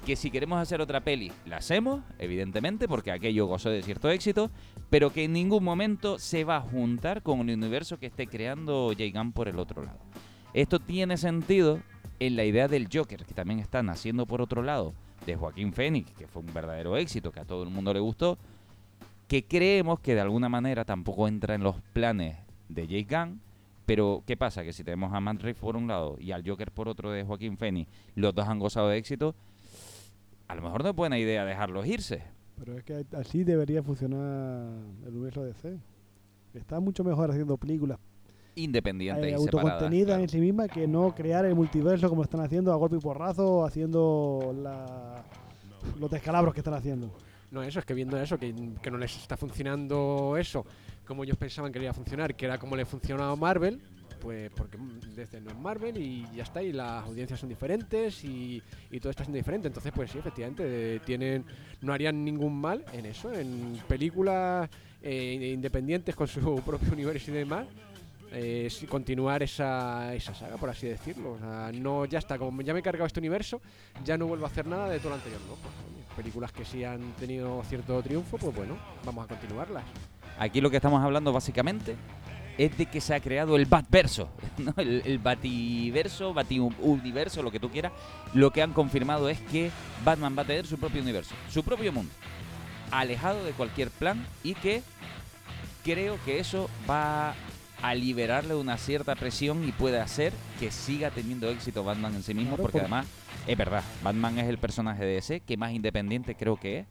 que 0.05 0.15
si 0.15 0.31
queremos 0.31 0.59
hacer 0.59 0.81
otra 0.81 1.01
peli, 1.01 1.31
la 1.45 1.57
hacemos, 1.57 2.01
evidentemente, 2.17 2.87
porque 2.87 3.11
aquello 3.11 3.45
gozó 3.45 3.69
de 3.69 3.83
cierto 3.83 4.09
éxito, 4.09 4.49
pero 4.89 5.11
que 5.11 5.25
en 5.25 5.33
ningún 5.33 5.63
momento 5.63 6.17
se 6.17 6.43
va 6.43 6.57
a 6.57 6.61
juntar 6.61 7.21
con 7.21 7.47
el 7.47 7.57
universo 7.57 7.99
que 7.99 8.07
esté 8.07 8.27
creando 8.27 8.91
Jay 8.97 9.13
por 9.33 9.47
el 9.47 9.59
otro 9.59 9.83
lado. 9.83 9.99
Esto 10.53 10.79
tiene 10.79 11.17
sentido 11.17 11.81
en 12.19 12.35
la 12.35 12.43
idea 12.43 12.67
del 12.67 12.87
Joker, 12.91 13.25
que 13.25 13.33
también 13.33 13.59
están 13.59 13.89
haciendo 13.89 14.25
por 14.25 14.41
otro 14.41 14.63
lado, 14.63 14.93
de 15.25 15.35
Joaquín 15.35 15.73
Phoenix, 15.73 16.11
que 16.13 16.27
fue 16.27 16.41
un 16.41 16.53
verdadero 16.53 16.97
éxito, 16.97 17.31
que 17.31 17.39
a 17.39 17.45
todo 17.45 17.63
el 17.63 17.69
mundo 17.69 17.93
le 17.93 17.99
gustó, 17.99 18.37
que 19.27 19.45
creemos 19.45 19.99
que 19.99 20.15
de 20.15 20.21
alguna 20.21 20.49
manera 20.49 20.85
tampoco 20.85 21.27
entra 21.27 21.55
en 21.55 21.63
los 21.63 21.75
planes 21.93 22.37
de 22.67 22.87
Jay 22.87 23.03
Gunn, 23.03 23.39
pero 23.85 24.23
¿qué 24.25 24.37
pasa? 24.37 24.63
Que 24.63 24.73
si 24.73 24.83
tenemos 24.83 25.13
a 25.13 25.19
Matt 25.19 25.41
Reeves 25.41 25.61
por 25.61 25.75
un 25.75 25.87
lado 25.87 26.17
y 26.19 26.31
al 26.31 26.47
Joker 26.47 26.71
por 26.71 26.87
otro 26.87 27.11
de 27.11 27.23
Joaquín 27.23 27.57
Phoenix, 27.57 27.89
los 28.15 28.33
dos 28.33 28.47
han 28.47 28.59
gozado 28.59 28.89
de 28.89 28.97
éxito, 28.97 29.35
a 30.47 30.55
lo 30.55 30.61
mejor 30.61 30.83
no 30.83 30.89
es 30.89 30.95
buena 30.95 31.17
idea 31.17 31.45
dejarlos 31.45 31.85
irse. 31.85 32.23
Pero 32.57 32.77
es 32.77 32.83
que 32.83 33.05
así 33.13 33.43
debería 33.43 33.81
funcionar 33.83 34.67
el 35.05 35.13
universo 35.13 35.43
DC. 35.43 35.79
Está 36.53 36.79
mucho 36.79 37.03
mejor 37.03 37.29
haciendo 37.31 37.57
películas 37.57 37.99
Independientes 38.55 39.25
eh, 39.25 39.37
y 39.39 39.47
claro. 39.47 40.21
en 40.21 40.29
sí 40.29 40.39
misma 40.39 40.67
que 40.67 40.87
no 40.87 41.13
crear 41.15 41.45
el 41.45 41.55
multiverso 41.55 42.09
como 42.09 42.23
están 42.23 42.41
haciendo 42.41 42.73
a 42.73 42.75
golpe 42.75 42.97
y 42.97 42.99
porrazo, 42.99 43.65
haciendo 43.65 44.53
la, 44.61 45.23
los 45.99 46.11
descalabros 46.11 46.53
que 46.53 46.59
están 46.59 46.73
haciendo. 46.73 47.11
No, 47.51 47.63
eso 47.63 47.79
es 47.79 47.85
que 47.85 47.93
viendo 47.93 48.19
eso, 48.19 48.37
que, 48.37 48.53
que 48.81 48.91
no 48.91 48.97
les 48.97 49.15
está 49.15 49.37
funcionando 49.37 50.35
eso, 50.37 50.65
como 51.05 51.23
ellos 51.23 51.37
pensaban 51.37 51.71
que 51.71 51.79
le 51.79 51.85
iba 51.85 51.91
a 51.91 51.95
funcionar, 51.95 52.35
que 52.35 52.45
era 52.45 52.57
como 52.57 52.75
le 52.75 52.85
funcionaba 52.85 53.31
a 53.31 53.35
Marvel, 53.35 53.81
pues 54.19 54.51
porque 54.51 54.77
desde 55.15 55.41
no 55.41 55.49
es 55.49 55.57
Marvel 55.57 55.97
y 55.97 56.27
ya 56.35 56.43
está, 56.43 56.61
y 56.61 56.71
las 56.71 57.05
audiencias 57.05 57.39
son 57.39 57.49
diferentes 57.49 58.23
y, 58.23 58.61
y 58.91 58.99
todo 58.99 59.09
está 59.09 59.23
siendo 59.23 59.37
diferente. 59.37 59.67
Entonces, 59.67 59.91
pues 59.95 60.11
sí, 60.11 60.19
efectivamente, 60.19 60.63
eh, 60.65 60.99
tienen, 61.05 61.45
no 61.81 61.93
harían 61.93 62.23
ningún 62.23 62.59
mal 62.59 62.85
en 62.93 63.05
eso, 63.05 63.33
en 63.33 63.79
películas 63.87 64.69
eh, 65.01 65.51
independientes 65.53 66.15
con 66.15 66.27
su 66.27 66.61
propio 66.65 66.93
universo 66.93 67.31
y 67.31 67.35
demás. 67.35 67.65
Eh, 68.31 68.69
continuar 68.87 69.43
esa, 69.43 70.13
esa 70.13 70.33
saga, 70.33 70.57
por 70.57 70.69
así 70.69 70.87
decirlo. 70.87 71.33
O 71.33 71.39
sea, 71.39 71.71
no, 71.73 72.05
ya 72.05 72.19
está, 72.19 72.37
como 72.37 72.61
ya 72.61 72.73
me 72.73 72.79
he 72.79 72.83
cargado 72.83 73.07
este 73.07 73.19
universo, 73.19 73.61
ya 74.03 74.17
no 74.17 74.27
vuelvo 74.27 74.45
a 74.45 74.49
hacer 74.49 74.67
nada 74.67 74.89
de 74.89 74.99
todo 74.99 75.09
lo 75.09 75.15
anterior, 75.15 75.41
¿no? 75.47 75.55
Pues, 75.55 75.73
películas 76.15 76.51
que 76.51 76.65
sí 76.65 76.83
han 76.83 77.13
tenido 77.13 77.63
cierto 77.63 78.01
triunfo, 78.01 78.37
pues 78.37 78.55
bueno, 78.55 78.77
vamos 79.05 79.25
a 79.25 79.27
continuarlas. 79.27 79.83
Aquí 80.37 80.61
lo 80.61 80.69
que 80.69 80.77
estamos 80.77 81.01
hablando 81.03 81.31
básicamente 81.31 81.95
es 82.57 82.77
de 82.77 82.87
que 82.87 82.99
se 82.99 83.15
ha 83.15 83.21
creado 83.21 83.55
el 83.55 83.65
Batverso, 83.65 84.29
el, 84.77 85.01
el 85.05 85.19
Bativerso, 85.19 86.33
Batiuniverso, 86.33 87.41
lo 87.41 87.51
que 87.51 87.59
tú 87.59 87.69
quieras. 87.69 87.93
Lo 88.33 88.51
que 88.51 88.61
han 88.61 88.73
confirmado 88.73 89.29
es 89.29 89.39
que 89.39 89.71
Batman 90.03 90.35
va 90.37 90.41
a 90.41 90.45
tener 90.45 90.67
su 90.67 90.77
propio 90.77 91.01
universo, 91.01 91.33
su 91.49 91.63
propio 91.63 91.93
mundo, 91.93 92.11
alejado 92.91 93.43
de 93.45 93.51
cualquier 93.51 93.89
plan 93.89 94.25
y 94.43 94.55
que 94.55 94.83
creo 95.83 96.19
que 96.25 96.39
eso 96.39 96.69
va 96.89 97.33
a 97.81 97.95
liberarle 97.95 98.53
de 98.55 98.59
una 98.59 98.77
cierta 98.77 99.15
presión 99.15 99.67
y 99.67 99.71
puede 99.71 99.99
hacer 99.99 100.33
que 100.59 100.69
siga 100.71 101.11
teniendo 101.11 101.49
éxito 101.49 101.83
Batman 101.83 102.15
en 102.15 102.23
sí 102.23 102.33
mismo, 102.33 102.51
Claro, 102.55 102.63
porque 102.63 102.79
por- 102.79 102.81
además 102.81 103.07
es 103.47 103.57
verdad, 103.57 103.83
Batman 104.03 104.37
es 104.39 104.47
el 104.49 104.57
personaje 104.57 105.03
de 105.05 105.17
ese 105.17 105.39
que 105.39 105.55
más 105.57 105.71
independiente 105.71 106.35
creo 106.35 106.57
que 106.57 106.79
es 106.79 106.85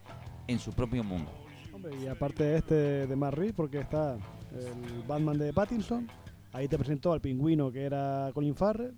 en 0.46 0.58
su 0.58 0.72
propio 0.72 1.04
mundo. 1.04 1.30
Hombre, 1.72 1.92
y 2.02 2.06
aparte 2.06 2.42
de 2.42 2.56
este 2.56 2.74
de 3.06 3.30
Reeves, 3.30 3.52
porque 3.54 3.80
está 3.80 4.14
el 4.14 5.02
Batman 5.06 5.38
de 5.38 5.52
Pattinson, 5.52 6.08
ahí 6.52 6.66
te 6.68 6.78
presentó 6.78 7.12
al 7.12 7.20
pingüino 7.20 7.70
que 7.70 7.82
era 7.84 8.30
Colin 8.34 8.54
Farrell. 8.54 8.94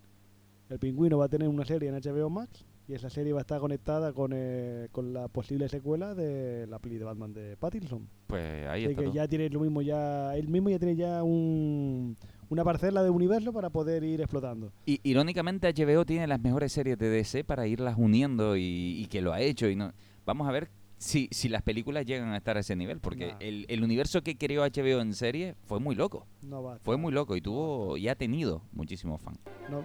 El 0.68 0.78
pingüino 0.78 1.18
va 1.18 1.24
a 1.24 1.28
tener 1.28 1.48
una 1.48 1.64
serie 1.64 1.88
en 1.88 1.96
HBO 1.96 2.30
Max 2.30 2.64
y 2.90 2.94
esa 2.94 3.08
serie 3.08 3.32
va 3.32 3.38
a 3.38 3.42
estar 3.42 3.60
conectada 3.60 4.12
con, 4.12 4.32
eh, 4.34 4.88
con 4.92 5.12
la 5.12 5.28
posible 5.28 5.68
secuela 5.68 6.14
de 6.14 6.66
la 6.66 6.78
peli 6.80 6.98
de 6.98 7.04
Batman 7.04 7.32
de 7.32 7.56
Pattinson. 7.56 8.08
Pues 8.26 8.66
ahí 8.66 8.82
Así 8.84 8.90
está. 8.92 8.96
que 9.02 9.04
todo. 9.06 9.14
ya 9.14 9.28
tiene 9.28 9.48
lo 9.48 9.60
mismo, 9.60 9.80
ya 9.82 10.36
él 10.36 10.48
mismo 10.48 10.70
ya 10.70 10.78
tiene 10.78 10.96
ya 10.96 11.22
un, 11.22 12.16
una 12.48 12.64
parcela 12.64 13.02
de 13.02 13.10
universo 13.10 13.52
para 13.52 13.70
poder 13.70 14.02
ir 14.04 14.20
explotando. 14.20 14.72
Y 14.86 15.00
irónicamente 15.04 15.72
HBO 15.72 16.04
tiene 16.04 16.26
las 16.26 16.40
mejores 16.40 16.72
series 16.72 16.98
de 16.98 17.08
DC 17.10 17.44
para 17.44 17.66
irlas 17.66 17.94
uniendo 17.96 18.56
y, 18.56 18.62
y 19.00 19.06
que 19.06 19.20
lo 19.22 19.32
ha 19.32 19.40
hecho. 19.40 19.68
y 19.68 19.76
no 19.76 19.92
Vamos 20.26 20.48
a 20.48 20.52
ver 20.52 20.70
si, 20.98 21.28
si 21.32 21.48
las 21.48 21.62
películas 21.62 22.04
llegan 22.04 22.28
a 22.32 22.36
estar 22.36 22.56
a 22.56 22.60
ese 22.60 22.76
nivel, 22.76 23.00
porque 23.00 23.28
Nah. 23.28 23.36
el, 23.40 23.64
el 23.68 23.82
universo 23.82 24.22
que 24.22 24.36
creó 24.36 24.62
HBO 24.64 25.00
en 25.00 25.14
serie 25.14 25.54
fue 25.64 25.80
muy 25.80 25.94
loco. 25.94 26.26
No 26.42 26.62
va 26.62 26.78
Fue 26.80 26.96
muy 26.96 27.12
loco 27.12 27.36
y 27.36 27.40
tuvo 27.40 27.96
y 27.96 28.08
ha 28.08 28.14
tenido 28.16 28.62
muchísimos 28.72 29.20
fans. 29.22 29.38
no. 29.70 29.82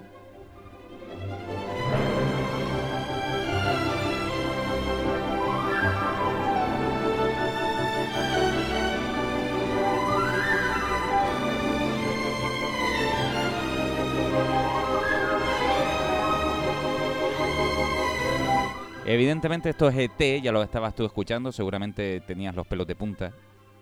Evidentemente 19.15 19.69
esto 19.69 19.87
es 19.87 19.95
ET, 19.97 20.43
ya 20.43 20.51
lo 20.51 20.61
estabas 20.61 20.93
tú 20.93 21.05
escuchando, 21.05 21.49
seguramente 21.53 22.19
tenías 22.19 22.53
los 22.53 22.67
pelos 22.67 22.85
de 22.85 22.97
punta, 22.97 23.31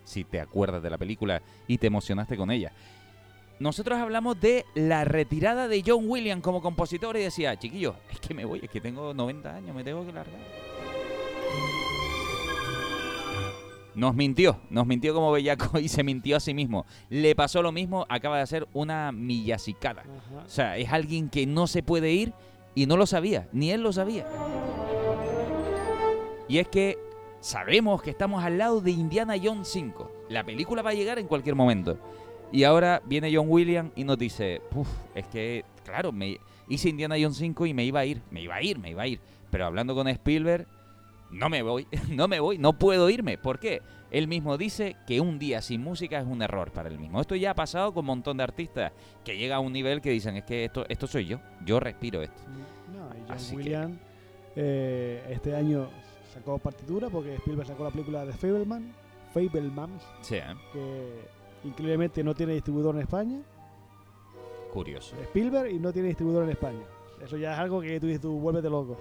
si 0.04 0.22
te 0.22 0.40
acuerdas 0.40 0.80
de 0.80 0.90
la 0.90 0.96
película 0.96 1.42
y 1.66 1.78
te 1.78 1.88
emocionaste 1.88 2.36
con 2.36 2.52
ella. 2.52 2.70
Nosotros 3.58 3.98
hablamos 3.98 4.40
de 4.40 4.64
la 4.76 5.04
retirada 5.04 5.66
de 5.66 5.82
John 5.84 6.04
Williams 6.08 6.40
como 6.40 6.62
compositor 6.62 7.16
y 7.16 7.22
decía, 7.22 7.58
chiquillo, 7.58 7.96
es 8.12 8.20
que 8.20 8.32
me 8.32 8.44
voy, 8.44 8.60
es 8.62 8.70
que 8.70 8.80
tengo 8.80 9.12
90 9.12 9.56
años, 9.56 9.74
me 9.74 9.82
tengo 9.82 10.06
que 10.06 10.12
largar. 10.12 10.38
Nos 13.96 14.14
mintió, 14.14 14.60
nos 14.70 14.86
mintió 14.86 15.14
como 15.14 15.32
bellaco 15.32 15.78
y 15.80 15.88
se 15.88 16.04
mintió 16.04 16.36
a 16.36 16.40
sí 16.40 16.54
mismo. 16.54 16.86
Le 17.10 17.34
pasó 17.34 17.60
lo 17.60 17.72
mismo, 17.72 18.06
acaba 18.08 18.36
de 18.36 18.42
hacer 18.42 18.68
una 18.72 19.10
millasicada. 19.10 20.04
O 20.46 20.48
sea, 20.48 20.76
es 20.76 20.92
alguien 20.92 21.28
que 21.28 21.44
no 21.44 21.66
se 21.66 21.82
puede 21.82 22.12
ir 22.12 22.32
y 22.76 22.86
no 22.86 22.96
lo 22.96 23.06
sabía, 23.06 23.48
ni 23.52 23.72
él 23.72 23.82
lo 23.82 23.92
sabía. 23.92 24.28
Y 26.54 26.60
es 26.60 26.68
que 26.68 26.96
sabemos 27.40 28.00
que 28.00 28.10
estamos 28.10 28.44
al 28.44 28.58
lado 28.58 28.80
de 28.80 28.92
Indiana 28.92 29.34
Jones 29.42 29.66
5. 29.66 30.26
La 30.28 30.44
película 30.44 30.82
va 30.82 30.90
a 30.90 30.94
llegar 30.94 31.18
en 31.18 31.26
cualquier 31.26 31.56
momento. 31.56 31.98
Y 32.52 32.62
ahora 32.62 33.02
viene 33.04 33.34
John 33.34 33.46
Williams 33.48 33.90
y 33.96 34.04
nos 34.04 34.16
dice, 34.16 34.62
Puf, 34.70 34.86
es 35.16 35.26
que, 35.26 35.64
claro, 35.84 36.12
me 36.12 36.38
hice 36.68 36.90
Indiana 36.90 37.16
Jones 37.20 37.38
5 37.38 37.66
y 37.66 37.74
me 37.74 37.84
iba 37.84 37.98
a 37.98 38.06
ir, 38.06 38.22
me 38.30 38.40
iba 38.40 38.54
a 38.54 38.62
ir, 38.62 38.78
me 38.78 38.90
iba 38.90 39.02
a 39.02 39.06
ir. 39.08 39.18
Pero 39.50 39.66
hablando 39.66 39.96
con 39.96 40.06
Spielberg, 40.06 40.68
no 41.32 41.48
me 41.48 41.62
voy, 41.62 41.88
no 42.08 42.28
me 42.28 42.38
voy, 42.38 42.56
no 42.56 42.74
puedo 42.74 43.10
irme. 43.10 43.36
¿Por 43.36 43.58
qué? 43.58 43.82
Él 44.12 44.28
mismo 44.28 44.56
dice 44.56 44.94
que 45.08 45.20
un 45.20 45.40
día 45.40 45.60
sin 45.60 45.82
música 45.82 46.20
es 46.20 46.24
un 46.24 46.40
error 46.40 46.70
para 46.70 46.88
él 46.88 47.00
mismo. 47.00 47.20
Esto 47.20 47.34
ya 47.34 47.50
ha 47.50 47.54
pasado 47.54 47.92
con 47.92 48.02
un 48.02 48.06
montón 48.06 48.36
de 48.36 48.44
artistas 48.44 48.92
que 49.24 49.36
llega 49.36 49.56
a 49.56 49.58
un 49.58 49.72
nivel 49.72 50.00
que 50.00 50.10
dicen, 50.10 50.36
es 50.36 50.44
que 50.44 50.66
esto, 50.66 50.86
esto 50.88 51.08
soy 51.08 51.26
yo, 51.26 51.40
yo 51.66 51.80
respiro 51.80 52.22
esto. 52.22 52.42
No, 52.92 53.08
y 53.12 53.22
John 53.22 53.32
Así 53.32 53.50
que- 53.50 53.56
Williams 53.56 53.98
eh, 54.56 55.20
este 55.30 55.56
año 55.56 55.88
sacó 56.34 56.58
partitura 56.58 57.08
porque 57.08 57.34
Spielberg 57.36 57.66
sacó 57.68 57.84
la 57.84 57.90
película 57.90 58.24
de 58.26 58.32
Fableman, 58.32 58.92
Fablemans, 59.32 60.02
Sí, 60.20 60.36
¿eh? 60.36 60.42
que 60.72 61.68
increíblemente 61.68 62.22
no 62.24 62.34
tiene 62.34 62.54
distribuidor 62.54 62.94
en 62.96 63.02
España. 63.02 63.38
curioso. 64.72 65.14
Spielberg 65.22 65.70
y 65.70 65.78
no 65.78 65.92
tiene 65.92 66.08
distribuidor 66.08 66.44
en 66.44 66.50
España. 66.50 66.82
Eso 67.24 67.36
ya 67.36 67.52
es 67.52 67.58
algo 67.58 67.80
que 67.80 67.98
tú 68.00 68.06
dices, 68.06 68.20
tú 68.20 68.38
vuelves 68.40 68.64
loco. 68.64 68.96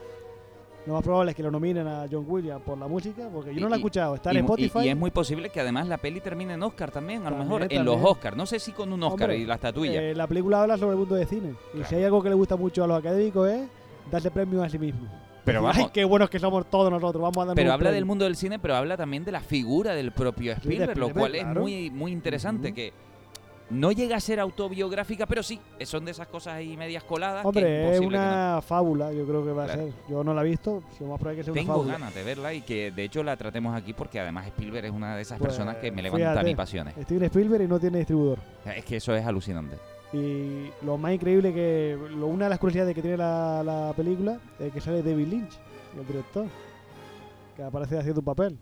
Lo 0.85 0.93
más 0.93 1.03
probable 1.03 1.31
es 1.31 1.37
que 1.37 1.41
lo 1.43 1.49
nominen 1.49 1.87
a 1.87 2.05
John 2.11 2.25
Williams 2.27 2.61
por 2.61 2.77
la 2.77 2.87
música, 2.87 3.29
porque 3.33 3.55
yo 3.55 3.61
no 3.61 3.69
la 3.69 3.75
he 3.75 3.79
escuchado. 3.79 4.15
Está 4.15 4.31
en 4.31 4.37
y, 4.37 4.41
mu- 4.41 4.55
y- 4.57 4.65
Spotify. 4.65 4.85
y 4.85 4.89
es 4.89 4.97
muy 4.97 5.11
posible 5.11 5.49
que 5.49 5.61
además 5.61 5.87
la 5.87 5.97
peli 5.97 6.19
termine 6.19 6.53
en 6.53 6.61
Oscar 6.63 6.91
también, 6.91 7.21
a 7.21 7.29
lo 7.31 7.37
También, 7.37 7.47
mejor 7.61 7.73
en 7.73 7.85
los 7.85 7.97
Oscars. 8.03 8.35
No 8.37 8.45
sé 8.45 8.59
si 8.59 8.73
con 8.73 8.91
un 8.91 9.01
Oscar 9.01 9.29
Hombre, 9.29 9.37
y 9.37 9.45
la 9.45 9.55
estatuilla. 9.55 10.01
Eh, 10.01 10.13
la 10.13 10.27
película 10.27 10.61
habla 10.61 10.77
sobre 10.77 10.91
el 10.91 10.97
mundo 10.99 11.15
de 11.15 11.25
cine. 11.25 11.51
Y 11.73 11.77
Claro. 11.77 11.87
si 11.89 11.95
hay 11.95 12.03
algo 12.03 12.21
que 12.21 12.29
le 12.29 12.35
gusta 12.35 12.55
mucho 12.57 12.83
a 12.83 12.87
los 12.87 12.97
académicos 12.99 13.49
es 13.49 13.67
darse 14.11 14.29
premios 14.29 14.63
a 14.65 14.69
sí 14.69 14.77
mismo. 14.77 15.07
Pero 15.45 15.61
vamos, 15.61 15.77
Ay, 15.77 15.89
qué 15.93 16.03
buenos 16.05 16.29
que 16.29 16.39
somos 16.39 16.69
todos 16.69 16.89
nosotros. 16.91 17.21
Vamos 17.21 17.37
a 17.37 17.39
darnos 17.41 17.55
pero 17.55 17.71
habla 17.73 17.85
premio". 17.89 17.95
del 17.95 18.05
mundo 18.05 18.25
del 18.25 18.35
cine, 18.35 18.59
pero 18.59 18.75
habla 18.75 18.95
también 18.97 19.23
de 19.25 19.31
la 19.31 19.41
figura 19.41 19.93
del 19.93 20.11
propio 20.11 20.51
Spielberg, 20.53 20.97
lo 20.97 21.07
Spielberg, 21.07 21.17
cual 21.19 21.35
es 21.35 21.43
claro. 21.43 21.61
muy, 21.61 21.89
muy 21.91 22.11
interesante. 22.11 22.67
Ujú. 22.69 22.75
Que 22.75 22.93
no 23.69 23.91
llega 23.91 24.17
a 24.17 24.19
ser 24.19 24.39
autobiográfica, 24.39 25.25
pero 25.25 25.41
sí, 25.41 25.59
son 25.85 26.05
de 26.05 26.11
esas 26.11 26.27
cosas 26.27 26.53
ahí 26.55 26.77
medias 26.77 27.03
coladas. 27.03 27.41
que 27.41 27.47
Hombre, 27.47 27.85
es 27.93 27.99
que 27.99 28.01
no. 28.01 28.07
una 28.09 28.61
fábula, 28.61 29.11
yo 29.13 29.25
creo 29.25 29.43
que 29.43 29.51
va 29.51 29.65
Claro. 29.65 29.81
a 29.81 29.85
ser. 29.85 29.93
Yo 30.09 30.23
no 30.23 30.33
la 30.33 30.41
he 30.41 30.49
visto, 30.49 30.83
lo 30.99 31.07
más 31.07 31.19
probable 31.19 31.31
es 31.31 31.37
que 31.37 31.43
sea 31.45 31.51
una 31.53 31.61
Tengo 31.61 31.73
fábula. 31.73 31.93
ganas 31.93 32.13
de 32.13 32.23
verla 32.23 32.53
y 32.53 32.61
que 32.61 32.91
de 32.91 33.03
hecho 33.03 33.23
la 33.23 33.35
tratemos 33.35 33.75
aquí 33.75 33.93
porque 33.93 34.19
además 34.19 34.45
Spielberg 34.47 34.85
es 34.85 34.91
una 34.91 35.15
de 35.15 35.21
esas 35.23 35.39
Pues, 35.39 35.49
personas 35.53 35.77
que 35.77 35.91
me 35.91 36.01
levanta 36.03 36.43
mis 36.43 36.55
pasiones. 36.55 36.93
Steven 37.01 37.23
Spielberg 37.23 37.63
y 37.63 37.67
no 37.67 37.79
tiene 37.79 37.99
distribuidor. 37.99 38.37
Es 38.75 38.85
que 38.85 38.97
eso 38.97 39.15
es 39.15 39.25
alucinante. 39.25 39.77
Y 40.13 40.69
lo 40.85 40.97
más 40.97 41.13
increíble 41.13 41.53
que. 41.53 41.97
Lo, 42.15 42.27
una 42.27 42.45
de 42.45 42.49
las 42.51 42.59
curiosidades 42.59 42.93
que 42.93 43.01
tiene 43.01 43.17
la, 43.17 43.63
la 43.63 43.93
película 43.95 44.39
es 44.59 44.71
que 44.71 44.79
sale 44.79 45.01
David 45.01 45.27
Lynch, 45.27 45.59
el 45.99 46.05
director, 46.05 46.45
que 47.55 47.63
aparece 47.63 47.97
haciendo 47.97 48.21
un 48.21 48.25
papel. 48.25 48.59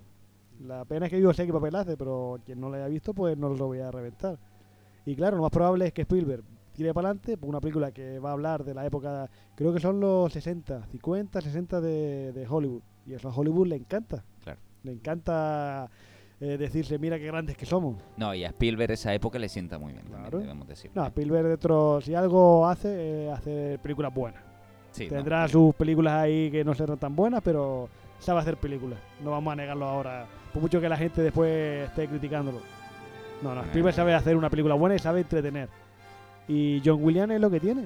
La 0.66 0.86
pena 0.86 1.08
es 1.08 1.12
que 1.12 1.20
yo 1.20 1.34
sé 1.34 1.46
qué 1.46 1.52
papel 1.52 1.76
hace, 1.76 1.98
pero 1.98 2.40
quien 2.46 2.60
no 2.62 2.70
lo 2.70 2.76
haya 2.76 2.88
visto, 2.88 3.14
pues 3.14 3.38
no 3.38 3.50
lo 3.50 3.68
voy 3.68 3.80
a 3.80 3.92
reventar. 3.92 4.40
Y 5.06 5.16
claro, 5.16 5.36
lo 5.38 5.44
más 5.44 5.52
probable 5.52 5.88
es 5.88 5.94
que 5.94 6.04
Spielberg 6.04 6.44
tire 6.74 6.94
para 6.94 7.10
adelante 7.10 7.38
por 7.38 7.50
una 7.50 7.60
película 7.60 7.92
que 7.92 8.20
va 8.20 8.30
a 8.30 8.34
hablar 8.34 8.64
de 8.64 8.74
la 8.74 8.86
época, 8.86 9.30
creo 9.56 9.74
que 9.74 9.80
son 9.80 10.00
los 10.00 10.32
60, 10.32 10.86
50, 10.86 11.42
60 11.42 11.82
de, 11.82 12.32
de 12.32 12.48
Hollywood. 12.48 12.82
Y 13.06 13.14
eso 13.14 13.30
a 13.30 13.36
Hollywood 13.36 13.68
le 13.68 13.76
encanta. 13.76 14.24
Claro. 14.44 14.60
Le 14.84 14.92
encanta 14.94 15.90
eh, 16.42 16.58
decirse, 16.58 16.98
mira 16.98 17.18
qué 17.20 17.28
grandes 17.28 17.56
que 17.56 17.66
somos. 17.66 17.96
No, 18.18 18.34
y 18.34 18.44
a 18.44 18.48
Spielberg 18.48 18.92
esa 18.92 19.14
época 19.14 19.38
le 19.40 19.48
sienta 19.48 19.78
muy 19.78 19.94
bien, 19.94 20.04
también, 20.06 20.24
Claro. 20.24 20.40
debemos 20.40 20.68
decir. 20.68 20.90
No, 20.96 21.06
Spielberg 21.06 21.48
dentro, 21.48 22.02
si 22.02 22.16
algo 22.16 22.68
hace, 22.68 22.90
eh, 23.28 23.32
hace 23.32 23.80
películas 23.82 24.14
buenas. 24.14 24.42
Sí, 24.92 25.06
no. 25.08 25.16
Tendrá 25.18 25.48
sus 25.48 25.74
películas 25.76 26.14
ahí 26.14 26.50
que 26.52 26.64
no 26.66 26.74
serán 26.74 26.98
tan 26.98 27.16
buenas, 27.16 27.42
pero 27.44 27.88
sabe 28.20 28.40
hacer 28.40 28.58
películas. 28.58 29.00
No 29.24 29.32
vamos 29.32 29.54
a 29.54 29.56
negarlo 29.56 29.86
ahora, 29.86 30.26
por 30.52 30.62
mucho 30.62 30.82
que 30.82 30.90
la 30.90 30.98
gente 30.98 31.22
después 31.22 31.88
esté 31.88 32.08
criticándolo. 32.08 32.60
No, 33.42 33.56
no, 33.56 33.62
Spielberg 33.62 33.96
sabe 33.96 34.14
hacer 34.14 34.36
una 34.36 34.50
película 34.50 34.76
buena 34.76 34.96
y 34.96 35.00
sabe 35.00 35.22
entretener. 35.22 35.70
Y 36.48 36.82
John 36.84 37.04
Williams 37.04 37.36
es 37.36 37.40
lo 37.42 37.50
que 37.50 37.60
tiene. 37.60 37.86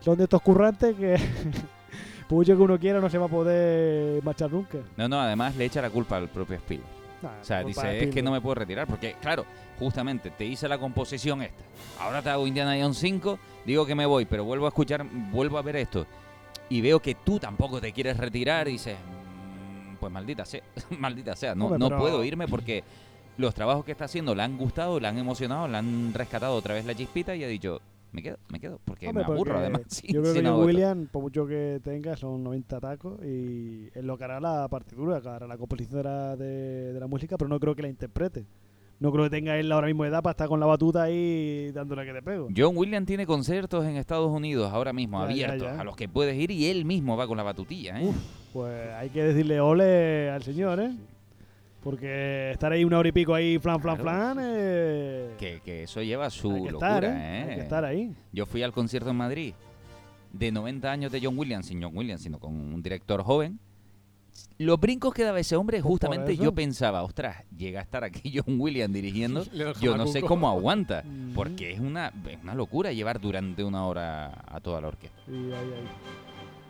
Son 0.00 0.18
de 0.18 0.24
estos 0.24 0.42
currantes 0.42 0.94
que, 0.96 1.16
por 2.28 2.38
mucho 2.38 2.56
que 2.56 2.62
uno 2.62 2.78
quiera, 2.78 3.00
no 3.00 3.08
se 3.08 3.18
va 3.18 3.26
a 3.26 3.28
poder 3.28 4.22
marchar 4.24 4.50
nunca. 4.52 4.78
No, 4.96 5.08
no, 5.08 5.20
además 5.20 5.56
le 5.56 5.64
echa 5.64 5.80
la 5.80 5.90
culpa 5.90 6.16
al 6.16 6.28
propio 6.28 6.56
Spielberg. 6.56 7.01
Nah, 7.22 7.40
O 7.40 7.44
sea, 7.44 7.62
dice, 7.62 8.04
es 8.04 8.14
que 8.14 8.22
no 8.22 8.32
me 8.32 8.40
puedo 8.40 8.56
retirar, 8.56 8.86
porque 8.86 9.14
claro, 9.20 9.44
justamente 9.78 10.30
te 10.30 10.44
hice 10.44 10.68
la 10.68 10.78
composición 10.78 11.42
esta. 11.42 11.62
Ahora 12.00 12.20
te 12.22 12.30
hago 12.30 12.46
Indiana 12.46 12.76
Jones 12.80 12.98
5, 12.98 13.38
digo 13.64 13.86
que 13.86 13.94
me 13.94 14.06
voy, 14.06 14.24
pero 14.24 14.44
vuelvo 14.44 14.66
a 14.66 14.68
escuchar, 14.68 15.04
vuelvo 15.30 15.58
a 15.58 15.62
ver 15.62 15.76
esto. 15.76 16.06
Y 16.68 16.80
veo 16.80 17.00
que 17.00 17.14
tú 17.14 17.38
tampoco 17.38 17.80
te 17.80 17.92
quieres 17.92 18.16
retirar 18.16 18.66
y 18.68 18.72
dices, 18.72 18.96
"Mm, 18.96 19.96
pues 19.96 20.12
maldita 20.12 20.44
sea, 20.44 20.62
maldita 20.98 21.36
sea, 21.36 21.54
no, 21.54 21.66
Hombre, 21.66 21.78
no 21.78 21.88
pero- 21.88 22.00
puedo 22.00 22.24
irme 22.24 22.48
porque 22.48 22.82
los 23.38 23.54
trabajos 23.54 23.84
que 23.84 23.92
está 23.92 24.04
haciendo 24.06 24.34
le 24.34 24.42
han 24.42 24.58
gustado, 24.58 24.98
le 25.00 25.08
han 25.08 25.16
emocionado, 25.18 25.68
le 25.68 25.76
han 25.76 26.12
rescatado 26.14 26.54
otra 26.54 26.74
vez 26.74 26.84
la 26.84 26.94
chispita 26.94 27.34
y 27.36 27.44
ha 27.44 27.48
dicho, 27.48 27.80
me 28.12 28.22
quedo, 28.22 28.38
me 28.50 28.60
quedo, 28.60 28.78
porque 28.84 29.08
Hombre, 29.08 29.24
me 29.26 29.32
aburro 29.32 29.52
porque 29.52 29.58
además. 29.60 30.02
yo 30.06 30.20
creo 30.22 30.34
que 30.34 30.42
no 30.42 30.50
John 30.50 30.60
hago 30.60 30.68
esto". 30.68 30.76
Williams, 30.76 31.08
por 31.10 31.22
mucho 31.22 31.46
que 31.46 31.80
tenga, 31.82 32.16
son 32.16 32.42
90 32.44 32.80
tacos 32.80 33.24
y 33.24 33.88
él 33.94 34.06
lo 34.06 34.16
que 34.18 34.24
hará 34.24 34.38
la 34.40 34.68
partitura, 34.68 35.20
que 35.20 35.28
hará 35.28 35.46
la 35.46 35.56
composición 35.56 35.98
de 35.98 36.04
la, 36.04 36.36
de, 36.36 36.92
de 36.92 37.00
la 37.00 37.06
música, 37.06 37.36
pero 37.38 37.48
no 37.48 37.58
creo 37.58 37.74
que 37.74 37.82
la 37.82 37.88
interprete. 37.88 38.44
No 39.00 39.10
creo 39.10 39.24
que 39.24 39.30
tenga 39.30 39.58
él 39.58 39.72
ahora 39.72 39.88
mismo 39.88 40.04
edad 40.04 40.22
para 40.22 40.30
estar 40.30 40.46
con 40.48 40.60
la 40.60 40.66
batuta 40.66 41.02
ahí 41.02 41.72
dándole 41.72 42.04
que 42.06 42.12
te 42.12 42.22
pego. 42.22 42.48
John 42.56 42.76
Williams 42.76 43.04
tiene 43.06 43.26
conciertos 43.26 43.84
en 43.84 43.96
Estados 43.96 44.30
Unidos 44.30 44.70
ahora 44.72 44.92
mismo, 44.92 45.18
Ya, 45.22 45.34
ya, 45.34 45.46
abiertos, 45.48 45.74
ya. 45.74 45.80
a 45.80 45.84
los 45.84 45.96
que 45.96 46.08
puedes 46.08 46.36
ir 46.36 46.52
y 46.52 46.66
él 46.66 46.84
mismo 46.84 47.16
va 47.16 47.26
con 47.26 47.36
la 47.36 47.42
batutilla. 47.42 48.00
¿eh? 48.00 48.06
Uf, 48.06 48.16
pues 48.52 48.90
hay 48.92 49.08
que 49.10 49.24
decirle 49.24 49.58
ole 49.60 50.30
al 50.30 50.42
señor, 50.44 50.78
¿eh? 50.78 50.92
Porque 51.82 52.52
estar 52.52 52.70
ahí 52.72 52.84
una 52.84 52.98
hora 52.98 53.08
y 53.08 53.12
pico 53.12 53.34
ahí, 53.34 53.58
flan, 53.58 53.80
flan, 53.80 53.96
Claro. 53.96 54.34
flan, 54.34 54.38
eh, 54.40 55.34
Que, 55.38 55.60
que 55.64 55.82
eso 55.82 56.00
lleva 56.02 56.30
su 56.30 56.52
hay 56.52 56.62
que 56.64 56.70
locura, 56.70 56.88
estar, 56.96 57.04
¿eh? 57.04 57.08
¿eh? 57.08 57.46
Hay 57.50 57.54
que 57.56 57.62
estar 57.62 57.84
ahí. 57.84 58.14
Yo 58.32 58.46
fui 58.46 58.62
al 58.62 58.72
concierto 58.72 59.10
en 59.10 59.16
Madrid 59.16 59.54
de 60.32 60.52
90 60.52 60.90
años 60.90 61.10
de 61.12 61.20
John 61.22 61.36
Williams, 61.38 61.66
sin 61.66 61.82
John 61.82 61.96
Williams, 61.96 62.22
sino 62.22 62.38
con 62.38 62.54
un 62.54 62.82
director 62.82 63.22
joven. 63.22 63.58
Los 64.58 64.80
brincos 64.80 65.12
que 65.12 65.24
daba 65.24 65.40
ese 65.40 65.56
hombre, 65.56 65.78
Pues 65.82 65.90
justamente 65.90 66.36
yo 66.36 66.52
pensaba, 66.52 67.02
ostras, 67.02 67.44
llega 67.54 67.80
a 67.80 67.82
estar 67.82 68.02
aquí 68.04 68.32
John 68.46 68.58
Williams 68.60 68.94
dirigiendo, 68.94 69.44
yo 69.80 69.96
no 69.96 70.06
sé 70.06 70.22
cómo 70.22 70.48
aguanta, 70.48 71.02
Mm. 71.04 71.34
porque 71.34 71.72
es 71.72 71.80
una, 71.80 72.12
es 72.30 72.38
una 72.42 72.54
locura 72.54 72.92
llevar 72.92 73.20
durante 73.20 73.64
una 73.64 73.84
hora 73.86 74.42
a 74.46 74.60
toda 74.60 74.80
la 74.80 74.88
orquesta. 74.88 75.20
Y 75.28 75.32
ahí, 75.32 75.52
ahí. 75.52 75.88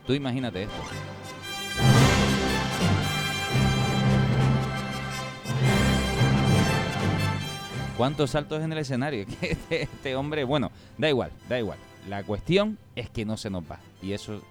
Tú 0.07 0.13
imagínate 0.13 0.63
esto. 0.63 0.75
¿Cuántos 7.97 8.31
saltos 8.31 8.61
en 8.63 8.71
el 8.71 8.79
escenario? 8.79 9.25
Que 9.39 9.51
este, 9.51 9.83
este 9.83 10.15
hombre, 10.15 10.43
bueno, 10.43 10.71
da 10.97 11.09
igual, 11.09 11.31
da 11.47 11.59
igual. 11.59 11.77
La 12.09 12.23
cuestión 12.23 12.77
es 12.95 13.09
que 13.09 13.25
no 13.25 13.37
se 13.37 13.49
nos 13.49 13.63
va. 13.63 13.79
Y 14.01 14.13
eso, 14.13 14.41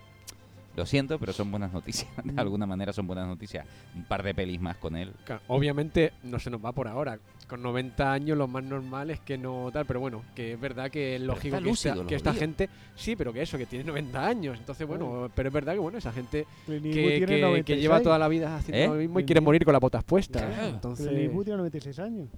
lo 0.76 0.86
siento, 0.86 1.18
pero 1.18 1.32
son 1.32 1.51
buenas 1.51 1.72
noticias. 1.72 2.09
De 2.24 2.40
alguna 2.40 2.66
manera 2.66 2.93
son 2.93 3.07
buenas 3.07 3.26
noticias. 3.26 3.66
Un 3.95 4.05
par 4.05 4.22
de 4.22 4.34
pelis 4.34 4.61
más 4.61 4.76
con 4.76 4.97
él. 4.97 5.12
Claro, 5.24 5.43
obviamente 5.49 6.12
no 6.22 6.38
se 6.38 6.51
nos 6.51 6.64
va 6.64 6.72
por 6.72 6.88
ahora. 6.88 7.18
Con 7.49 7.61
90 7.61 8.11
años 8.11 8.38
lo 8.38 8.49
más 8.49 8.64
normal 8.64 9.11
es 9.11 9.20
que 9.20 9.36
no 9.36 9.68
tal, 9.70 9.84
pero 9.84 10.01
bueno, 10.01 10.22
que 10.34 10.55
es 10.55 10.61
verdad 10.61 10.90
que 10.90 11.16
es 11.16 11.20
lógico 11.20 11.59
que, 12.07 12.14
esta, 12.14 12.32
que 12.32 12.38
gente, 12.38 12.70
sí, 12.95 13.14
pero 13.14 13.30
que 13.30 13.43
eso, 13.43 13.59
que 13.59 13.66
tiene 13.66 13.84
90 13.84 14.26
años. 14.26 14.59
Entonces, 14.59 14.86
bueno, 14.86 15.30
pero 15.34 15.49
es 15.49 15.53
verdad 15.53 15.74
que 15.74 15.78
bueno, 15.80 15.99
esa 15.99 16.12
gente 16.12 16.47
que, 16.64 16.80
tiene 16.80 16.95
que- 17.20 17.26
que 17.26 17.40
96. 17.43 17.80
lleva 17.82 18.01
toda 18.01 18.18
la 18.18 18.28
vida 18.28 18.57
haciendo 18.57 18.82
¿Eh? 18.84 18.88
lo 18.88 18.95
mismo 18.95 19.20
y 19.20 19.24
quiere 19.26 19.43
morir 19.43 19.64
con 19.64 19.72
las 19.72 19.82
botas 19.82 20.03
puestas. 20.05 20.43
Claro. 20.45 20.68
Entonces, 20.68 21.07
Clint 21.09 21.24
Eastwood 21.24 21.45
tiene 21.45 21.57
96 21.59 21.99
años. 21.99 22.28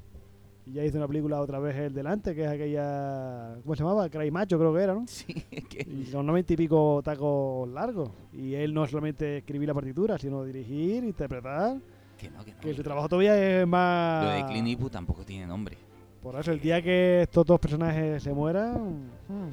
Y 0.67 0.73
ya 0.73 0.85
hizo 0.85 0.97
una 0.97 1.07
película 1.07 1.41
otra 1.41 1.59
vez 1.59 1.77
el 1.77 1.93
delante, 1.93 2.35
que 2.35 2.43
es 2.45 2.49
aquella. 2.51 3.57
¿Cómo 3.63 3.75
se 3.77 3.83
llamaba? 3.83 4.09
Cray 4.09 4.31
Macho, 4.31 4.59
creo 4.59 4.73
que 4.73 4.81
era, 4.83 4.95
¿no? 4.95 5.05
Sí, 5.07 5.35
que- 5.69 5.83
Y 5.87 6.11
con 6.11 6.25
90 6.27 6.53
y 6.55 6.57
pico 6.57 7.03
tacos 7.05 7.69
largos. 7.69 8.11
Y 8.33 8.55
él 8.55 8.73
no 8.73 8.87
solamente 8.87 9.39
escribir 9.39 9.69
la 9.69 9.75
partitura, 9.75 10.17
sino 10.19 10.43
dirigir, 10.45 11.05
interpretar. 11.05 11.77
que 12.19 12.31
no, 12.31 12.45
que 12.45 12.53
no. 12.55 12.61
Que 12.61 12.75
su 12.75 12.83
trabajo 12.83 13.09
todavía 13.09 13.61
es 13.61 13.67
más. 13.67 14.25
Lo 14.25 14.31
de 14.31 14.53
Clint 14.53 14.69
Eastwood 14.69 14.91
tampoco 14.91 15.23
tiene 15.25 15.47
nombre. 15.47 15.77
Por 16.23 16.35
eso, 16.37 16.53
el 16.53 16.61
día 16.61 16.81
que 16.81 17.21
estos 17.23 17.45
dos 17.45 17.61
personajes 17.61 18.23
se 18.23 18.33
mueran. 18.33 19.11
hmm, 19.29 19.51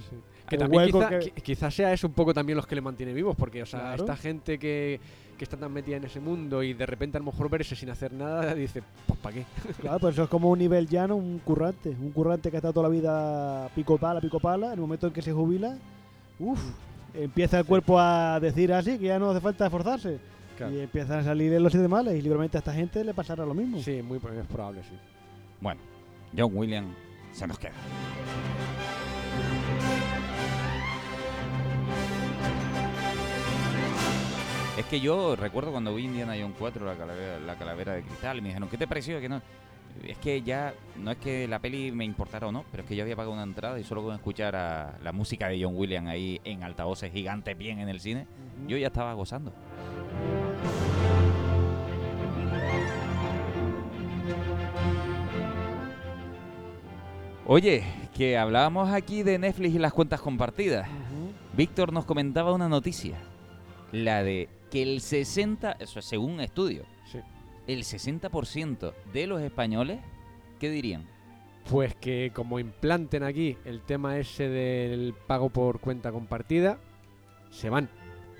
que 0.48 0.56
el 0.56 0.62
también 0.62 0.84
hueco 0.84 1.00
quizá- 1.00 1.10
que- 1.10 1.34
qui- 1.34 1.42
quizás 1.44 1.74
sea 1.76 1.92
eso 1.92 2.08
un 2.08 2.14
poco 2.14 2.34
también 2.34 2.56
los 2.56 2.66
que 2.66 2.76
le 2.76 2.82
mantiene 2.82 3.12
vivos, 3.14 3.36
porque, 3.36 3.62
o 3.64 3.66
sea, 3.66 3.80
Claro. 3.82 4.04
esta 4.04 4.16
gente 4.16 4.58
que, 4.58 5.00
que 5.42 5.46
está 5.46 5.58
tan 5.58 5.74
metida 5.74 5.98
en 5.98 6.04
ese 6.04 6.20
mundo 6.20 6.62
y 6.62 6.76
de 6.76 6.86
repente 6.86 7.18
a 7.18 7.20
lo 7.20 7.26
mejor 7.26 7.50
verse 7.50 7.76
sin 7.76 7.90
hacer 7.90 8.14
nada, 8.14 8.54
dice, 8.54 8.84
pues 9.08 9.18
¿para 9.18 9.34
qué? 9.34 9.46
Claro, 9.82 9.98
pues 9.98 10.14
eso 10.14 10.26
es 10.26 10.30
como 10.30 10.52
un 10.52 10.60
nivel 10.60 10.88
llano, 10.88 11.16
un 11.16 11.40
currante. 11.40 11.90
Un 11.90 12.12
currante 12.12 12.52
que 12.52 12.58
ha 12.58 12.60
estado 12.60 12.76
toda 12.76 12.88
la 12.88 12.94
vida 12.94 13.68
pico 13.74 13.98
pala, 13.98 14.22
pico 14.22 14.40
pala. 14.40 14.68
En 14.68 14.74
el 14.74 14.82
momento 14.82 15.08
en 15.08 15.14
que 15.14 15.24
se 15.24 15.34
jubila, 15.34 15.80
uff, 16.38 16.62
empieza 17.16 17.58
el 17.58 17.66
cuerpo 17.66 18.00
a 18.00 18.40
decir 18.40 18.72
así, 18.72 19.00
que 19.00 19.06
ya 19.06 19.18
no 19.18 19.32
hace 19.32 19.42
falta 19.42 19.66
esforzarse. 19.66 20.20
Claro. 20.58 20.76
Y 20.76 20.82
empiezan 20.82 21.22
a 21.22 21.24
salir 21.24 21.60
los 21.60 21.72
siete 21.72 21.88
males. 21.88 22.14
Y 22.14 22.22
libremente 22.22 22.60
a 22.60 22.60
esta 22.60 22.74
gente 22.74 23.04
le 23.04 23.16
pasará 23.16 23.44
lo 23.44 23.56
mismo. 23.56 23.80
Sí, 23.80 24.00
muy 24.04 24.18
es 24.20 24.46
probable, 24.46 24.84
sí. 24.84 24.96
Bueno, 25.60 25.82
John 26.38 26.52
Williams 26.54 26.96
se 27.32 27.48
nos 27.48 27.58
queda. 27.58 27.74
Es 34.82 34.88
que 34.88 35.00
yo 35.00 35.36
recuerdo 35.36 35.72
cuando 35.72 35.94
vi 35.94 36.06
Indiana 36.06 36.34
Jones 36.34 36.56
4, 36.58 36.84
la 36.84 36.96
calavera, 36.96 37.40
la 37.40 37.56
calavera 37.56 37.94
de 37.94 38.02
cristal, 38.02 38.40
y 38.40 38.42
me 38.42 38.48
dijeron, 38.48 38.68
¿qué 38.68 38.80
te 38.80 38.88
pareció? 38.88 39.22
Que 39.22 39.30
no. 39.30 39.40
Es 40.04 40.18
que 40.18 40.42
ya, 40.42 40.74
no 40.98 41.12
es 41.12 41.20
que 41.20 41.48
la 41.48 41.60
peli 41.60 41.92
me 41.92 42.04
importara 42.04 42.48
o 42.48 42.52
no, 42.52 42.66
pero 42.72 42.82
es 42.82 42.90
que 42.90 42.96
yo 42.96 43.04
había 43.04 43.16
pagado 43.16 43.32
una 43.32 43.44
entrada 43.44 43.80
y 43.80 43.84
solo 43.84 44.02
con 44.02 44.16
escuchar 44.16 44.56
a 44.56 44.98
la 45.04 45.12
música 45.12 45.50
de 45.50 45.64
John 45.64 45.76
Williams 45.78 46.10
ahí 46.10 46.42
en 46.44 46.64
altavoces 46.64 47.14
gigantes 47.14 47.56
bien 47.56 47.78
en 47.78 47.90
el 47.90 48.00
cine, 48.00 48.26
yo 48.66 48.76
ya 48.76 48.88
estaba 48.88 49.14
gozando. 49.14 49.54
Oye, 57.46 57.84
que 58.16 58.36
hablábamos 58.36 58.92
aquí 58.92 59.22
de 59.22 59.38
Netflix 59.38 59.76
y 59.76 59.78
las 59.78 59.94
cuentas 59.94 60.22
compartidas. 60.22 60.90
Víctor 61.56 61.94
nos 61.94 62.06
comentaba 62.06 62.52
una 62.52 62.68
noticia. 62.68 63.20
La 63.92 64.24
de 64.24 64.50
que 64.72 64.82
el 64.82 65.02
60, 65.02 65.74
eso 65.80 66.00
es 66.00 66.06
según 66.06 66.32
un 66.34 66.40
estudio, 66.42 66.86
Sí. 67.12 67.20
el 67.68 67.84
60% 67.84 68.94
de 69.14 69.28
los 69.28 69.42
españoles, 69.42 70.00
¿qué 70.60 70.70
dirían? 70.72 71.06
Pues 71.70 71.94
que 71.94 72.32
como 72.34 72.58
implanten 72.58 73.22
aquí 73.24 73.58
el 73.66 73.82
tema 73.82 74.18
ese 74.18 74.50
del 74.50 75.14
pago 75.28 75.50
por 75.50 75.80
cuenta 75.80 76.12
compartida, 76.12 76.80
se 77.52 77.70
van. 77.70 77.88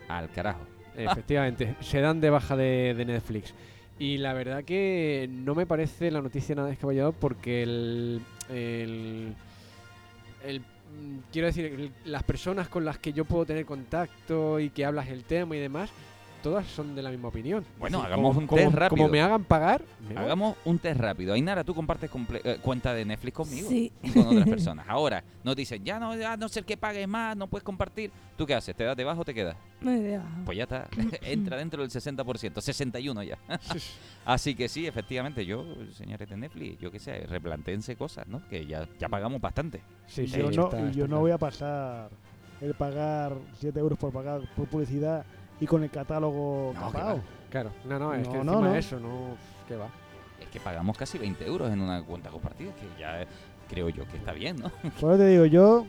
Al 0.08 0.30
carajo. 0.32 0.62
Efectivamente, 0.96 1.76
se 1.82 2.02
dan 2.02 2.20
de 2.20 2.30
baja 2.30 2.56
de, 2.56 2.94
de 2.96 3.06
Netflix. 3.06 3.54
Y 4.00 4.18
la 4.18 4.34
verdad 4.34 4.64
que 4.64 5.30
no 5.32 5.54
me 5.54 5.66
parece 5.68 6.10
la 6.10 6.22
noticia 6.22 6.56
nada 6.56 6.70
descabellado 6.70 7.12
porque 7.14 7.62
el, 7.62 8.22
el, 8.50 9.36
el- 10.44 10.60
mm, 10.62 11.18
quiero 11.32 11.46
decir, 11.48 11.92
las 12.06 12.24
personas 12.24 12.68
con 12.68 12.84
las 12.84 12.98
que 12.98 13.14
yo 13.14 13.26
puedo 13.26 13.46
tener 13.46 13.66
contacto 13.66 14.60
y 14.60 14.72
que 14.72 14.84
hablas 14.86 15.08
el 15.10 15.24
tema 15.24 15.56
y 15.56 15.60
demás, 15.60 15.92
todas 16.42 16.66
son 16.68 16.96
de 16.96 17.02
la 17.02 17.10
misma 17.12 17.28
opinión. 17.30 17.66
Bueno, 17.80 18.00
decir, 18.00 18.14
hagamos 18.14 18.30
como- 18.30 18.40
un 18.42 18.48
como- 18.48 18.62
test 18.62 18.74
rápido. 18.74 18.98
Como 18.98 19.10
me 19.10 19.22
hagan 19.22 19.44
pagar, 19.44 19.82
me 20.08 20.14
voy. 20.16 20.24
Hagamos 20.24 20.56
un 20.66 20.80
test 20.80 21.00
rápido. 21.00 21.34
Ainara, 21.34 21.64
tú 21.64 21.74
compartes 21.76 22.10
comple- 22.12 22.42
eh, 22.44 22.58
cuenta 22.62 22.94
de 22.94 23.06
Netflix 23.06 23.36
conmigo 23.36 23.70
Sí. 23.70 23.92
y 24.04 24.10
con 24.12 24.28
otras 24.28 24.48
personas. 24.50 24.86
Ahora, 24.90 25.24
nos 25.44 25.56
dicen, 25.56 25.84
ya 25.84 26.00
no, 26.00 26.12
a 26.12 26.38
no 26.38 26.50
ser 26.50 26.66
que 26.66 26.78
pagues 26.78 27.08
más, 27.08 27.36
no 27.38 27.48
puedes 27.48 27.64
compartir. 27.64 28.12
¿Tú 28.38 28.46
qué 28.46 28.56
haces? 28.56 28.76
¿Te 28.76 28.84
das 28.84 28.98
debajo 28.98 29.22
o 29.22 29.26
te 29.26 29.34
quedas? 29.34 29.56
No 29.82 29.92
hay 29.92 30.00
idea. 30.00 30.24
Pues 30.46 30.58
ya 30.58 30.64
está, 30.64 30.88
entra 31.22 31.58
dentro 31.58 31.82
del 31.82 31.92
60%, 31.92 32.62
61 32.62 33.24
ya. 33.24 33.38
Así 34.26 34.56
que 34.56 34.68
sí, 34.70 34.86
efectivamente, 34.88 35.46
yo, 35.46 35.66
señores 35.94 36.30
de 36.30 36.38
Netflix, 36.38 36.80
yo 36.80 36.92
qué 36.92 37.00
sé, 37.00 37.26
replantéense 37.28 37.96
cosas, 37.96 38.28
¿no? 38.28 38.42
Que 38.50 38.66
ya, 38.66 38.88
ya 39.00 39.10
pagamos 39.10 39.42
bastante. 39.42 39.82
Sí, 40.08 40.28
sí, 40.28 40.38
yo, 40.38 40.44
no, 40.52 40.64
está- 40.66 40.80
yo 40.92 41.04
está 41.06 41.08
no 41.08 41.20
voy 41.20 41.32
a 41.32 41.38
pasar 41.38 42.10
el 42.62 42.74
pagar 42.76 43.34
7 43.60 43.80
euros 43.80 43.98
por 43.98 44.12
pagar 44.12 44.42
por 44.56 44.68
publicidad 44.68 45.26
y 45.62 45.66
con 45.68 45.84
el 45.84 45.90
catálogo 45.90 46.74
No, 46.76 46.88
que 46.88 46.98
capado. 46.98 47.20
Claro, 47.50 47.72
no, 47.86 48.00
no, 48.00 48.14
es 48.14 48.28
que 48.28 48.38
No, 48.38 48.44
no, 48.44 48.52
encima 48.52 48.68
no. 48.68 48.74
de 48.74 48.80
eso, 48.80 49.00
no, 49.00 49.10
¿qué 49.68 49.76
va? 49.78 49.88
Es 50.42 50.48
que 50.50 50.60
pagamos 50.60 50.98
casi 50.98 51.18
20 51.18 51.46
euros 51.46 51.72
en 51.72 51.80
una 51.80 52.02
cuenta 52.04 52.30
compartida, 52.30 52.72
que 52.74 53.00
ya 53.00 53.26
creo 53.70 53.88
yo 53.90 54.06
que 54.08 54.18
está 54.18 54.34
bien, 54.34 54.58
¿no? 54.58 54.70
Por 55.00 55.12
eso 55.14 55.18
te 55.18 55.28
digo, 55.28 55.46
yo. 55.46 55.86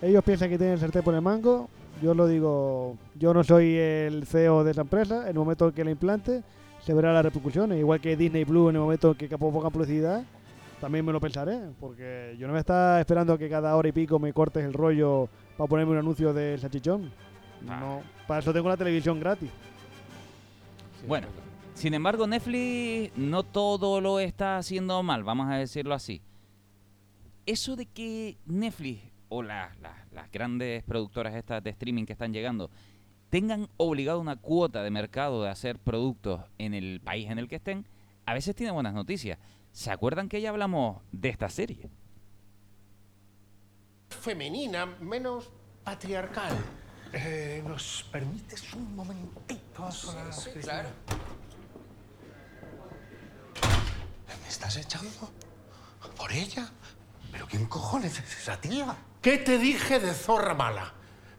Ellos 0.00 0.22
piensan 0.24 0.48
que 0.50 0.58
tienen 0.58 0.74
el 0.74 0.80
sartén 0.80 1.02
por 1.02 1.14
el 1.14 1.20
mango. 1.22 1.68
Yo 2.02 2.12
lo 2.12 2.26
digo, 2.26 2.96
yo 3.14 3.32
no 3.32 3.44
soy 3.44 3.76
el 3.76 4.26
CEO 4.26 4.64
de 4.64 4.72
esa 4.72 4.80
empresa. 4.80 5.22
En 5.22 5.28
el 5.28 5.34
momento 5.34 5.68
en 5.68 5.72
que 5.72 5.84
la 5.84 5.92
implante, 5.92 6.42
se 6.80 6.92
verán 6.92 7.14
las 7.14 7.24
repercusiones. 7.24 7.78
Igual 7.78 8.00
que 8.00 8.16
Disney 8.16 8.42
Blue, 8.42 8.68
en 8.68 8.74
el 8.76 8.82
momento 8.82 9.12
en 9.12 9.28
que 9.28 9.38
pongan 9.38 9.70
publicidad, 9.70 10.24
también 10.80 11.04
me 11.06 11.12
lo 11.12 11.20
pensaré. 11.20 11.60
Porque 11.78 12.34
yo 12.36 12.48
no 12.48 12.52
me 12.52 12.58
está 12.58 12.98
esperando 12.98 13.38
que 13.38 13.48
cada 13.48 13.76
hora 13.76 13.88
y 13.88 13.92
pico 13.92 14.18
me 14.18 14.32
cortes 14.32 14.64
el 14.64 14.72
rollo 14.72 15.28
para 15.56 15.68
ponerme 15.68 15.92
un 15.92 15.98
anuncio 15.98 16.32
de 16.32 16.58
salchichón. 16.58 17.12
Ah. 17.68 17.80
No, 17.80 18.02
para 18.26 18.40
eso 18.40 18.52
tengo 18.52 18.68
la 18.68 18.76
televisión 18.76 19.18
gratis. 19.20 19.50
Sí, 21.00 21.06
Bueno. 21.06 21.26
Sin 21.74 21.94
embargo, 21.94 22.26
Netflix 22.26 23.16
no 23.16 23.42
todo 23.44 24.00
lo 24.02 24.20
está 24.20 24.58
haciendo 24.58 25.02
mal, 25.02 25.24
vamos 25.24 25.48
a 25.50 25.56
decirlo 25.56 25.94
así. 25.94 26.20
Eso 27.46 27.76
de 27.76 27.86
que 27.86 28.36
Netflix 28.44 29.00
o 29.30 29.42
la- 29.42 29.72
la- 29.80 30.04
las 30.12 30.30
grandes 30.30 30.82
productoras 30.84 31.34
estas 31.34 31.64
de 31.64 31.70
streaming 31.70 32.04
que 32.04 32.12
están 32.12 32.32
llegando 32.34 32.70
tengan 33.30 33.68
obligado 33.78 34.20
una 34.20 34.36
cuota 34.36 34.82
de 34.82 34.90
mercado 34.90 35.42
de 35.42 35.48
hacer 35.48 35.78
productos 35.78 36.42
en 36.58 36.74
el 36.74 37.00
país 37.00 37.30
en 37.30 37.38
el 37.38 37.48
que 37.48 37.56
estén, 37.56 37.86
a 38.26 38.34
veces 38.34 38.54
tiene 38.54 38.70
buenas 38.70 38.92
noticias. 38.92 39.38
¿Se 39.72 39.90
acuerdan 39.90 40.28
que 40.28 40.42
ya 40.42 40.50
hablamos 40.50 41.00
de 41.10 41.30
esta 41.30 41.48
serie? 41.48 41.88
femenina, 44.10 44.86
menos 45.00 45.50
patriarcal. 45.84 46.52
Eh, 47.12 47.62
¿Nos 47.66 48.06
permites 48.10 48.72
un 48.72 48.96
momentito? 48.96 49.90
Sí, 49.92 50.50
claro. 50.62 50.88
¿Me 54.42 54.48
estás 54.48 54.76
echando? 54.76 55.30
¿Por 56.16 56.32
ella? 56.32 56.70
¿Pero 57.30 57.46
quién 57.46 57.66
cojones 57.66 58.18
es 58.18 58.38
esa 58.38 58.60
tía? 58.60 58.96
¿Qué 59.20 59.38
te 59.38 59.58
dije 59.58 60.00
de 60.00 60.14
zorra 60.14 60.54
mala? 60.54 60.94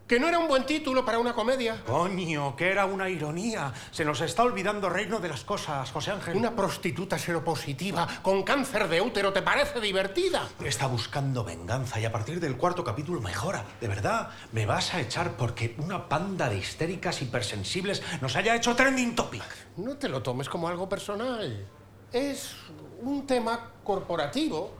Que 0.07 0.19
no 0.19 0.27
era 0.27 0.37
un 0.37 0.49
buen 0.49 0.65
título 0.65 1.05
para 1.05 1.17
una 1.17 1.33
comedia. 1.33 1.81
Coño, 1.85 2.57
que 2.57 2.69
era 2.69 2.85
una 2.85 3.09
ironía. 3.09 3.73
Se 3.91 4.03
nos 4.03 4.19
está 4.19 4.43
olvidando 4.43 4.89
reino 4.89 5.19
de 5.19 5.29
las 5.29 5.45
cosas, 5.45 5.89
José 5.91 6.11
Ángel. 6.11 6.35
Una 6.35 6.53
prostituta 6.53 7.17
seropositiva 7.17 8.07
con 8.21 8.43
cáncer 8.43 8.89
de 8.89 8.99
útero, 8.99 9.31
¿te 9.31 9.41
parece 9.41 9.79
divertida? 9.79 10.47
Está 10.63 10.87
buscando 10.87 11.45
venganza 11.45 12.01
y 12.01 12.05
a 12.05 12.11
partir 12.11 12.41
del 12.41 12.57
cuarto 12.57 12.83
capítulo 12.83 13.21
mejora. 13.21 13.63
De 13.79 13.87
verdad, 13.87 14.29
me 14.51 14.65
vas 14.65 14.93
a 14.93 14.99
echar 14.99 15.37
porque 15.37 15.73
una 15.77 16.09
panda 16.09 16.49
de 16.49 16.57
histéricas 16.57 17.21
hipersensibles 17.21 18.03
nos 18.21 18.35
haya 18.35 18.55
hecho 18.55 18.75
trending 18.75 19.15
topic. 19.15 19.43
No 19.77 19.95
te 19.97 20.09
lo 20.09 20.21
tomes 20.21 20.49
como 20.49 20.67
algo 20.67 20.89
personal. 20.89 21.65
es 22.11 22.55
un 23.01 23.25
tema 23.25 23.71
corporativo. 23.83 24.73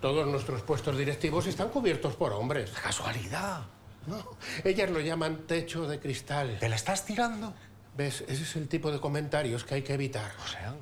Todos 0.00 0.26
nuestros 0.26 0.62
puestos 0.62 0.98
directivos 0.98 1.46
están 1.46 1.70
cubiertos 1.70 2.14
por 2.14 2.32
hombres. 2.34 2.70
Casualidad. 2.72 3.73
No, 4.06 4.24
ellas 4.64 4.90
lo 4.90 5.00
llaman 5.00 5.46
techo 5.46 5.86
de 5.88 5.98
cristal. 5.98 6.56
¿Te 6.60 6.68
la 6.68 6.76
estás 6.76 7.04
tirando? 7.06 7.54
¿Ves? 7.96 8.24
Ese 8.26 8.42
es 8.42 8.56
el 8.56 8.66
tipo 8.68 8.90
de 8.90 8.98
comentarios 8.98 9.62
que 9.64 9.76
hay 9.76 9.82
que 9.82 9.94
evitar. 9.94 10.32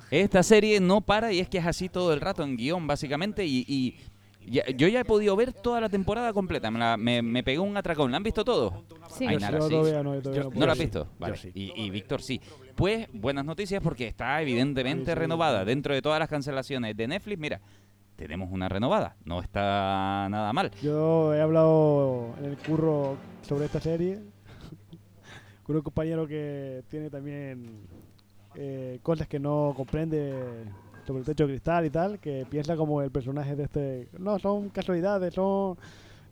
Esta 0.09 0.41
serie 0.43 0.79
no 0.79 1.01
para 1.01 1.31
y 1.31 1.39
es 1.39 1.47
que 1.47 1.59
es 1.59 1.65
así 1.65 1.87
todo 1.89 2.11
el 2.13 2.19
rato 2.21 2.41
en 2.43 2.57
guion, 2.57 2.87
básicamente. 2.87 3.45
Y, 3.45 3.63
y 3.67 3.97
ya- 4.51 4.65
yo 4.71 4.87
ya 4.87 5.01
he 5.01 5.05
podido 5.05 5.35
ver 5.35 5.53
toda 5.53 5.79
la 5.79 5.89
temporada 5.89 6.33
completa. 6.33 6.71
Me, 6.71 6.79
la- 6.79 6.97
me, 6.97 7.21
me 7.21 7.43
pegué 7.43 7.59
un 7.59 7.77
atracón. 7.77 8.09
¿La 8.09 8.17
han 8.17 8.23
visto 8.23 8.43
todos? 8.43 8.73
Sí. 9.15 9.27
Ay, 9.27 9.35
Yo 9.35 9.39
nada, 9.41 9.61
sí, 9.61 9.69
todavía 9.69 10.01
no, 10.01 10.15
yo 10.15 10.21
todavía 10.23 10.43
no 10.43 10.49
¿No 10.49 10.51
puedo. 10.55 10.65
la 10.65 10.71
has 10.71 10.77
Yo 10.79 10.83
visto? 10.83 11.07
Vale. 11.19 11.35
Yo 11.35 11.41
sí. 11.43 11.51
Y, 11.53 11.81
y 11.83 11.89
Víctor 11.91 12.21
sí. 12.23 12.41
Pues 12.75 13.07
buenas 13.13 13.45
noticias 13.45 13.81
porque 13.83 14.07
está 14.07 14.41
evidentemente 14.41 15.13
renovada. 15.13 15.63
Dentro 15.65 15.93
de 15.93 16.01
todas 16.01 16.17
las 16.19 16.27
cancelaciones 16.29 16.97
de 16.97 17.07
Netflix, 17.07 17.37
mira, 17.39 17.61
tenemos 18.15 18.49
una 18.51 18.69
renovada. 18.69 19.15
No 19.25 19.39
está 19.41 20.27
nada 20.29 20.51
mal. 20.53 20.71
Yo 20.81 21.33
he 21.33 21.41
hablado 21.41 22.33
en 22.39 22.45
el 22.45 22.57
curro 22.57 23.17
sobre 23.41 23.65
esta 23.65 23.79
serie 23.79 24.19
con 25.63 25.75
un 25.75 25.81
compañero 25.81 26.27
que 26.27 26.83
tiene 26.89 27.09
también 27.09 27.81
eh, 28.55 28.99
cosas 29.01 29.27
que 29.27 29.39
no 29.39 29.73
comprende 29.75 30.33
sobre 31.05 31.19
el 31.19 31.25
techo 31.25 31.45
de 31.47 31.53
cristal 31.53 31.85
y 31.85 31.89
tal, 31.89 32.19
que 32.19 32.45
piensa 32.49 32.75
como 32.77 33.01
el 33.01 33.11
personaje 33.11 33.55
de 33.55 33.63
este... 33.63 34.07
No, 34.19 34.39
son 34.39 34.69
casualidades, 34.69 35.33
son... 35.33 35.77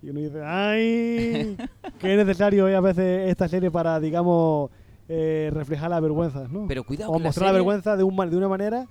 Y 0.04 0.10
uno 0.10 0.20
dice, 0.20 0.42
¡ay! 0.44 1.58
que 2.00 2.12
es 2.14 2.18
necesario 2.26 2.68
eh, 2.68 2.76
a 2.76 2.80
veces 2.82 3.30
esta 3.30 3.48
serie 3.48 3.70
para, 3.70 4.00
digamos, 4.00 4.72
eh, 5.10 5.50
reflejar 5.54 5.90
las 5.92 6.02
vergüenzas, 6.02 6.50
¿no? 6.50 6.66
Pero 6.68 6.84
cuidado 6.84 7.12
o 7.12 7.20
la 7.20 7.26
mostrar 7.26 7.48
la 7.48 7.50
serie- 7.52 7.54
vergüenza 7.60 7.98
de, 7.98 8.04
un, 8.04 8.16
de 8.30 8.38
una 8.38 8.48
manera, 8.48 8.88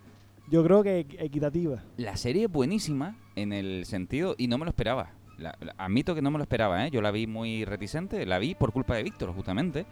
yo 0.50 0.62
creo 0.64 0.82
que 0.82 1.06
equ- 1.06 1.16
equitativa. 1.20 1.82
La 1.96 2.16
serie 2.16 2.44
es 2.44 2.50
buenísima 2.52 3.16
en 3.36 3.52
el 3.52 3.84
sentido, 3.86 4.34
y 4.38 4.48
no 4.48 4.58
me 4.58 4.64
lo 4.64 4.70
esperaba. 4.70 5.12
La- 5.38 5.56
la- 5.60 5.74
admito 5.78 6.14
que 6.14 6.20
no 6.22 6.30
me 6.30 6.38
lo 6.38 6.42
esperaba, 6.44 6.86
¿eh? 6.86 6.90
Yo 6.90 7.00
la 7.00 7.10
vi 7.10 7.26
muy 7.26 7.64
reticente, 7.64 8.26
la 8.26 8.38
vi 8.38 8.54
por 8.54 8.72
culpa 8.72 8.94
de 8.96 9.02
Víctor, 9.02 9.32
justamente. 9.34 9.86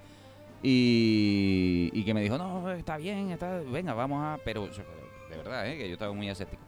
Y, 0.62 1.90
y 1.92 2.04
que 2.04 2.12
me 2.14 2.20
dijo, 2.22 2.36
no, 2.36 2.70
está 2.72 2.96
bien, 2.96 3.30
está, 3.30 3.58
venga, 3.60 3.94
vamos 3.94 4.20
a... 4.22 4.38
Pero 4.44 4.66
de 4.66 5.36
verdad, 5.36 5.68
¿eh? 5.68 5.78
Que 5.78 5.86
yo 5.88 5.94
estaba 5.94 6.12
muy 6.12 6.28
escéptico. 6.28 6.62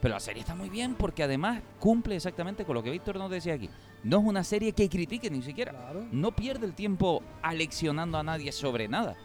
Pero 0.00 0.14
la 0.14 0.20
serie 0.20 0.40
está 0.40 0.54
muy 0.54 0.68
bien 0.70 0.94
porque 0.94 1.22
además 1.22 1.60
cumple 1.80 2.16
exactamente 2.16 2.64
con 2.64 2.74
lo 2.74 2.82
que 2.82 2.90
Víctor 2.90 3.16
nos 3.16 3.30
decía 3.30 3.54
aquí. 3.54 3.68
No 4.04 4.18
es 4.20 4.24
una 4.24 4.44
serie 4.44 4.72
que 4.72 4.88
critique 4.88 5.28
ni 5.30 5.42
siquiera. 5.42 5.72
Claro. 5.72 6.06
No 6.12 6.30
pierde 6.32 6.66
el 6.66 6.74
tiempo 6.74 7.22
aleccionando 7.42 8.16
a 8.18 8.22
nadie 8.22 8.52
sobre 8.52 8.88
nada. 8.88 9.16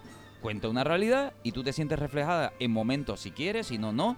Cuenta 0.42 0.70
una 0.70 0.84
realidad 0.84 1.34
y 1.44 1.52
tú 1.52 1.64
te 1.64 1.72
sientes 1.72 2.00
reflejada 2.00 2.54
en 2.60 2.72
momentos 2.72 3.20
si 3.20 3.32
quieres, 3.32 3.68
si 3.68 3.78
no, 3.78 3.92
no. 3.92 4.18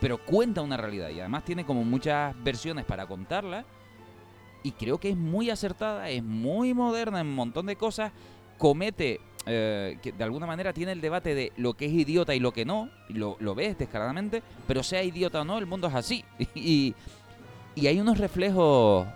Pero 0.00 0.18
cuenta 0.18 0.62
una 0.62 0.76
realidad 0.76 1.10
y 1.10 1.20
además 1.20 1.44
tiene 1.44 1.64
como 1.64 1.84
muchas 1.84 2.34
versiones 2.42 2.84
para 2.84 3.06
contarla. 3.06 3.64
Y 4.62 4.72
creo 4.72 4.98
que 4.98 5.10
es 5.10 5.16
muy 5.16 5.48
acertada, 5.50 6.10
es 6.10 6.22
muy 6.22 6.74
moderna 6.74 7.20
en 7.20 7.28
un 7.28 7.34
montón 7.34 7.66
de 7.66 7.76
cosas. 7.76 8.12
Comete, 8.58 9.20
eh, 9.46 9.98
que 10.02 10.12
de 10.12 10.24
alguna 10.24 10.46
manera 10.46 10.72
tiene 10.72 10.92
el 10.92 11.00
debate 11.00 11.34
de 11.34 11.52
lo 11.56 11.74
que 11.74 11.86
es 11.86 11.92
idiota 11.92 12.34
y 12.34 12.40
lo 12.40 12.52
que 12.52 12.64
no. 12.64 12.90
Lo, 13.08 13.36
lo 13.40 13.54
ves 13.54 13.78
descaradamente, 13.78 14.42
pero 14.66 14.82
sea 14.82 15.02
idiota 15.02 15.42
o 15.42 15.44
no, 15.44 15.58
el 15.58 15.66
mundo 15.66 15.86
es 15.88 15.94
así. 15.94 16.24
Y, 16.54 16.94
y 17.76 17.86
hay 17.86 18.00
unos 18.00 18.18
reflejos 18.18 19.06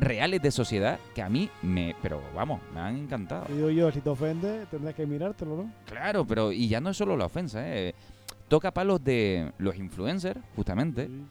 reales 0.00 0.40
de 0.42 0.50
sociedad 0.50 0.98
que 1.14 1.22
a 1.22 1.28
mí 1.28 1.50
me, 1.62 1.94
pero 2.02 2.22
vamos, 2.34 2.60
me 2.74 2.80
han 2.80 2.96
encantado. 2.96 3.46
Digo 3.54 3.70
yo, 3.70 3.92
si 3.92 4.00
te 4.00 4.08
ofende, 4.08 4.66
tendrás 4.70 4.94
que 4.94 5.06
mirártelo, 5.06 5.56
¿no? 5.56 5.72
Claro, 5.86 6.26
pero 6.26 6.50
y 6.52 6.68
ya 6.68 6.80
no 6.80 6.90
es 6.90 6.96
solo 6.96 7.16
la 7.16 7.26
ofensa, 7.26 7.60
¿eh? 7.64 7.94
toca 8.48 8.72
palos 8.72 9.04
de 9.04 9.52
los 9.58 9.76
influencers, 9.76 10.40
justamente. 10.56 11.06
Sí. 11.06 11.24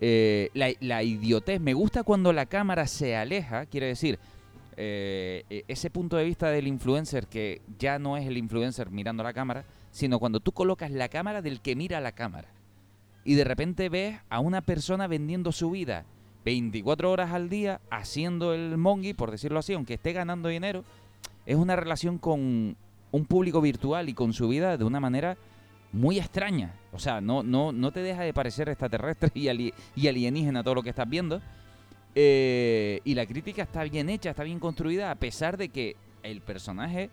Eh, 0.00 0.50
la, 0.54 0.70
la 0.80 1.02
idiotez, 1.02 1.60
me 1.60 1.74
gusta 1.74 2.02
cuando 2.02 2.32
la 2.32 2.46
cámara 2.46 2.86
se 2.86 3.16
aleja, 3.16 3.66
quiere 3.66 3.86
decir, 3.88 4.18
eh, 4.76 5.44
e- 5.50 5.64
ese 5.68 5.90
punto 5.90 6.16
de 6.16 6.24
vista 6.24 6.50
del 6.50 6.66
influencer 6.66 7.26
que 7.26 7.62
ya 7.78 7.98
no 7.98 8.16
es 8.16 8.26
el 8.26 8.36
influencer 8.36 8.90
mirando 8.90 9.22
la 9.22 9.32
cámara, 9.32 9.64
sino 9.90 10.18
cuando 10.18 10.40
tú 10.40 10.52
colocas 10.52 10.90
la 10.90 11.08
cámara 11.08 11.42
del 11.42 11.60
que 11.60 11.76
mira 11.76 12.00
la 12.00 12.12
cámara. 12.12 12.48
Y 13.24 13.34
de 13.34 13.44
repente 13.44 13.88
ves 13.88 14.18
a 14.28 14.40
una 14.40 14.60
persona 14.60 15.06
vendiendo 15.06 15.52
su 15.52 15.70
vida 15.70 16.04
24 16.44 17.10
horas 17.10 17.32
al 17.32 17.48
día, 17.48 17.80
haciendo 17.90 18.52
el 18.54 18.76
mongi, 18.76 19.14
por 19.14 19.30
decirlo 19.30 19.58
así, 19.58 19.72
aunque 19.72 19.94
esté 19.94 20.12
ganando 20.12 20.48
dinero, 20.48 20.84
es 21.46 21.56
una 21.56 21.76
relación 21.76 22.18
con 22.18 22.76
un 23.12 23.24
público 23.26 23.60
virtual 23.60 24.08
y 24.08 24.14
con 24.14 24.32
su 24.32 24.48
vida 24.48 24.76
de 24.76 24.84
una 24.84 25.00
manera 25.00 25.36
muy 25.92 26.18
extraña. 26.18 26.74
O 26.92 26.98
sea, 26.98 27.20
no, 27.20 27.42
no, 27.42 27.72
no 27.72 27.92
te 27.92 28.00
deja 28.00 28.22
de 28.22 28.34
parecer 28.34 28.68
extraterrestre 28.68 29.30
y, 29.34 29.48
ali- 29.48 29.74
y 29.96 30.08
alienígena 30.08 30.62
todo 30.62 30.74
lo 30.76 30.82
que 30.82 30.90
estás 30.90 31.08
viendo. 31.08 31.40
Eh, 32.16 33.00
y 33.04 33.14
la 33.14 33.26
crítica 33.26 33.62
está 33.62 33.82
bien 33.84 34.08
hecha, 34.08 34.30
está 34.30 34.44
bien 34.44 34.60
construida, 34.60 35.10
a 35.10 35.14
pesar 35.16 35.56
de 35.56 35.68
que 35.70 35.96
el 36.22 36.40
personaje 36.40 37.10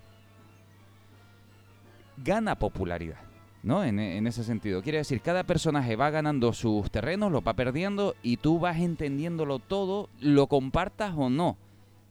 gana 2.17 2.55
popularidad. 2.55 3.17
¿No? 3.63 3.83
En, 3.83 3.99
en 3.99 4.25
ese 4.25 4.43
sentido. 4.43 4.81
Quiere 4.81 4.97
decir, 4.99 5.21
cada 5.21 5.43
personaje 5.43 5.95
va 5.95 6.09
ganando 6.09 6.51
sus 6.51 6.89
terrenos, 6.89 7.31
lo 7.31 7.41
va 7.41 7.53
perdiendo 7.53 8.15
y 8.23 8.37
tú 8.37 8.59
vas 8.59 8.79
entendiéndolo 8.79 9.59
todo, 9.59 10.09
lo 10.19 10.47
compartas 10.47 11.13
o 11.15 11.29
no. 11.29 11.57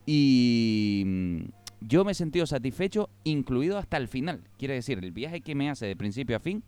Y 0.06 1.02
mm, 1.06 1.38
yo 1.88 2.04
me 2.04 2.12
he 2.12 2.14
sentido 2.14 2.46
satisfecho, 2.46 3.08
incluido 3.24 3.78
hasta 3.78 3.96
el 3.96 4.08
final. 4.08 4.40
Quiere 4.58 4.74
decir, 4.74 4.98
el 4.98 5.12
viaje 5.12 5.40
que 5.40 5.54
me 5.54 5.70
hace 5.70 5.86
de 5.86 5.96
principio 5.96 6.36
a 6.36 6.40
fin 6.40 6.62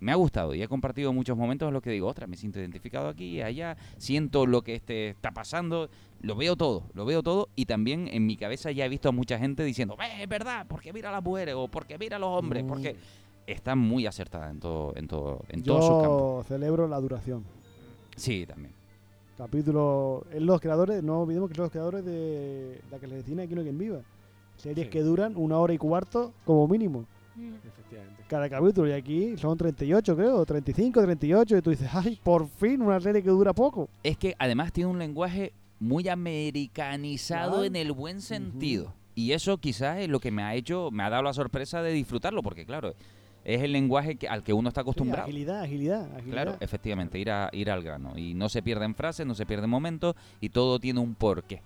me 0.00 0.12
ha 0.12 0.14
gustado 0.14 0.54
y 0.54 0.62
he 0.62 0.68
compartido 0.68 1.12
muchos 1.12 1.36
momentos 1.36 1.68
en 1.68 1.74
los 1.74 1.82
que 1.82 1.90
digo, 1.90 2.08
ostras, 2.08 2.28
me 2.28 2.36
siento 2.36 2.58
identificado 2.58 3.08
aquí 3.08 3.42
allá, 3.42 3.76
siento 3.98 4.46
lo 4.46 4.62
que 4.62 4.74
este 4.74 5.10
está 5.10 5.30
pasando, 5.30 5.90
lo 6.22 6.36
veo 6.36 6.56
todo, 6.56 6.84
lo 6.94 7.04
veo 7.04 7.22
todo 7.22 7.50
y 7.54 7.66
también 7.66 8.08
en 8.08 8.26
mi 8.26 8.36
cabeza 8.36 8.70
ya 8.70 8.86
he 8.86 8.88
visto 8.88 9.10
a 9.10 9.12
mucha 9.12 9.38
gente 9.38 9.62
diciendo, 9.62 9.96
"Eh, 10.02 10.22
es 10.22 10.28
verdad, 10.28 10.64
porque 10.68 10.92
mira 10.94 11.10
a 11.10 11.12
las 11.12 11.22
mujeres 11.22 11.54
o 11.54 11.68
porque 11.68 11.98
mira 11.98 12.16
a 12.16 12.18
los 12.18 12.30
hombres, 12.30 12.64
porque 12.66 12.96
está 13.52 13.74
muy 13.74 14.06
acertada 14.06 14.50
en 14.50 14.60
todo, 14.60 14.94
en 14.96 15.06
todo, 15.08 15.44
en 15.48 15.62
todos 15.62 15.84
sus 15.86 16.00
campos. 16.02 16.44
Yo 16.48 16.54
celebro 16.54 16.88
la 16.88 16.98
duración. 17.00 17.44
Sí, 18.16 18.46
también. 18.46 18.72
Capítulo. 19.36 20.24
En 20.32 20.44
los 20.46 20.60
creadores, 20.60 21.02
no 21.02 21.22
olvidemos 21.22 21.48
que 21.48 21.54
son 21.54 21.62
los 21.64 21.72
creadores 21.72 22.04
de 22.04 22.80
la 22.90 22.98
que 22.98 23.06
les 23.06 23.24
decía 23.24 23.42
aquí 23.42 23.54
no 23.54 23.60
hay 23.60 23.66
quien 23.66 23.78
viva. 23.78 24.00
Series 24.56 24.86
Sí. 24.86 24.90
que 24.90 25.02
duran 25.02 25.32
una 25.36 25.56
hora 25.58 25.72
y 25.72 25.78
cuarto 25.78 26.32
como 26.44 26.68
mínimo. 26.68 27.06
Efectivamente. 27.38 28.22
Cada 28.28 28.50
capítulo. 28.50 28.88
Y 28.88 28.92
aquí 28.92 29.36
son 29.38 29.56
38, 29.56 30.14
creo. 30.14 30.44
35, 30.44 31.00
38. 31.02 31.56
Y 31.56 31.62
tú 31.62 31.70
dices, 31.70 31.88
ay, 31.92 32.20
por 32.22 32.46
fin 32.48 32.82
una 32.82 33.00
serie 33.00 33.22
que 33.22 33.30
dura 33.30 33.54
poco. 33.54 33.88
Es 34.02 34.18
que 34.18 34.34
además 34.38 34.72
tiene 34.72 34.90
un 34.90 34.98
lenguaje 34.98 35.54
muy 35.78 36.06
americanizado 36.08 37.64
en 37.64 37.76
el 37.76 37.92
buen 37.92 38.20
sentido. 38.20 38.92
Y 39.14 39.32
eso 39.32 39.56
quizás 39.58 39.98
es 39.98 40.08
lo 40.08 40.20
que 40.20 40.30
me 40.30 40.42
ha 40.42 40.54
hecho, 40.54 40.90
me 40.90 41.02
ha 41.02 41.10
dado 41.10 41.22
la 41.22 41.32
sorpresa 41.32 41.82
de 41.82 41.92
disfrutarlo, 41.92 42.42
porque 42.42 42.64
claro, 42.66 42.94
es 43.54 43.62
el 43.62 43.72
lenguaje 43.72 44.16
que, 44.16 44.28
al 44.28 44.42
que 44.42 44.52
uno 44.52 44.68
está 44.68 44.80
Sí, 44.80 44.82
acostumbrado. 44.82 45.24
agilidad, 45.24 45.62
agilidad, 45.62 46.02
agilidad. 46.16 46.30
Claro, 46.42 46.56
efectivamente, 46.60 47.18
ir, 47.18 47.30
a, 47.30 47.48
ir 47.52 47.70
al 47.70 47.82
grano. 47.82 48.12
Y 48.16 48.34
no 48.34 48.48
se 48.48 48.62
pierden 48.62 48.94
frases, 48.94 49.26
no 49.26 49.34
se 49.34 49.46
pierden 49.46 49.70
momentos 49.70 50.14
y 50.40 50.48
todo 50.50 50.78
tiene 50.78 51.00
un 51.00 51.14
porqué. 51.14 51.60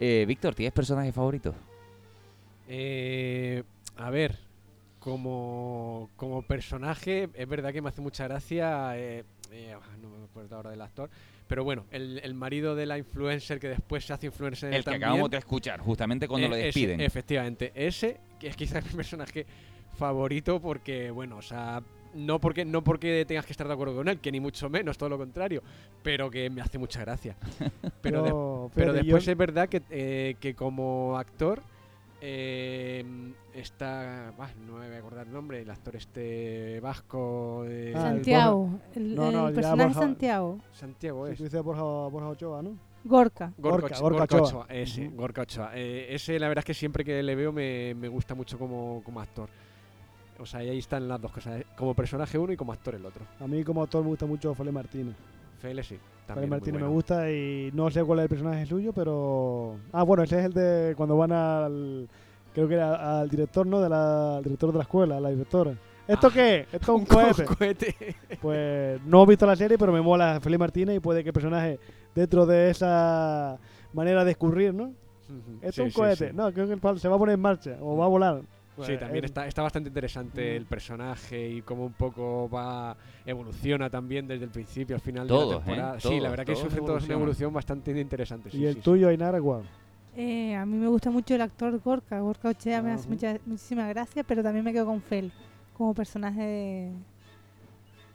Eh, 0.00 0.24
Víctor, 0.26 0.54
¿tienes 0.54 0.72
personaje 0.72 1.12
favorito? 1.12 1.54
Eh, 2.68 3.62
a 3.96 4.10
ver, 4.10 4.38
como, 4.98 6.10
como 6.16 6.42
personaje, 6.42 7.28
es 7.34 7.48
verdad 7.48 7.72
que 7.72 7.82
me 7.82 7.88
hace 7.90 8.00
mucha 8.00 8.24
gracia. 8.26 8.96
eh, 8.98 9.24
eh, 9.52 9.74
ah, 9.74 9.96
no 10.02 10.08
me 10.10 10.24
acuerdo 10.24 10.56
ahora 10.56 10.70
del 10.70 10.80
actor. 10.82 11.10
Pero 11.46 11.62
bueno, 11.62 11.84
el, 11.90 12.20
el 12.24 12.32
marido 12.34 12.74
de 12.74 12.86
la 12.86 12.96
influencer 12.96 13.60
que 13.60 13.68
después 13.68 14.04
se 14.04 14.14
hace 14.14 14.26
influencer 14.26 14.72
El 14.72 14.80
que 14.80 14.84
también. 14.84 15.02
acabamos 15.04 15.30
de 15.30 15.36
escuchar, 15.38 15.78
justamente 15.80 16.26
cuando 16.26 16.46
Eh, 16.46 16.50
lo 16.50 16.56
ese, 16.56 16.64
despiden. 16.66 17.00
efectivamente, 17.02 17.70
ese 17.74 18.18
que 18.40 18.48
es 18.48 18.56
quizás 18.56 18.82
mi 18.90 18.92
personaje 18.96 19.46
favorito 19.94 20.60
porque, 20.60 21.10
bueno, 21.10 21.36
o 21.38 21.42
sea, 21.42 21.82
no 22.14 22.40
porque, 22.40 22.64
no 22.64 22.82
porque 22.84 23.24
tengas 23.26 23.46
que 23.46 23.52
estar 23.52 23.66
de 23.66 23.72
acuerdo 23.74 23.96
con 23.96 24.08
él, 24.08 24.20
que 24.20 24.30
ni 24.30 24.40
mucho 24.40 24.68
menos, 24.70 24.96
todo 24.98 25.08
lo 25.08 25.18
contrario, 25.18 25.62
pero 26.02 26.30
que 26.30 26.48
me 26.50 26.60
hace 26.60 26.78
mucha 26.78 27.00
gracia. 27.00 27.36
Pero, 28.02 28.22
de- 28.22 28.70
pero 28.74 28.92
después 28.92 29.24
yo- 29.24 29.32
es 29.32 29.38
verdad 29.38 29.68
que, 29.68 29.82
eh, 29.90 30.36
que 30.40 30.54
como 30.54 31.16
actor 31.16 31.62
eh, 32.20 33.04
está... 33.54 34.32
bah, 34.38 34.50
no 34.66 34.74
me 34.78 34.86
voy 34.86 34.96
a 34.96 34.98
acordar 34.98 35.26
el 35.26 35.32
nombre, 35.32 35.60
el 35.60 35.70
actor 35.70 35.96
este 35.96 36.80
vasco... 36.80 37.64
eh, 37.66 37.92
Ah, 37.94 38.00
Santiago. 38.02 38.78
El, 38.94 39.14
No, 39.14 39.30
no, 39.32 39.48
el 39.48 39.54
personaje 39.54 39.88
Borja- 39.90 40.00
Santiago. 40.00 40.58
Santiago 40.72 41.26
Sí, 41.26 41.32
es. 41.32 41.38
tú 41.38 41.44
dices 41.44 41.62
Borja, 41.62 41.82
Borja 41.82 42.28
Ochoa, 42.28 42.62
¿no? 42.62 42.76
Gorka. 43.04 43.52
Gorka, 43.58 43.80
Gorka, 43.80 43.86
Ochoa- 43.96 44.00
Gorka 44.00 44.24
Ochoa. 44.24 44.40
Ochoa, 44.62 44.66
ese, 44.70 45.08
Ujú. 45.08 45.16
Gorka 45.16 45.42
Ochoa. 45.42 45.70
Eh, 45.74 46.06
ese 46.14 46.38
la 46.38 46.48
verdad 46.48 46.60
es 46.62 46.66
que 46.66 46.74
siempre 46.74 47.04
que 47.04 47.22
le 47.22 47.34
veo 47.34 47.52
me, 47.52 47.94
me 47.94 48.08
gusta 48.08 48.34
mucho 48.34 48.58
como, 48.58 49.02
como 49.04 49.20
actor. 49.20 49.48
O 50.38 50.46
sea, 50.46 50.60
ahí 50.60 50.78
están 50.78 51.06
las 51.08 51.20
dos 51.20 51.30
cosas, 51.32 51.60
eh, 51.60 51.66
como 51.76 51.94
personaje 51.94 52.36
uno 52.38 52.52
y 52.52 52.56
como 52.56 52.72
actor 52.72 52.94
el 52.94 53.06
otro. 53.06 53.24
A 53.40 53.46
mí 53.46 53.62
como 53.62 53.82
actor 53.82 54.02
me 54.02 54.08
gusta 54.08 54.26
mucho 54.26 54.54
Fele 54.54 54.72
Martínez. 54.72 55.14
FL 55.60 55.80
sí, 55.82 55.88
Fele 55.94 56.00
también 56.26 56.48
muy 56.50 56.58
Martínez 56.58 56.82
me 56.82 56.88
gusta 56.88 57.30
y 57.30 57.70
no 57.72 57.90
sé 57.90 58.02
cuál 58.04 58.18
es 58.18 58.22
el 58.24 58.28
personaje 58.28 58.66
suyo, 58.66 58.92
pero... 58.92 59.76
Ah, 59.92 60.02
bueno, 60.02 60.22
ese 60.24 60.38
es 60.40 60.44
el 60.46 60.52
de 60.52 60.94
cuando 60.96 61.16
van 61.16 61.32
al... 61.32 62.08
Creo 62.52 62.68
que 62.68 62.74
era 62.74 63.20
al 63.20 63.28
director, 63.28 63.66
¿no? 63.66 63.80
De 63.80 63.88
la, 63.88 64.36
al 64.36 64.44
director 64.44 64.70
de 64.72 64.78
la 64.78 64.82
escuela, 64.84 65.20
la 65.20 65.30
directora. 65.30 65.72
¿Esto 66.06 66.30
qué 66.30 66.60
es? 66.60 66.66
Esto 66.74 66.94
es 66.96 67.00
un 67.00 67.06
cohete. 67.06 67.44
cohete. 67.44 68.16
Pues 68.40 69.00
no 69.06 69.22
he 69.22 69.26
visto 69.26 69.46
la 69.46 69.56
serie, 69.56 69.78
pero 69.78 69.92
me 69.92 70.00
mola 70.00 70.38
Felipe 70.40 70.58
Martínez 70.58 70.96
y 70.96 71.00
puede 71.00 71.22
que 71.22 71.30
el 71.30 71.32
personaje, 71.32 71.78
dentro 72.14 72.44
de 72.46 72.70
esa 72.70 73.58
manera 73.92 74.24
de 74.24 74.32
escurrir, 74.32 74.72
¿no? 74.74 74.92
Esto 75.62 75.68
es 75.68 75.74
Sí, 75.74 75.80
un 75.82 75.90
cohete. 75.90 76.28
sí. 76.30 76.36
No, 76.36 76.52
creo 76.52 76.66
que 76.66 76.74
el 76.74 76.80
pal- 76.80 76.98
se 76.98 77.08
va 77.08 77.16
a 77.16 77.18
poner 77.18 77.34
en 77.34 77.40
marcha 77.40 77.76
o 77.80 77.96
va 77.96 78.04
a 78.04 78.08
volar. 78.08 78.42
Sí, 78.76 78.82
Pues, 78.86 78.98
también 79.00 79.22
eh, 79.24 79.26
está, 79.26 79.46
está 79.46 79.62
bastante 79.62 79.88
interesante 79.88 80.56
el 80.56 80.66
personaje 80.66 81.48
y 81.48 81.62
cómo 81.62 81.86
un 81.86 81.92
poco 81.92 82.48
va 82.48 82.96
evoluciona 83.24 83.88
también 83.88 84.26
desde 84.26 84.44
el 84.46 84.50
principio 84.50 84.96
al 84.96 85.00
final 85.02 85.24
de 85.24 85.28
Todos, 85.28 85.48
la 85.50 85.56
¿eh? 85.60 85.64
temporada. 85.64 86.00
sí, 86.00 86.08
Todos, 86.08 86.22
la 86.22 86.30
verdad 86.30 86.44
que 86.46 86.52
todos 86.54 86.64
sufren 86.64 86.84
todos 86.84 87.04
una 87.04 87.14
evolución 87.14 87.52
bastante 87.52 88.00
interesante. 88.00 88.50
sí, 88.50 88.58
Y 88.58 88.66
el 88.66 88.74
sí, 88.74 88.80
sí. 88.80 88.84
tuyo, 88.84 89.08
Ainara, 89.08 89.38
igual. 89.38 89.62
Eh, 90.16 90.54
a 90.56 90.66
mí 90.66 90.76
me 90.76 90.88
gusta 90.88 91.10
mucho 91.10 91.34
el 91.34 91.40
actor 91.42 91.78
Gorka. 91.80 92.18
Gorka 92.20 92.48
Ochea 92.48 92.82
me 92.82 92.90
hace 92.92 93.08
mucha, 93.08 93.38
muchísima 93.46 93.86
gracia, 93.88 94.22
pero 94.24 94.42
también 94.42 94.64
me 94.64 94.72
quedo 94.72 94.86
con 94.86 95.00
Fel 95.02 95.30
como 95.76 95.92
personaje 95.94 96.40
de, 96.42 96.92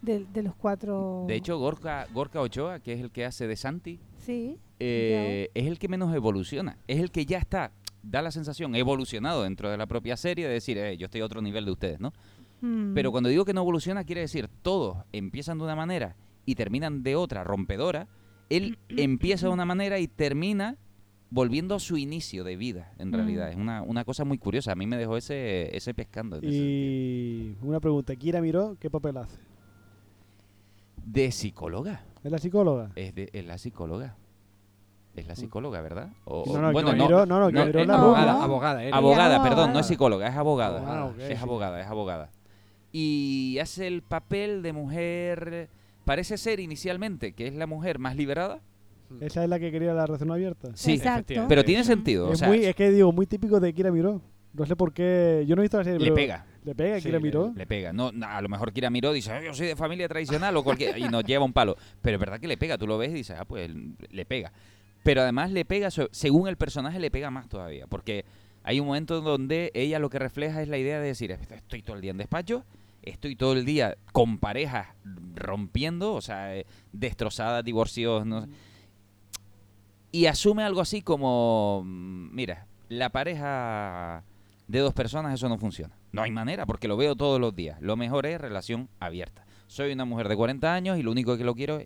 de- 0.01 0.25
de 0.25 0.43
los 0.43 0.55
cuatro. 0.55 1.25
De 1.27 1.35
hecho, 1.35 1.57
Gorka, 1.57 2.05
Gorka 2.13 2.41
Ochoa, 2.41 2.79
que 2.79 2.93
es 2.93 2.99
el 3.01 3.11
que 3.11 3.25
hace 3.25 3.47
de 3.47 3.55
Santi, 3.55 3.99
sí. 4.17 4.57
eh, 4.79 5.49
es 5.53 5.67
el 5.67 5.77
que 5.77 5.87
menos 5.89 6.13
evoluciona. 6.15 6.77
Es 6.87 6.99
el 6.99 7.11
que 7.11 7.25
ya 7.25 7.37
está, 7.37 7.71
da 8.03 8.21
la 8.21 8.31
sensación, 8.31 8.75
evolucionado 8.75 9.43
dentro 9.43 9.69
de 9.69 9.77
la 9.77 9.85
propia 9.87 10.15
serie 10.17 10.47
de 10.47 10.53
decir, 10.53 10.77
eh, 10.77 10.97
yo 10.97 11.05
estoy 11.05 11.21
a 11.21 11.25
otro 11.25 11.41
nivel 11.41 11.65
de 11.65 11.71
ustedes, 11.71 11.99
¿no? 11.99 12.13
Mm. 12.61 12.93
Pero 12.93 13.11
cuando 13.11 13.29
digo 13.29 13.45
que 13.45 13.53
no 13.53 13.61
evoluciona, 13.61 14.03
quiere 14.03 14.21
decir, 14.21 14.49
todos 14.61 14.97
empiezan 15.11 15.57
de 15.57 15.63
una 15.65 15.75
manera 15.75 16.15
y 16.45 16.55
terminan 16.55 17.03
de 17.03 17.15
otra, 17.15 17.43
rompedora. 17.43 18.07
Él 18.49 18.77
empieza 18.89 19.47
de 19.47 19.53
una 19.53 19.65
manera 19.65 19.99
y 19.99 20.07
termina 20.07 20.77
volviendo 21.31 21.75
a 21.75 21.79
su 21.79 21.95
inicio 21.97 22.43
de 22.43 22.55
vida, 22.55 22.91
en 22.97 23.09
Mm. 23.09 23.13
realidad. 23.13 23.49
Es 23.49 23.55
una, 23.55 23.81
una 23.83 24.03
cosa 24.03 24.25
muy 24.25 24.37
curiosa. 24.39 24.71
A 24.71 24.75
mí 24.75 24.87
me 24.87 24.97
dejó 24.97 25.15
ese, 25.17 25.75
ese 25.77 25.93
pescando. 25.93 26.37
en 26.37 26.45
ese 26.45 26.55
Y 26.57 27.55
una 27.61 27.79
pregunta, 27.79 28.15
Kira 28.15 28.41
Miró, 28.41 28.77
¿qué 28.79 28.89
papel 28.89 29.17
hace? 29.17 29.37
De 31.05 31.31
psicóloga. 31.31 32.03
¿Es 32.23 32.31
la 32.31 32.37
psicóloga? 32.39 32.91
Es, 32.95 33.13
de, 33.15 33.29
es 33.33 33.45
la 33.45 33.57
psicóloga. 33.57 34.15
Es 35.19 35.27
la 35.27 35.35
psicóloga, 35.35 35.81
¿verdad? 35.81 36.09
O- 36.25 36.43
No, 36.47 36.61
no, 36.61 36.71
bueno, 36.71 36.93
no, 36.93 37.07
no, 37.09 37.25
no, 37.25 37.49
la 37.49 37.85
no, 37.85 37.93
abogada, 37.93 38.43
abogada, 38.43 38.83
era. 38.83 38.97
Abogada, 38.97 39.43
perdón, 39.43 39.73
no 39.73 39.79
es 39.79 39.85
psicóloga, 39.85 40.27
es 40.27 40.35
abogada. 40.35 40.83
Ah, 40.85 41.11
es 41.19 41.37
sí. 41.37 41.43
abogada, 41.43 41.81
es 41.81 41.87
abogada. 41.87 42.29
Y 42.91 43.57
hace 43.61 43.87
el 43.87 44.01
papel 44.01 44.61
de 44.61 44.73
mujer, 44.73 45.69
parece 46.05 46.37
ser 46.37 46.59
inicialmente 46.59 47.33
que 47.33 47.47
es 47.47 47.53
la 47.53 47.67
mujer 47.67 47.99
más 47.99 48.15
liberada. 48.15 48.59
¿Esa 49.21 49.43
es 49.43 49.49
la 49.49 49.59
que 49.59 49.71
quería 49.71 49.93
la 49.93 50.05
relación 50.05 50.31
abierta? 50.31 50.69
Sí, 50.75 50.93
Exacto. 50.93 51.45
pero 51.47 51.63
tiene 51.65 51.83
sentido. 51.83 52.29
o 52.29 52.33
Es, 52.33 52.39
sea, 52.39 52.47
muy, 52.47 52.65
es 52.65 52.75
que 52.75 52.91
digo, 52.91 53.11
muy 53.11 53.25
típico 53.25 53.59
de 53.59 53.73
Kira 53.73 53.91
Miró. 53.91 54.21
No 54.53 54.65
sé 54.65 54.75
por 54.75 54.93
qué. 54.93 55.43
Yo 55.47 55.55
no 55.55 55.61
he 55.61 55.65
visto 55.65 55.77
la 55.77 55.83
serie. 55.83 55.99
le 55.99 56.05
pero 56.05 56.15
pega. 56.15 56.45
Le 56.63 56.75
pega 56.75 56.95
a 56.95 56.99
Sí, 56.99 57.05
Kira 57.05 57.19
Miró. 57.19 57.53
Le 57.55 57.65
pega. 57.67 57.93
No, 57.93 58.11
no, 58.11 58.27
a 58.27 58.41
lo 58.41 58.49
mejor 58.49 58.71
Kira 58.73 58.89
Miró 58.89 59.11
dice, 59.11 59.31
"Ay, 59.31 59.45
yo 59.45 59.53
soy 59.53 59.67
de 59.67 59.75
familia 59.75 60.07
tradicional 60.07 60.55
o 60.57 60.63
cualquier... 60.63 60.97
y 60.97 61.03
nos 61.07 61.23
lleva 61.23 61.43
un 61.45 61.53
palo. 61.53 61.75
Pero 62.01 62.15
es 62.17 62.19
verdad 62.19 62.39
que 62.39 62.47
le 62.47 62.57
pega. 62.57 62.77
Tú 62.77 62.85
lo 62.87 62.97
ves 62.97 63.11
y 63.11 63.13
dices, 63.15 63.35
ah, 63.39 63.45
pues 63.45 63.69
le 64.09 64.25
pega. 64.25 64.51
Pero 65.03 65.21
además 65.21 65.51
le 65.51 65.65
pega, 65.65 65.89
según 65.91 66.47
el 66.47 66.57
personaje, 66.57 66.99
le 66.99 67.11
pega 67.11 67.31
más 67.31 67.47
todavía. 67.47 67.87
Porque 67.87 68.25
hay 68.63 68.79
un 68.79 68.87
momento 68.87 69.21
donde 69.21 69.71
ella 69.73 69.99
lo 69.99 70.09
que 70.09 70.19
refleja 70.19 70.61
es 70.61 70.67
la 70.67 70.77
idea 70.77 70.99
de 70.99 71.07
decir, 71.07 71.31
estoy 71.31 71.81
todo 71.81 71.95
el 71.95 72.01
día 72.01 72.11
en 72.11 72.17
despacho, 72.17 72.65
estoy 73.01 73.35
todo 73.35 73.53
el 73.53 73.65
día 73.65 73.97
con 74.11 74.37
parejas 74.37 74.87
rompiendo, 75.35 76.13
o 76.13 76.21
sea, 76.21 76.55
eh, 76.55 76.65
destrozadas, 76.91 77.63
divorcios, 77.63 78.25
no 78.25 78.41
sé. 78.41 78.47
Y 80.11 80.25
asume 80.25 80.63
algo 80.63 80.81
así 80.81 81.01
como, 81.01 81.83
mm, 81.85 82.35
mira, 82.35 82.67
la 82.89 83.09
pareja 83.09 84.23
de 84.67 84.79
dos 84.79 84.93
personas 84.93 85.33
eso 85.33 85.47
no 85.49 85.57
funciona. 85.57 85.95
No 86.11 86.23
hay 86.23 86.31
manera, 86.31 86.65
porque 86.65 86.87
lo 86.87 86.97
veo 86.97 87.15
todos 87.15 87.39
los 87.39 87.55
días. 87.55 87.79
Lo 87.81 87.95
mejor 87.95 88.25
es 88.25 88.41
relación 88.41 88.89
abierta. 88.99 89.45
Soy 89.67 89.93
una 89.93 90.05
mujer 90.05 90.27
de 90.27 90.35
40 90.35 90.73
años 90.73 90.97
y 90.97 91.03
lo 91.03 91.11
único 91.11 91.37
que 91.37 91.43
lo 91.43 91.53
quiero 91.53 91.79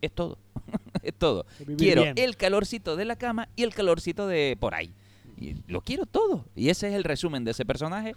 es, 0.00 0.12
todo. 0.12 0.38
es 1.02 1.14
todo. 1.14 1.46
Quiero 1.76 2.02
bien. 2.02 2.14
el 2.16 2.36
calorcito 2.36 2.96
de 2.96 3.04
la 3.04 3.16
cama 3.16 3.48
y 3.56 3.62
el 3.62 3.74
calorcito 3.74 4.26
de 4.26 4.56
por 4.58 4.74
ahí. 4.74 4.94
Y 5.38 5.56
lo 5.68 5.80
quiero 5.82 6.06
todo. 6.06 6.44
Y 6.54 6.70
ese 6.70 6.88
es 6.88 6.94
el 6.94 7.04
resumen 7.04 7.44
de 7.44 7.50
ese 7.50 7.64
personaje 7.64 8.14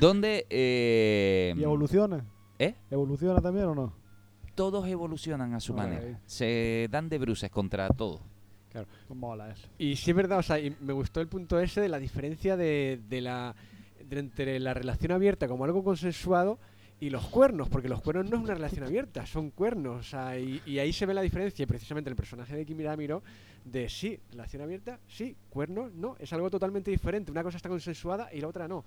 donde 0.00 0.46
eh, 0.48 1.54
¿Y 1.56 1.62
evoluciona? 1.62 2.24
¿eh? 2.58 2.74
¿Evoluciona 2.90 3.40
también 3.40 3.66
o 3.66 3.74
no? 3.74 4.02
todos 4.54 4.86
evolucionan 4.86 5.54
a 5.54 5.60
su 5.60 5.74
manera. 5.74 6.20
Se 6.26 6.88
dan 6.90 7.08
de 7.08 7.18
bruces 7.18 7.50
contra 7.50 7.88
todo. 7.88 8.20
Claro. 8.70 8.86
Mola 9.08 9.50
eso. 9.50 9.68
Y 9.78 9.96
sí 9.96 10.10
es 10.10 10.16
verdad, 10.16 10.38
o 10.38 10.42
sea, 10.42 10.58
y 10.58 10.74
me 10.80 10.92
gustó 10.92 11.20
el 11.20 11.28
punto 11.28 11.58
ese 11.60 11.80
de 11.80 11.88
la 11.88 11.98
diferencia 11.98 12.56
de, 12.56 13.00
de 13.08 13.20
la 13.20 13.54
de 14.04 14.18
entre 14.18 14.58
la 14.60 14.74
relación 14.74 15.12
abierta 15.12 15.48
como 15.48 15.64
algo 15.64 15.84
consensuado 15.84 16.58
y 17.02 17.10
los 17.10 17.26
cuernos, 17.26 17.68
porque 17.68 17.88
los 17.88 18.00
cuernos 18.00 18.30
no 18.30 18.36
es 18.36 18.44
una 18.44 18.54
relación 18.54 18.84
abierta, 18.84 19.26
son 19.26 19.50
cuernos, 19.50 19.98
o 19.98 20.08
sea, 20.08 20.38
y, 20.38 20.78
ahí 20.78 20.92
se 20.92 21.04
ve 21.04 21.12
la 21.12 21.20
diferencia, 21.20 21.66
precisamente 21.66 22.08
el 22.08 22.14
personaje 22.14 22.54
de 22.54 22.64
Kimira 22.64 22.96
Miro, 22.96 23.24
de 23.64 23.88
sí, 23.88 24.20
relación 24.30 24.62
abierta, 24.62 25.00
sí, 25.08 25.34
cuernos, 25.50 25.92
no, 25.94 26.14
es 26.20 26.32
algo 26.32 26.48
totalmente 26.48 26.92
diferente, 26.92 27.32
una 27.32 27.42
cosa 27.42 27.56
está 27.56 27.68
consensuada 27.68 28.32
y 28.32 28.40
la 28.40 28.46
otra 28.46 28.68
no. 28.68 28.84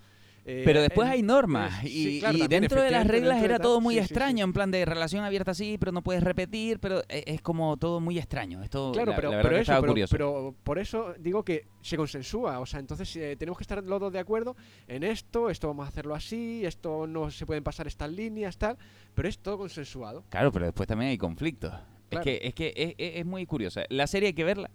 Eh, 0.47 0.61
Pero 0.63 0.79
después 0.79 1.07
en- 1.07 1.13
hay 1.13 1.23
normas 1.23 1.83
es- 1.83 1.89
y, 1.91 2.03
sí, 2.03 2.19
claro, 2.19 2.37
y 2.37 2.41
también, 2.41 2.61
dentro 2.61 2.79
de 2.83 2.91
las 2.91 3.07
reglas 3.07 3.41
era 3.41 3.57
todo 3.57 3.81
muy 3.81 3.95
sí, 3.95 4.01
sí, 4.01 4.05
sí. 4.07 4.13
extraño, 4.13 4.45
en 4.45 4.53
plan 4.53 4.69
de 4.69 4.85
relación 4.85 5.23
abierta 5.25 5.55
sí, 5.55 5.77
pero 5.79 5.91
no 5.91 6.03
puedes 6.03 6.21
repetir, 6.23 6.79
pero 6.79 7.01
e- 7.09 7.23
es 7.25 7.41
como 7.41 7.77
todo 7.77 7.99
muy 7.99 8.19
extraño. 8.19 8.61
Esto, 8.61 8.91
Claro, 8.91 9.09
la, 9.09 9.15
pero, 9.15 9.31
la 9.31 9.41
pero 9.41 9.57
eso, 9.57 9.73
pero, 9.81 9.93
pero 10.11 10.55
por 10.63 10.77
eso 10.77 11.15
digo 11.17 11.43
que 11.43 11.65
se 11.81 11.97
consensúa, 11.97 12.59
o 12.59 12.65
sea, 12.67 12.79
entonces 12.79 13.15
eh, 13.15 13.35
tenemos 13.39 13.57
que 13.57 13.63
estar 13.63 13.83
los 13.83 13.99
dos 13.99 14.13
de 14.13 14.19
acuerdo 14.19 14.55
en 14.87 15.03
esto, 15.03 15.49
esto 15.49 15.67
vamos 15.67 15.85
a 15.87 15.89
hacerlo 15.89 16.13
así, 16.13 16.63
esto 16.63 17.07
no 17.07 17.31
se 17.31 17.47
pueden 17.47 17.63
pasar 17.63 17.87
estas 17.87 18.11
líneas, 18.11 18.55
tal, 18.59 18.77
pero 19.15 19.27
es 19.27 19.39
todo 19.39 19.57
consensuado. 19.57 20.25
Claro, 20.29 20.51
pero 20.51 20.65
después 20.65 20.87
también 20.87 21.09
hay 21.09 21.17
conflictos. 21.17 21.73
Claro. 22.09 22.21
Es 22.29 22.39
que, 22.39 22.47
es, 22.47 22.53
que 22.53 22.73
es, 22.75 22.89
es- 22.99 23.15
es 23.21 23.25
muy 23.25 23.47
curiosa. 23.47 23.83
La 23.89 24.05
serie 24.05 24.27
hay 24.27 24.33
que 24.33 24.43
verla 24.43 24.69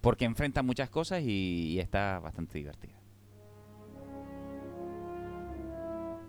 porque 0.00 0.24
enfrenta 0.24 0.62
muchas 0.62 0.88
cosas 0.88 1.22
y, 1.22 1.72
y 1.74 1.78
está 1.78 2.20
bastante 2.20 2.56
divertida. 2.56 2.94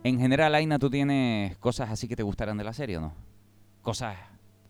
En 0.03 0.19
general, 0.19 0.55
Aina, 0.55 0.79
¿tú 0.79 0.89
tienes 0.89 1.57
cosas 1.57 1.89
así 1.91 2.07
que 2.07 2.15
te 2.15 2.23
gustaran 2.23 2.57
de 2.57 2.63
la 2.63 2.73
serie 2.73 2.97
o 2.97 3.01
no? 3.01 3.13
Cosas 3.81 4.17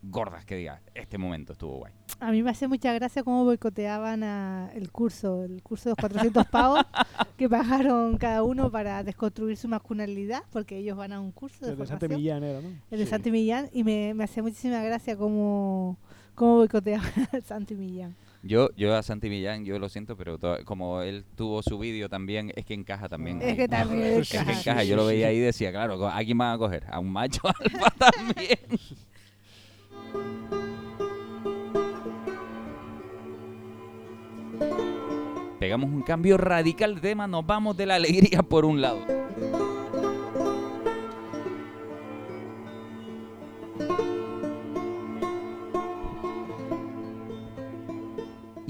gordas 0.04 0.46
que 0.46 0.56
digas, 0.56 0.82
este 0.96 1.18
momento 1.18 1.54
estuvo 1.54 1.78
guay. 1.78 1.94
A 2.20 2.32
mí 2.32 2.42
me 2.44 2.50
hace 2.50 2.68
mucha 2.68 2.92
gracia 2.94 3.24
cómo 3.24 3.46
boicoteaban 3.46 4.24
a 4.24 4.72
el 4.74 4.92
curso, 4.92 5.44
el 5.44 5.62
curso 5.64 5.90
de 5.90 5.92
los 5.92 5.98
400 6.00 6.48
pavos 6.48 6.82
que 7.38 7.48
pagaron 7.48 8.18
cada 8.18 8.44
uno 8.44 8.70
para 8.72 9.04
desconstruir 9.04 9.56
su 9.58 9.68
masculinidad, 9.68 10.42
porque 10.52 10.78
ellos 10.80 10.98
van 10.98 11.14
a 11.14 11.22
un 11.22 11.32
curso 11.32 11.66
de 11.66 11.72
El 11.74 11.78
de 11.78 11.86
Santi. 11.86 12.08
Millán 12.10 12.44
era, 12.44 12.62
¿no? 12.62 12.68
El 12.90 13.00
de 13.00 13.06
Sí. 13.06 13.10
Santi 13.12 13.32
Millán, 13.32 13.70
y 13.72 13.84
me, 13.84 14.14
me 14.14 14.24
hacía 14.26 14.44
muchísima 14.44 14.82
gracia 14.84 15.16
cómo, 15.16 15.98
cómo 16.36 16.56
boicoteaban 16.58 17.10
a 17.32 17.42
Santi 17.42 17.76
Millán. 17.76 18.16
Yo, 18.44 18.70
yo 18.76 18.96
a 18.96 19.04
Santi 19.04 19.30
Millán, 19.30 19.66
yo 19.66 19.78
lo 19.78 19.88
siento, 19.88 20.18
pero 20.18 20.40
to- 20.40 20.58
como 20.66 21.02
él 21.04 21.24
tuvo 21.36 21.62
su 21.62 21.78
vídeo 21.78 22.10
también, 22.10 22.52
es 22.56 22.66
que 22.66 22.74
encaja 22.74 23.08
también. 23.08 23.40
Es 23.42 23.56
que 23.56 23.68
también 23.68 24.02
Es 24.22 24.30
que 24.32 24.38
encaja. 24.38 24.60
encaja. 24.60 24.84
Yo 24.84 24.96
lo 24.96 25.06
veía 25.06 25.28
ahí 25.28 25.38
y 25.38 25.42
decía, 25.42 25.72
claro, 25.72 26.08
¿a 26.08 26.20
quién 26.24 26.38
van 26.40 26.56
a 26.56 26.58
coger? 26.58 26.84
A 26.90 27.00
un 27.00 27.12
macho 27.12 27.42
alfa 27.48 27.90
también. 28.12 28.58
Pegamos 35.60 35.92
un 35.92 36.02
cambio 36.02 36.38
radical 36.38 36.96
de 36.96 37.02
tema, 37.02 37.28
nos 37.28 37.46
vamos 37.46 37.78
de 37.78 37.86
la 37.86 37.96
alegría 37.96 38.42
por 38.42 38.66
un 38.66 38.82
lado. 38.82 39.21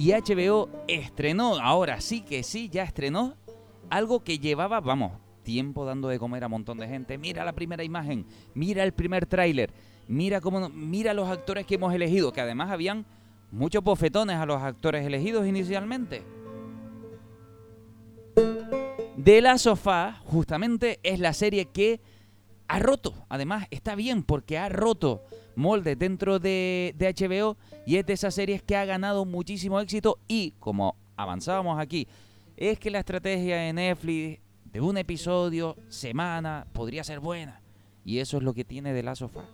Y 0.02 0.14
HBO 0.14 0.68
estrenó, 0.88 1.60
ahora 1.60 2.02
sí 2.02 2.22
que 2.22 2.42
sí, 2.42 2.70
ya 2.70 2.82
estrenó 2.82 3.38
algo 3.92 4.24
que 4.24 4.40
llevaba, 4.40 4.80
vamos, 4.80 5.12
tiempo 5.44 5.86
dando 5.86 6.08
de 6.08 6.18
comer 6.18 6.42
a 6.42 6.48
un 6.48 6.54
montón 6.54 6.80
de 6.80 6.88
gente. 6.88 7.20
Mira 7.20 7.46
la 7.46 7.54
primera 7.54 7.84
imagen, 7.84 8.26
mira 8.56 8.84
el 8.84 8.94
primer 8.94 9.28
tráiler, 9.28 9.72
mira 10.08 10.42
cómo, 10.42 10.70
mira 10.70 11.14
los 11.14 11.30
actores 11.30 11.68
que 11.68 11.76
hemos 11.76 11.94
elegido, 11.94 12.34
que 12.34 12.42
además 12.42 12.72
habían 12.72 13.06
muchos 13.52 13.84
bofetones 13.84 14.38
a 14.38 14.48
los 14.48 14.60
actores 14.64 15.06
elegidos 15.06 15.46
inicialmente. 15.46 16.24
De 19.18 19.40
la 19.40 19.60
sofá, 19.60 20.20
justamente, 20.26 21.00
es 21.04 21.20
la 21.20 21.34
serie 21.34 21.66
que 21.66 22.02
ha 22.68 22.80
roto. 22.80 23.14
Además, 23.30 23.68
está 23.70 23.94
bien 23.94 24.24
porque 24.24 24.58
ha 24.58 24.68
roto 24.68 25.22
moldes 25.56 25.98
dentro 25.98 26.40
de, 26.40 26.94
de 26.98 27.14
HBO 27.14 27.58
y 27.86 27.98
es 27.98 28.06
de 28.06 28.14
esas 28.14 28.34
series 28.34 28.62
que 28.64 28.76
ha 28.76 28.86
ganado 28.86 29.26
muchísimo 29.26 29.80
éxito 29.80 30.18
y, 30.28 30.52
como 30.60 30.96
avanzábamos 31.16 31.80
aquí, 31.80 32.08
es 32.58 32.80
que 32.80 32.92
la 32.92 33.00
estrategia 33.00 33.58
de 33.58 33.74
Netflix 33.74 34.40
de 34.66 34.82
un 34.82 34.98
episodio, 34.98 35.76
semana, 35.90 36.66
podría 36.72 37.04
ser 37.04 37.20
buena. 37.20 37.62
Y 38.06 38.20
eso 38.20 38.38
es 38.38 38.44
lo 38.44 38.54
que 38.54 38.64
tiene 38.64 38.94
de 38.94 39.04
la 39.04 39.16
sofá. 39.16 39.46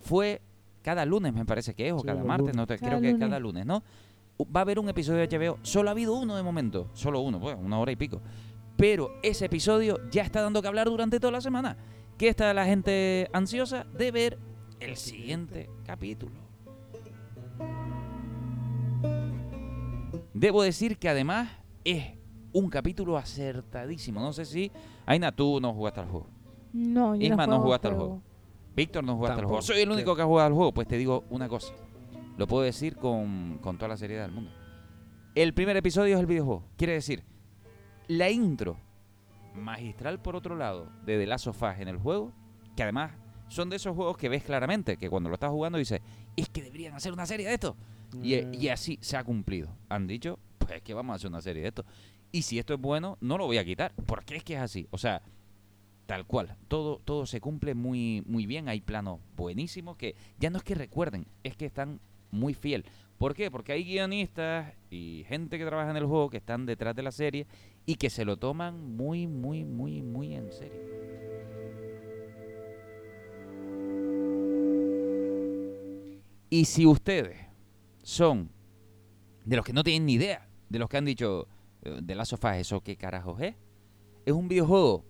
Fue 0.00 0.40
cada 0.82 1.04
lunes, 1.04 1.32
me 1.34 1.44
parece 1.44 1.74
que 1.74 1.88
es, 1.88 1.92
o 1.92 1.98
Sí, 2.00 2.06
cada 2.06 2.24
martes, 2.24 2.40
lunes. 2.46 2.56
no 2.56 2.66
te, 2.66 2.78
Cada 2.78 2.88
creo 2.92 3.00
que 3.02 3.12
lunes. 3.12 3.20
cada 3.28 3.38
lunes, 3.38 3.66
¿no? 3.66 3.82
Va 4.40 4.60
a 4.60 4.62
haber 4.62 4.78
un 4.78 4.88
episodio 4.88 5.26
de 5.26 5.28
HBO. 5.38 5.58
Solo 5.62 5.90
ha 5.90 5.92
habido 5.92 6.14
uno 6.14 6.36
de 6.36 6.42
momento. 6.42 6.88
Solo 6.94 7.20
uno, 7.20 7.38
pues, 7.38 7.56
una 7.60 7.78
hora 7.78 7.92
y 7.92 7.96
pico. 7.96 8.22
Pero 8.76 9.10
ese 9.22 9.44
episodio 9.44 10.00
ya 10.10 10.22
está 10.22 10.40
dando 10.40 10.62
que 10.62 10.68
hablar 10.68 10.86
durante 10.88 11.20
toda 11.20 11.32
la 11.32 11.42
semana. 11.42 11.76
¿Qué 12.16 12.28
está 12.28 12.52
la 12.54 12.64
gente 12.64 13.28
ansiosa? 13.34 13.84
De 13.84 14.10
ver 14.10 14.38
el 14.80 14.96
siguiente 14.96 15.70
capítulo. 15.84 16.32
Debo 20.34 20.62
decir 20.62 20.98
que 20.98 21.08
además 21.08 21.50
es 21.84 22.14
un 22.52 22.70
capítulo 22.70 23.16
acertadísimo. 23.16 24.20
No 24.20 24.32
sé 24.32 24.44
si. 24.44 24.72
Aina, 25.06 25.32
tú 25.32 25.60
no 25.60 25.72
jugaste 25.74 26.00
al 26.00 26.08
juego. 26.08 26.26
No, 26.72 27.14
yo 27.14 27.22
Isma 27.26 27.46
no 27.46 27.52
juego 27.52 27.62
jugaste 27.64 27.88
al 27.88 27.94
juego. 27.94 28.08
juego. 28.08 28.22
Víctor 28.74 29.04
no 29.04 29.16
jugaste 29.16 29.40
al 29.40 29.46
juego. 29.46 29.62
Soy 29.62 29.80
el 29.80 29.90
único 29.90 30.16
que 30.16 30.22
ha 30.22 30.26
jugado 30.26 30.46
al 30.46 30.54
juego. 30.54 30.72
Pues 30.72 30.88
te 30.88 30.96
digo 30.96 31.24
una 31.30 31.48
cosa. 31.48 31.74
Lo 32.36 32.46
puedo 32.46 32.62
decir 32.62 32.96
con, 32.96 33.58
con 33.60 33.76
toda 33.76 33.88
la 33.88 33.96
seriedad 33.96 34.22
del 34.22 34.32
mundo. 34.32 34.50
El 35.34 35.52
primer 35.52 35.76
episodio 35.76 36.14
es 36.14 36.20
el 36.20 36.26
videojuego. 36.26 36.64
Quiere 36.76 36.94
decir, 36.94 37.22
la 38.08 38.30
intro 38.30 38.76
magistral 39.54 40.20
por 40.20 40.36
otro 40.36 40.56
lado 40.56 40.88
de 41.04 41.18
The 41.18 41.26
Last 41.26 41.48
of 41.48 41.62
Us 41.62 41.78
en 41.78 41.88
el 41.88 41.98
juego, 41.98 42.32
que 42.76 42.82
además 42.82 43.12
son 43.50 43.68
de 43.68 43.76
esos 43.76 43.94
juegos 43.94 44.16
que 44.16 44.28
ves 44.28 44.44
claramente, 44.44 44.96
que 44.96 45.10
cuando 45.10 45.28
lo 45.28 45.34
estás 45.34 45.50
jugando 45.50 45.76
dices, 45.76 46.00
es 46.36 46.48
que 46.48 46.62
deberían 46.62 46.94
hacer 46.94 47.12
una 47.12 47.26
serie 47.26 47.46
de 47.48 47.54
esto. 47.54 47.76
Y, 48.22 48.34
Eh, 48.34 48.48
y 48.52 48.68
así 48.68 48.98
se 49.02 49.16
ha 49.16 49.24
cumplido. 49.24 49.68
Han 49.88 50.06
dicho, 50.06 50.38
pues 50.58 50.80
que 50.82 50.94
vamos 50.94 51.12
a 51.12 51.16
hacer 51.16 51.28
una 51.28 51.40
serie 51.40 51.62
de 51.62 51.68
esto. 51.68 51.84
Y 52.32 52.42
si 52.42 52.58
esto 52.58 52.74
es 52.74 52.80
bueno, 52.80 53.18
no 53.20 53.36
lo 53.36 53.46
voy 53.46 53.58
a 53.58 53.64
quitar, 53.64 53.92
porque 54.06 54.36
es 54.36 54.44
que 54.44 54.54
es 54.54 54.60
así. 54.60 54.86
O 54.90 54.98
sea, 54.98 55.20
tal 56.06 56.26
cual. 56.26 56.56
Todo, 56.68 57.00
todo 57.04 57.26
se 57.26 57.40
cumple 57.40 57.74
muy, 57.74 58.22
muy 58.26 58.46
bien. 58.46 58.68
Hay 58.68 58.80
planos 58.80 59.18
buenísimos 59.36 59.96
que 59.96 60.14
ya 60.38 60.48
no 60.50 60.58
es 60.58 60.64
que 60.64 60.74
recuerden, 60.76 61.26
es 61.42 61.56
que 61.56 61.66
están 61.66 62.00
muy 62.30 62.54
fiel. 62.54 62.84
¿Por 63.18 63.34
qué? 63.34 63.50
Porque 63.50 63.72
hay 63.72 63.84
guionistas 63.84 64.72
y 64.90 65.24
gente 65.28 65.58
que 65.58 65.66
trabaja 65.66 65.90
en 65.90 65.96
el 65.96 66.06
juego 66.06 66.30
que 66.30 66.38
están 66.38 66.66
detrás 66.66 66.94
de 66.94 67.02
la 67.02 67.10
serie 67.12 67.46
y 67.84 67.96
que 67.96 68.08
se 68.10 68.24
lo 68.24 68.36
toman 68.36 68.96
muy, 68.96 69.26
muy, 69.26 69.64
muy, 69.64 70.02
muy 70.02 70.34
en 70.34 70.52
serio. 70.52 70.80
Y 76.50 76.64
si 76.64 76.84
ustedes 76.86 77.38
son 78.02 78.50
de 79.44 79.56
los 79.56 79.64
que 79.64 79.72
no 79.72 79.84
tienen 79.84 80.06
ni 80.06 80.14
idea, 80.14 80.48
de 80.68 80.78
los 80.78 80.88
que 80.88 80.96
han 80.96 81.04
dicho 81.04 81.46
eh, 81.82 82.00
de 82.02 82.14
la 82.14 82.24
sofá, 82.24 82.58
¿eso 82.58 82.80
qué 82.80 82.96
carajos 82.96 83.40
es? 83.40 83.54
Es 84.26 84.32
un 84.34 84.48
videojuego 84.48 85.04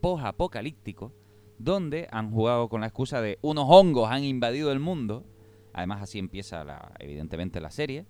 post-apocalíptico 0.00 1.12
donde 1.58 2.08
han 2.10 2.30
jugado 2.30 2.68
con 2.68 2.82
la 2.82 2.88
excusa 2.88 3.20
de 3.20 3.38
unos 3.42 3.64
hongos 3.68 4.10
han 4.10 4.24
invadido 4.24 4.70
el 4.72 4.80
mundo. 4.80 5.24
Además, 5.72 6.02
así 6.02 6.18
empieza, 6.18 6.64
la, 6.64 6.92
evidentemente, 6.98 7.60
la 7.60 7.70
serie. 7.70 8.06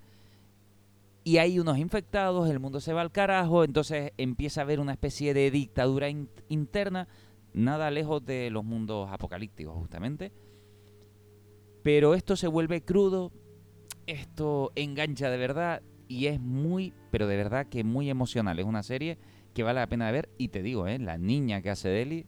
Y 1.22 1.38
hay 1.38 1.58
unos 1.58 1.78
infectados, 1.78 2.50
el 2.50 2.60
mundo 2.60 2.80
se 2.80 2.92
va 2.92 3.00
al 3.00 3.10
carajo, 3.12 3.64
entonces 3.64 4.12
empieza 4.18 4.60
a 4.60 4.64
haber 4.64 4.80
una 4.80 4.92
especie 4.92 5.32
de 5.32 5.50
dictadura 5.50 6.10
in- 6.10 6.28
interna, 6.48 7.08
nada 7.54 7.90
lejos 7.90 8.24
de 8.26 8.50
los 8.50 8.64
mundos 8.64 9.08
apocalípticos, 9.10 9.74
justamente. 9.74 10.32
Pero 11.84 12.14
esto 12.14 12.34
se 12.34 12.48
vuelve 12.48 12.82
crudo, 12.82 13.30
esto 14.06 14.72
engancha 14.74 15.28
de 15.28 15.36
verdad 15.36 15.82
y 16.08 16.26
es 16.26 16.40
muy, 16.40 16.94
pero 17.10 17.26
de 17.26 17.36
verdad 17.36 17.66
que 17.66 17.84
muy 17.84 18.08
emocional. 18.08 18.58
Es 18.58 18.64
una 18.64 18.82
serie 18.82 19.18
que 19.52 19.62
vale 19.62 19.80
la 19.80 19.86
pena 19.86 20.06
de 20.06 20.12
ver 20.12 20.30
y 20.38 20.48
te 20.48 20.62
digo, 20.62 20.86
¿eh? 20.86 20.98
la 20.98 21.18
niña 21.18 21.60
que 21.60 21.68
hace 21.68 21.90
de 21.90 22.00
Ellie 22.00 22.26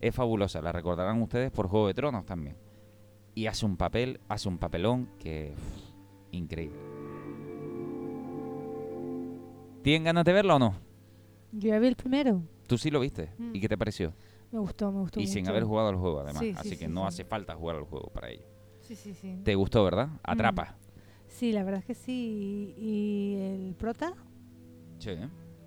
es 0.00 0.12
fabulosa. 0.12 0.60
La 0.62 0.72
recordarán 0.72 1.22
ustedes 1.22 1.52
por 1.52 1.68
Juego 1.68 1.86
de 1.86 1.94
Tronos 1.94 2.26
también. 2.26 2.56
Y 3.36 3.46
hace 3.46 3.66
un 3.66 3.76
papel, 3.76 4.18
hace 4.26 4.48
un 4.48 4.58
papelón 4.58 5.08
que 5.20 5.54
uf, 5.54 6.32
increíble. 6.32 6.80
¿Tienen 9.82 10.02
ganas 10.02 10.24
de 10.24 10.32
verlo 10.32 10.56
o 10.56 10.58
no? 10.58 10.74
Yo 11.52 11.68
ya 11.68 11.78
vi 11.78 11.86
el 11.86 11.94
primero. 11.94 12.42
Tú 12.66 12.76
sí 12.76 12.90
lo 12.90 12.98
viste. 12.98 13.30
Mm. 13.38 13.54
¿Y 13.54 13.60
qué 13.60 13.68
te 13.68 13.78
pareció? 13.78 14.12
Me 14.50 14.58
gustó, 14.58 14.90
me 14.90 14.98
gustó 14.98 15.20
Y 15.20 15.28
sin 15.28 15.48
haber 15.48 15.62
jugado 15.62 15.88
al 15.90 15.96
juego, 15.96 16.18
además. 16.18 16.40
Sí, 16.40 16.52
sí, 16.52 16.58
Así 16.58 16.70
que 16.70 16.86
sí, 16.86 16.92
no 16.92 17.06
hace 17.06 17.24
falta 17.24 17.54
jugar 17.54 17.76
al 17.76 17.84
juego 17.84 18.10
para 18.12 18.30
ello. 18.30 18.57
Sí, 18.88 18.96
sí, 18.96 19.12
sí. 19.14 19.36
¿Te 19.44 19.54
gustó, 19.54 19.84
verdad? 19.84 20.08
Atrapa. 20.22 20.74
Sí, 21.26 21.52
la 21.52 21.62
verdad 21.62 21.80
es 21.80 21.84
que 21.84 21.94
sí. 21.94 22.74
Y, 22.78 23.34
el 23.36 23.74
prota, 23.74 24.14
Sí. 24.98 25.10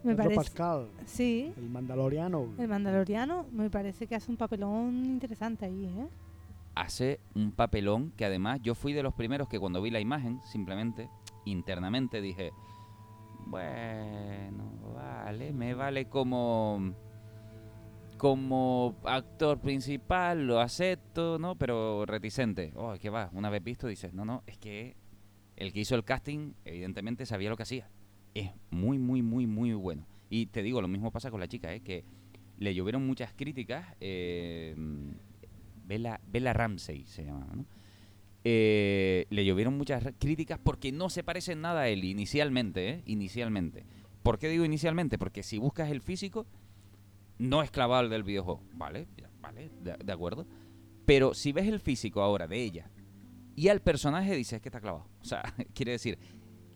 me 0.04 0.16
Pedro 0.16 0.18
parece. 0.18 0.36
Pascal, 0.36 0.90
Sí, 1.06 1.54
el 1.56 1.70
mandaloriano. 1.70 2.48
el 2.58 2.68
mandaloriano 2.68 3.46
me 3.52 3.70
parece 3.70 4.08
que 4.08 4.16
hace 4.16 4.32
un 4.32 4.38
papelón 4.38 5.06
interesante 5.06 5.66
ahí, 5.66 5.86
¿eh? 5.86 6.08
hace 6.74 7.20
un 7.36 7.52
papelón 7.52 8.12
que 8.18 8.26
además 8.26 8.60
yo 8.64 8.74
fui 8.74 8.94
de 8.94 9.04
los 9.04 9.14
primeros 9.14 9.48
que 9.50 9.60
cuando 9.60 9.82
vi 9.84 9.92
la 9.92 10.00
imagen, 10.00 10.42
simplemente, 10.44 11.10
internamente 11.46 12.22
dije, 12.22 12.52
bueno, 13.46 14.72
vale, 14.96 15.52
me 15.54 15.74
vale 15.76 16.08
como 16.10 16.94
como 18.22 19.00
actor 19.04 19.60
principal, 19.60 20.46
lo 20.46 20.60
acepto, 20.60 21.40
¿no? 21.40 21.56
Pero 21.56 22.06
reticente. 22.06 22.72
Oh, 22.76 22.94
¿qué 23.02 23.10
va? 23.10 23.32
Una 23.34 23.50
vez 23.50 23.64
visto 23.64 23.88
dices, 23.88 24.14
no, 24.14 24.26
no, 24.26 24.44
es 24.46 24.60
que 24.60 24.96
el 25.56 25.74
que 25.74 25.80
hizo 25.80 25.96
el 25.96 26.04
casting, 26.04 26.54
evidentemente 26.64 27.26
sabía 27.26 27.50
lo 27.50 27.58
que 27.58 27.64
hacía. 27.64 27.90
Es 28.36 28.52
muy, 28.70 29.00
muy, 29.00 29.24
muy, 29.24 29.48
muy 29.48 29.74
bueno. 29.74 30.06
Y 30.30 30.46
te 30.46 30.62
digo, 30.62 30.84
lo 30.84 30.88
mismo 30.88 31.10
pasa 31.10 31.32
con 31.32 31.40
la 31.40 31.48
chica, 31.48 31.74
¿eh? 31.74 31.80
Que 31.80 32.06
le 32.60 32.76
llovieron 32.76 33.08
muchas 33.08 33.34
críticas. 33.34 33.88
Eh, 34.00 34.76
Bella, 35.88 36.22
Bella 36.28 36.54
Ramsey 36.54 37.06
se 37.06 37.26
llamaba, 37.26 37.56
¿no? 37.56 37.66
Eh, 38.44 39.26
le 39.32 39.46
llovieron 39.46 39.76
muchas 39.76 40.14
críticas 40.20 40.60
porque 40.62 40.92
no 40.92 41.10
se 41.10 41.24
parece 41.24 41.56
nada 41.56 41.82
a 41.82 41.88
él 41.88 42.04
inicialmente, 42.04 42.88
¿eh? 42.88 43.04
Inicialmente. 43.08 43.84
¿Por 44.22 44.38
qué 44.38 44.48
digo 44.48 44.64
inicialmente? 44.64 45.18
Porque 45.18 45.42
si 45.42 45.58
buscas 45.58 45.90
el 45.90 46.02
físico, 46.02 46.46
no 47.42 47.64
es 47.64 47.72
clavado 47.72 48.08
del 48.08 48.24
videojuego. 48.24 48.62
Vale, 48.74 49.08
vale, 49.42 49.72
de, 49.82 49.98
de 49.98 50.14
acuerdo. 50.14 50.46
Pero 51.06 51.34
si 51.34 51.52
ves 51.52 51.68
el 51.68 51.80
físico 51.80 52.22
ahora 52.22 52.48
de 52.48 52.62
ella 52.62 52.92
y 53.56 53.68
al 53.68 53.82
personaje 53.82 54.36
dices 54.36 54.62
que 54.62 54.70
está 54.70 54.80
clavado. 54.80 55.08
O 55.22 55.26
sea, 55.26 55.44
quiere 55.74 55.94
decir, 55.94 56.20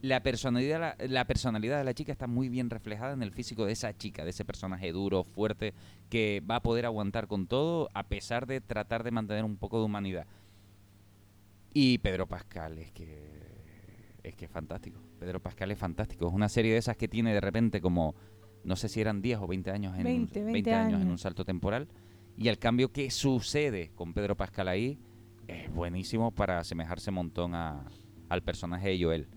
la 0.01 0.23
personalidad, 0.23 0.79
la, 0.79 1.07
la 1.07 1.25
personalidad 1.25 1.77
de 1.77 1.83
la 1.83 1.93
chica 1.93 2.11
está 2.11 2.25
muy 2.25 2.49
bien 2.49 2.71
reflejada 2.71 3.13
en 3.13 3.21
el 3.21 3.31
físico 3.31 3.65
de 3.65 3.73
esa 3.73 3.95
chica, 3.95 4.23
de 4.23 4.31
ese 4.31 4.43
personaje 4.43 4.91
duro, 4.91 5.23
fuerte, 5.23 5.75
que 6.09 6.41
va 6.49 6.57
a 6.57 6.63
poder 6.63 6.85
aguantar 6.85 7.27
con 7.27 7.45
todo 7.45 7.89
a 7.93 8.07
pesar 8.07 8.47
de 8.47 8.59
tratar 8.59 9.03
de 9.03 9.11
mantener 9.11 9.43
un 9.43 9.57
poco 9.57 9.77
de 9.77 9.85
humanidad. 9.85 10.25
Y 11.73 11.99
Pedro 11.99 12.25
Pascal 12.25 12.79
es 12.79 12.91
que 12.91 13.45
es 14.23 14.35
que 14.35 14.45
es 14.45 14.51
fantástico. 14.51 14.99
Pedro 15.19 15.39
Pascal 15.39 15.69
es 15.69 15.77
fantástico. 15.77 16.27
Es 16.27 16.33
una 16.33 16.49
serie 16.49 16.73
de 16.73 16.79
esas 16.79 16.97
que 16.97 17.07
tiene 17.07 17.33
de 17.33 17.41
repente 17.41 17.79
como 17.79 18.15
no 18.65 18.75
sé 18.75 18.89
si 18.89 18.99
eran 19.01 19.21
10 19.21 19.39
o 19.39 19.47
20 19.47 19.71
años 19.71 19.97
en 19.97 20.03
20, 20.03 20.39
un, 20.39 20.45
20 20.53 20.73
años 20.73 21.01
en 21.01 21.07
un 21.09 21.17
salto 21.17 21.45
temporal 21.45 21.87
y 22.37 22.47
el 22.49 22.57
cambio 22.59 22.91
que 22.91 23.09
sucede 23.11 23.91
con 23.95 24.13
Pedro 24.13 24.35
Pascal 24.35 24.67
ahí 24.67 24.99
es 25.47 25.71
buenísimo 25.73 26.31
para 26.31 26.59
asemejarse 26.59 27.11
un 27.11 27.15
montón 27.15 27.55
a, 27.55 27.85
al 28.29 28.41
personaje 28.41 28.89
de 28.89 29.01
Joel. 29.03 29.27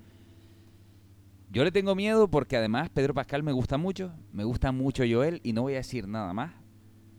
Yo 1.50 1.64
le 1.64 1.70
tengo 1.72 1.94
miedo 1.94 2.28
porque 2.28 2.56
además 2.56 2.90
Pedro 2.90 3.14
Pascal 3.14 3.42
me 3.42 3.52
gusta 3.52 3.78
mucho, 3.78 4.12
me 4.32 4.44
gusta 4.44 4.72
mucho 4.72 5.04
Joel 5.08 5.40
y 5.42 5.52
no 5.52 5.62
voy 5.62 5.74
a 5.74 5.78
decir 5.78 6.06
nada 6.08 6.32
más, 6.34 6.52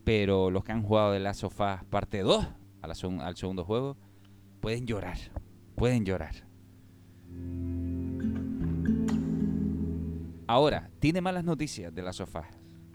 pero 0.03 0.51
los 0.51 0.63
que 0.63 0.71
han 0.71 0.83
jugado 0.83 1.11
de 1.13 1.19
Last 1.19 1.43
of 1.43 1.59
Us 1.59 1.83
parte 1.89 2.19
2 2.21 2.47
a 2.81 2.87
la 2.87 2.93
segun- 2.95 3.21
al 3.21 3.35
segundo 3.37 3.63
juego 3.65 3.97
pueden 4.61 4.85
llorar, 4.85 5.17
pueden 5.75 6.05
llorar. 6.05 6.35
Ahora, 10.49 10.89
tiene 10.99 11.21
malas 11.21 11.43
noticias 11.43 11.93
de 11.93 12.01
Last 12.01 12.21
of 12.21 12.35
Us. 12.35 12.45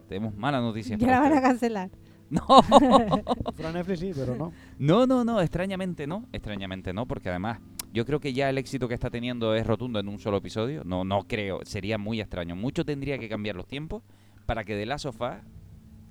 Tenemos 0.09 0.35
malas 0.37 0.61
noticias. 0.61 0.99
Ya 0.99 1.07
para 1.07 1.21
la 1.21 1.29
van 1.31 1.39
a 1.39 1.43
cancelar. 1.43 1.91
No. 2.31 2.41
Fuera 3.55 3.71
Netflix 3.71 4.01
sí, 4.01 4.11
pero 4.15 4.35
no. 4.35 4.51
No, 4.79 5.07
no, 5.07 5.25
no, 5.25 5.41
extrañamente 5.41 6.07
no, 6.07 6.27
extrañamente 6.33 6.93
no, 6.93 7.07
porque 7.07 7.29
además 7.29 7.61
yo 7.93 8.05
creo 8.07 8.19
que 8.19 8.33
ya 8.33 8.49
el 8.51 8.57
éxito 8.59 8.89
que 8.89 8.95
está 8.95 9.09
teniendo 9.11 9.55
es 9.55 9.65
rotundo 9.67 10.01
en 10.01 10.09
un 10.09 10.19
solo 10.19 10.39
episodio. 10.39 10.83
No, 10.85 11.05
no 11.05 11.29
creo, 11.29 11.61
sería 11.65 11.97
muy 11.99 12.21
extraño. 12.21 12.57
Mucho 12.57 12.85
tendría 12.85 13.19
que 13.19 13.29
cambiar 13.29 13.55
los 13.57 13.69
tiempos 13.69 14.03
para 14.47 14.65
que 14.65 14.75
The 14.75 14.87
Last 14.87 15.05
of 15.05 15.21
Us, 15.21 15.37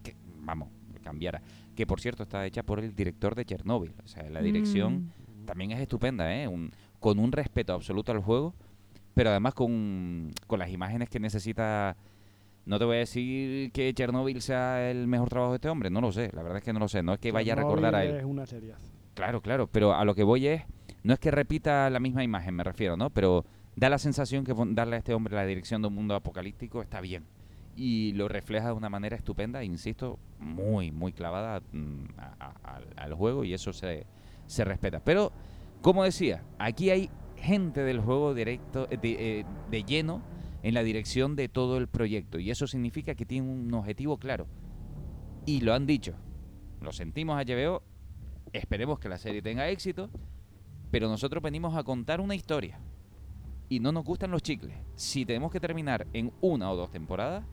que, 0.04 0.16
vamos, 0.46 0.70
cambiara. 1.04 1.42
Que 1.76 1.86
por 1.86 2.00
cierto 2.00 2.24
está 2.24 2.46
hecha 2.46 2.64
por 2.64 2.80
el 2.80 2.96
director 2.96 3.34
de 3.36 3.44
Chernobyl. 3.44 3.94
O 4.06 4.08
sea, 4.08 4.30
la 4.30 4.42
dirección 4.42 5.12
también 5.46 5.72
es 5.72 5.80
estupenda, 5.82 6.34
¿eh? 6.34 6.48
Un- 6.48 6.72
con 7.00 7.20
un 7.20 7.32
respeto 7.34 7.74
absoluto 7.74 8.12
al 8.14 8.20
juego, 8.20 8.54
pero 9.14 9.30
además 9.30 9.54
con, 9.54 10.32
con 10.48 10.60
las 10.60 10.70
imágenes 10.70 11.10
que 11.10 11.20
necesita. 11.20 11.96
No 12.66 12.80
te 12.80 12.86
voy 12.86 12.96
a 12.96 13.00
decir 13.00 13.72
que 13.74 13.94
Chernobyl 13.94 14.42
sea 14.42 14.90
el 14.90 15.06
mejor 15.08 15.28
trabajo 15.30 15.52
de 15.52 15.58
este 15.58 15.68
hombre, 15.70 15.90
no 15.90 16.00
lo 16.00 16.14
sé, 16.14 16.30
la 16.34 16.44
verdad 16.44 16.60
es 16.60 16.64
que 16.64 16.72
no 16.72 16.80
lo 16.80 16.88
sé, 16.88 17.04
no 17.04 17.14
es 17.14 17.20
que 17.20 17.34
vaya 17.34 17.54
a 17.54 17.56
recordar 17.58 17.94
a 17.96 18.06
él. 18.06 18.16
Es 18.16 18.24
una 18.24 18.46
serie. 18.46 18.74
Claro, 19.16 19.42
claro, 19.42 19.68
pero 19.68 19.94
a 19.94 20.06
lo 20.06 20.16
que 20.16 20.24
voy 20.24 20.48
es, 20.48 20.64
no 21.04 21.14
es 21.14 21.20
que 21.20 21.30
repita 21.30 21.90
la 21.90 22.00
misma 22.00 22.24
imagen, 22.24 22.56
me 22.56 22.64
refiero, 22.64 22.96
¿no? 22.96 23.10
Pero 23.10 23.44
da 23.76 23.90
la 23.90 23.98
sensación 23.98 24.46
que 24.46 24.54
darle 24.70 24.96
a 24.96 25.00
este 25.00 25.14
hombre 25.14 25.36
la 25.36 25.46
dirección 25.46 25.82
de 25.82 25.90
un 25.90 25.96
mundo 25.96 26.16
apocalíptico 26.16 26.82
está 26.82 27.02
bien. 27.02 27.26
Y 27.76 28.14
lo 28.14 28.30
refleja 28.30 28.68
de 28.68 28.74
una 28.74 28.90
manera 28.90 29.18
estupenda, 29.18 29.62
insisto, 29.64 30.18
muy, 30.40 30.92
muy 30.92 31.12
clavada 31.12 31.60
mm, 31.74 32.04
a- 32.18 32.80
al 32.96 33.14
juego 33.14 33.44
y 33.44 33.54
eso 33.54 33.74
se, 33.74 34.06
se 34.46 34.64
respeta. 34.64 35.02
Pero, 35.04 35.34
como 35.82 36.04
decía, 36.06 36.44
aquí 36.60 36.92
hay 36.92 37.10
gente 37.44 37.82
del 37.84 38.00
juego 38.00 38.34
directo, 38.34 38.88
eh, 38.90 38.98
de, 38.98 39.40
eh, 39.40 39.46
de 39.70 39.84
lleno 39.84 40.22
en 40.64 40.74
la 40.74 40.84
dirección 40.84 41.36
de 41.36 41.50
todo 41.50 41.78
el 41.78 41.88
proyecto 41.88 42.40
y 42.40 42.50
eso 42.50 42.68
significa 42.68 43.16
que 43.16 43.26
tiene 43.26 43.48
un 43.48 43.74
objetivo 43.74 44.18
claro. 44.18 44.48
Y 45.46 45.60
lo 45.60 45.74
han 45.74 45.86
dicho, 45.86 46.16
lo 46.82 46.94
sentimos 46.94 47.38
HBO, 47.46 47.84
esperemos 48.54 49.00
que 49.00 49.10
la 49.10 49.18
serie 49.18 49.42
tenga 49.42 49.68
éxito, 49.70 50.10
pero 50.90 51.10
nosotros 51.10 51.44
venimos 51.44 51.76
a 51.76 51.84
contar 51.84 52.22
una 52.22 52.36
historia. 52.36 52.80
Y 53.68 53.80
no 53.80 53.92
nos 53.92 54.06
gustan 54.06 54.32
los 54.32 54.44
chicles. 54.44 54.78
Si 54.96 55.26
tenemos 55.26 55.52
que 55.52 55.60
terminar 55.60 56.08
en 56.14 56.32
una 56.42 56.72
o 56.72 56.76
dos 56.76 56.92
temporadas, 56.92 57.46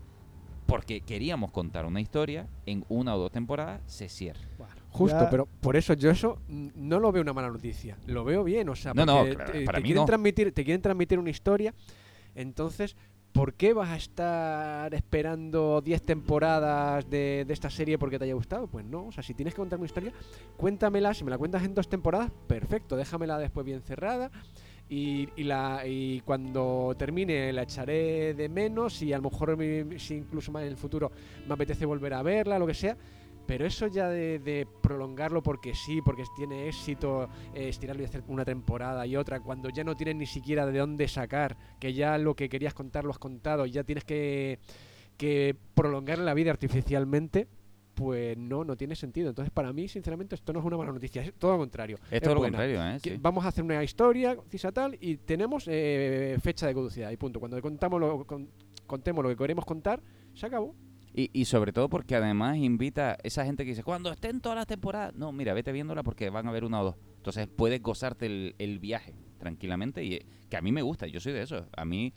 porque 0.66 1.01
queríamos 1.01 1.51
contar 1.51 1.86
una 1.86 2.01
historia, 2.01 2.49
en 2.66 2.84
una 2.88 3.16
o 3.16 3.18
dos 3.18 3.32
temporadas 3.32 3.80
se 3.86 4.09
cierra. 4.09 4.47
Justo, 4.91 5.18
Ya- 5.24 5.30
pero 5.30 5.47
por 5.47 5.76
eso 5.76 5.95
yo 5.95 6.11
eso 6.11 6.38
no 6.49 6.99
lo 7.01 7.12
veo 7.12 7.22
una 7.22 7.32
mala 7.32 7.49
noticia. 7.51 7.97
Lo 8.07 8.24
veo 8.24 8.43
bien, 8.45 8.68
o 8.68 8.74
sea, 8.76 8.93
No, 8.93 9.07
no, 9.07 9.18
porque 9.20 9.36
claro, 9.36 9.53
te, 9.53 9.64
para 9.64 9.76
te 9.78 9.82
mí 9.82 9.86
quieren 9.88 10.03
no. 10.03 10.07
transmitir, 10.07 10.53
te 10.53 10.64
quieren 10.64 10.82
transmitir 10.82 11.18
una 11.18 11.30
historia. 11.30 11.72
Entonces, 12.34 12.97
¿por 13.32 13.55
qué 13.55 13.72
vas 13.72 13.88
a 13.91 13.97
estar 13.97 14.93
esperando 14.95 15.80
10 15.80 16.03
temporadas 16.03 17.09
de, 17.09 17.45
de 17.47 17.53
esta 17.53 17.70
serie 17.70 17.99
porque 17.99 18.18
te 18.18 18.24
haya 18.24 18.34
gustado? 18.34 18.66
Pues 18.66 18.84
no, 18.84 19.07
o 19.07 19.12
sea, 19.12 19.22
si 19.22 19.34
tienes 19.34 19.55
que 19.55 19.59
contar 19.59 19.78
una 19.78 19.86
historia, 19.86 20.12
cuéntamela, 20.57 21.14
si 21.14 21.22
me 21.24 21.30
la 21.30 21.38
cuentas 21.38 21.62
en 21.64 21.74
dos 21.74 21.88
temporadas, 21.88 22.30
perfecto, 22.49 22.97
déjamela 22.97 23.38
después 23.38 23.64
bien 23.64 23.82
cerrada. 23.82 24.30
Y, 24.88 25.28
y 25.36 25.45
la, 25.45 25.86
y 25.86 26.20
cuando 26.22 26.97
termine 26.99 27.53
la 27.53 27.62
echaré 27.62 28.34
de 28.34 28.49
menos 28.49 29.01
y 29.03 29.12
a 29.12 29.18
lo 29.18 29.30
mejor 29.30 29.57
si 29.99 30.14
incluso 30.16 30.51
más 30.51 30.62
en 30.64 30.68
el 30.70 30.76
futuro 30.76 31.12
me 31.47 31.55
apetece 31.55 31.86
volver 31.86 32.12
a 32.14 32.22
verla, 32.24 32.59
lo 32.59 32.66
que 32.66 32.74
sea. 32.74 32.97
Pero 33.47 33.66
eso 33.66 33.88
ya 33.88 34.09
de, 34.09 34.38
de 34.38 34.66
prolongarlo 34.80 35.43
porque 35.43 35.74
sí, 35.74 36.01
porque 36.05 36.22
tiene 36.36 36.68
éxito, 36.68 37.28
eh, 37.55 37.68
estirarlo 37.68 38.03
y 38.03 38.07
hacer 38.07 38.22
una 38.28 38.45
temporada 38.45 39.07
y 39.07 39.16
otra, 39.16 39.41
cuando 39.41 39.70
ya 39.70 39.82
no 39.82 39.97
tienes 39.97 40.14
ni 40.16 40.26
siquiera 40.26 40.66
de 40.66 40.78
dónde 40.78 41.09
sacar, 41.09 41.57
que 41.80 41.93
ya 41.93 42.16
lo 42.18 42.34
que 42.36 42.49
querías 42.49 42.74
contar 42.74 43.05
lo 43.05 43.11
has 43.11 43.18
contado 43.18 43.66
y 43.66 43.72
ya 43.72 43.82
tienes 43.82 44.05
que, 44.05 44.61
que 45.16 45.57
prolongar 45.74 46.18
la 46.20 46.32
vida 46.34 46.51
artificialmente, 46.53 47.49
pues 47.95 48.36
no, 48.38 48.64
no 48.64 48.76
tiene 48.76 48.95
sentido. 48.95 49.28
Entonces, 49.28 49.51
para 49.53 49.72
mí, 49.72 49.88
sinceramente, 49.88 50.36
esto 50.36 50.53
no 50.53 50.61
es 50.61 50.64
una 50.64 50.76
mala 50.76 50.93
noticia, 50.93 51.20
es 51.22 51.34
todo 51.34 51.53
lo 51.53 51.59
contrario. 51.59 51.99
Es 52.11 52.22
todo 52.22 52.34
lo 52.34 52.41
buena. 52.41 52.57
contrario, 52.59 52.97
¿eh? 52.97 53.01
Sí. 53.03 53.18
Vamos 53.20 53.45
a 53.45 53.49
hacer 53.49 53.64
una 53.64 53.82
historia, 53.82 54.36
cisa 54.49 54.70
tal, 54.72 54.97
y 55.01 55.16
tenemos 55.16 55.64
eh, 55.66 56.38
fecha 56.41 56.66
de 56.68 56.74
caducidad 56.74 57.11
y 57.11 57.16
punto. 57.16 57.41
Cuando 57.41 57.61
contamos 57.61 58.01
lo, 58.01 58.24
con- 58.24 58.49
contemos 58.86 59.22
lo 59.24 59.28
que 59.30 59.36
queremos 59.36 59.64
contar, 59.66 60.01
se 60.34 60.47
acabó. 60.47 60.74
Y, 61.14 61.30
y 61.32 61.44
sobre 61.46 61.72
todo 61.72 61.88
porque 61.88 62.14
además 62.14 62.56
invita 62.56 63.16
esa 63.22 63.44
gente 63.44 63.64
que 63.64 63.70
dice, 63.70 63.82
cuando 63.82 64.11
estén 64.11 64.40
todas 64.40 64.56
las 64.56 64.66
temporadas, 64.66 65.14
no, 65.14 65.32
mira, 65.32 65.54
vete 65.54 65.72
viéndola 65.72 66.02
porque 66.02 66.30
van 66.30 66.46
a 66.46 66.50
haber 66.50 66.64
una 66.64 66.80
o 66.80 66.84
dos. 66.84 66.96
Entonces 67.16 67.48
puedes 67.48 67.82
gozarte 67.82 68.26
el, 68.26 68.54
el 68.58 68.78
viaje 68.78 69.14
tranquilamente 69.38 70.04
y 70.04 70.14
eh, 70.14 70.26
que 70.48 70.56
a 70.56 70.62
mí 70.62 70.70
me 70.70 70.82
gusta, 70.82 71.06
yo 71.06 71.20
soy 71.20 71.32
de 71.32 71.42
eso. 71.42 71.66
A 71.76 71.84
mí 71.84 72.12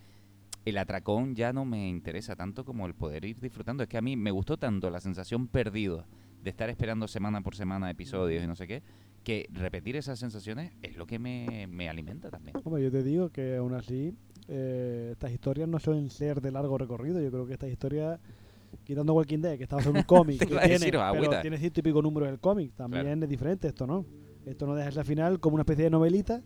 el 0.66 0.78
atracón 0.78 1.36
ya 1.36 1.54
no 1.54 1.66
me 1.66 1.90
interesa 1.90 2.36
tanto 2.36 2.64
como 2.64 2.86
el 2.86 2.94
poder 2.94 3.26
ir 3.26 3.40
disfrutando. 3.40 3.84
Es 3.84 3.90
que 3.90 3.98
a 3.98 4.02
mí 4.02 4.16
me 4.16 4.32
gustó 4.32 4.58
tanto 4.58 4.90
la 4.90 5.00
sensación 5.00 5.48
perdido 5.48 6.06
de 6.44 6.50
estar 6.50 6.70
esperando 6.70 7.08
semana 7.08 7.42
por 7.42 7.56
semana 7.56 7.90
episodios 7.90 8.44
y 8.44 8.48
no 8.48 8.56
sé 8.56 8.68
qué, 8.68 8.84
que 9.24 9.48
repetir 9.52 9.96
esas 9.96 10.20
sensaciones 10.20 10.74
es 10.82 10.98
lo 10.98 11.08
que 11.08 11.18
me, 11.18 11.68
me 11.68 11.90
alimenta 11.90 12.30
también. 12.30 12.58
Hombre, 12.64 12.84
yo 12.84 12.92
te 12.92 13.02
digo 13.02 13.30
que 13.30 13.56
aún 13.56 13.74
así 13.74 14.14
eh, 14.50 15.10
estas 15.14 15.32
historias 15.32 15.70
no 15.70 15.80
suelen 15.80 16.10
ser 16.10 16.42
de 16.42 16.52
largo 16.52 16.78
recorrido. 16.78 17.22
Yo 17.22 17.32
creo 17.32 17.48
que 17.48 17.54
estas 17.54 17.70
historias, 17.70 18.20
quitando 18.84 19.14
Walking 19.14 19.40
Dead, 19.40 19.58
que 19.58 19.64
está 19.64 19.76
basado 19.78 19.92
en 19.92 19.98
un 19.98 20.04
cómic, 20.04 20.40
que 20.40 20.46
tiene, 20.48 20.68
decir, 20.68 20.92
pero 21.20 21.42
tiene 21.42 21.58
ciento 21.58 21.80
y 21.80 21.84
pico 21.84 22.02
números 22.02 22.30
el 22.30 22.40
cómic, 22.40 22.74
también 22.76 23.04
Claro. 23.06 23.24
es 23.24 23.30
diferente. 23.30 23.68
Esto 23.68 23.86
no. 23.88 24.06
Esto 24.46 24.68
no 24.68 24.76
deja 24.76 24.90
al 25.00 25.06
final 25.06 25.40
como 25.40 25.56
una 25.56 25.62
especie 25.62 25.86
de 25.86 25.90
novelita, 25.90 26.42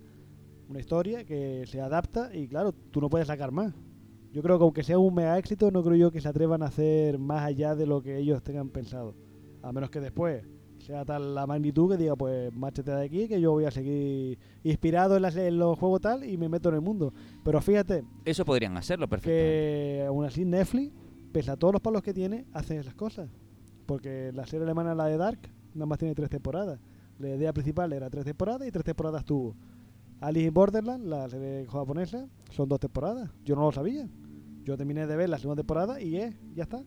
una 0.70 0.80
historia 0.80 1.24
que 1.26 1.64
se 1.66 1.82
adapta 1.82 2.30
y 2.36 2.48
claro, 2.48 2.72
tú 2.74 3.02
no 3.02 3.10
puedes 3.10 3.28
sacar 3.28 3.52
más. 3.52 3.74
Yo 4.34 4.44
creo 4.44 4.58
que 4.60 4.64
aunque 4.64 4.84
sea 4.84 5.00
un 5.00 5.16
mega 5.16 5.38
éxito, 5.40 5.72
no 5.72 5.82
creo 5.84 5.96
yo 5.96 6.12
que 6.12 6.22
se 6.22 6.28
atrevan 6.28 6.62
a 6.62 6.68
hacer 6.68 7.18
más 7.18 7.44
allá 7.44 7.76
de 7.76 7.88
lo 7.88 8.02
que 8.04 8.18
ellos 8.18 8.44
tengan 8.44 8.70
pensado. 8.70 9.16
A 9.64 9.72
menos 9.72 9.90
que 9.90 10.00
después 10.00 10.44
sea 10.78 11.04
tal 11.06 11.34
la 11.34 11.48
magnitud 11.48 11.90
que 11.90 11.98
diga, 11.98 12.16
pues 12.16 12.54
márchate 12.54 12.92
de 12.92 13.04
aquí, 13.04 13.28
que 13.28 13.42
yo 13.42 13.52
voy 13.54 13.66
a 13.66 13.72
seguir 13.72 14.38
inspirado 14.64 15.16
en, 15.16 15.24
las- 15.24 15.36
en 15.36 15.58
los 15.58 15.80
juegos 15.80 16.02
tal 16.02 16.24
y 16.24 16.38
me 16.38 16.50
meto 16.50 16.70
en 16.70 16.76
el 16.76 16.82
mundo. 16.82 17.14
Pero 17.44 17.60
fíjate 17.62 18.04
Eso 18.26 18.46
podrían 18.46 18.78
hacerlo 18.78 19.08
perfectamente. 19.08 19.42
que 19.44 20.06
aún 20.08 20.24
así 20.26 20.46
Netflix, 20.46 20.94
pese 21.32 21.52
a 21.52 21.58
todos 21.58 21.74
los 21.74 21.82
palos 21.82 22.02
que 22.02 22.14
tiene, 22.14 22.46
hace 22.54 22.78
esas 22.78 22.96
cosas. 22.96 23.30
Porque 23.86 24.32
la 24.34 24.46
serie 24.46 24.66
alemana, 24.66 24.96
la 24.96 25.06
de 25.06 25.18
Dark, 25.18 25.40
nada 25.74 25.86
más 25.86 25.98
tiene 25.98 26.16
tres 26.16 26.30
temporadas. 26.30 26.80
La 27.20 27.30
idea 27.30 27.54
principal 27.54 27.94
era 27.94 28.10
tres 28.10 28.26
temporadas 28.26 28.68
y 28.68 28.72
tres 28.72 28.84
temporadas 28.84 29.26
tuvo. 29.26 29.56
Alice 30.20 30.48
in 30.48 30.54
Borderland, 30.54 31.06
la 31.06 31.30
serie 31.30 31.66
japonesa, 31.68 32.28
son 32.52 32.68
dos 32.70 32.80
temporadas. 32.80 33.30
Yo 33.46 33.56
no 33.56 33.62
lo 33.62 33.72
sabía. 33.72 34.08
Yo 34.64 34.76
terminé 34.76 35.08
de 35.08 35.16
ver 35.16 35.30
la 35.30 35.38
segunda 35.38 35.62
temporada 35.62 36.02
y 36.02 36.18
eh, 36.18 36.38
ya 36.56 36.64
está. 36.64 36.84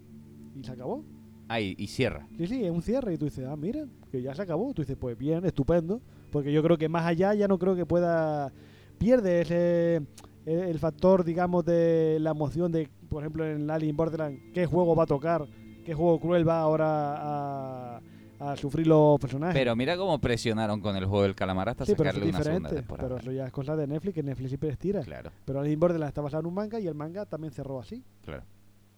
Y 0.55 0.65
se 0.65 0.73
acabó. 0.73 1.05
Ahí, 1.49 1.75
y 1.79 1.87
cierra. 1.87 2.29
Sí, 2.37 2.47
sí, 2.47 2.65
es 2.65 2.71
un 2.71 2.83
cierre. 2.83 3.15
Y 3.15 3.19
tú 3.19 3.25
dices, 3.25 3.47
ah, 3.49 3.57
mira, 3.57 3.87
que 4.11 4.21
ya 4.23 4.35
se 4.35 4.43
acabó. 4.43 4.73
Tú 4.75 4.83
dices, 4.83 4.97
pues 4.97 5.17
bien, 5.17 5.45
estupendo. 5.45 6.03
Porque 6.31 6.53
yo 6.53 6.63
creo 6.63 6.77
que 6.77 6.89
más 6.89 7.07
allá 7.07 7.35
ya 7.35 7.49
no 7.49 7.59
creo 7.59 7.75
que 7.75 7.87
pueda. 7.87 8.53
Pierde 8.99 9.41
ese. 9.41 10.03
El, 10.47 10.79
factor, 10.79 11.25
digamos, 11.25 11.65
de 11.65 12.19
la 12.21 12.31
emoción 12.31 12.73
de, 12.73 12.89
por 13.09 13.23
ejemplo, 13.23 13.47
en 13.47 13.71
Alien 13.71 13.97
Borderland, 13.97 14.53
qué 14.53 14.67
juego 14.67 14.97
va 14.97 15.05
a 15.05 15.07
tocar, 15.07 15.47
qué 15.85 15.95
juego 15.95 16.19
cruel 16.19 16.49
va 16.49 16.61
ahora 16.61 16.87
a, 16.87 18.01
a 18.41 18.57
sufrir 18.57 18.87
los 18.87 19.21
personajes. 19.21 19.55
Pero 19.55 19.77
mira 19.77 19.97
cómo 19.97 20.19
presionaron 20.19 20.81
con 20.81 20.97
el 20.97 21.05
juego 21.05 21.25
del 21.25 21.35
calamar 21.35 21.69
hasta 21.69 21.85
sí, 21.85 21.95
pero 21.95 22.11
eso 22.11 22.19
sacarle 22.19 22.31
es 22.31 22.35
una 22.35 22.45
segunda 22.45 22.71
temporada. 22.71 23.09
Pero 23.09 23.21
eso 23.21 23.33
ya 23.33 23.47
es 23.47 23.53
cosa 23.53 23.77
de 23.77 23.87
Netflix, 23.87 24.15
que 24.15 24.23
Netflix 24.23 24.49
siempre 24.49 24.71
estira. 24.71 25.03
Claro, 25.03 25.31
Pero 25.45 25.61
Alien 25.61 25.79
Borderland 25.79 26.09
está 26.09 26.23
basado 26.23 26.41
en 26.41 26.47
un 26.47 26.55
manga 26.55 26.81
y 26.81 26.87
el 26.87 26.95
manga 26.95 27.27
también 27.27 27.53
cerró 27.53 27.79
así. 27.79 28.03
claro. 28.25 28.43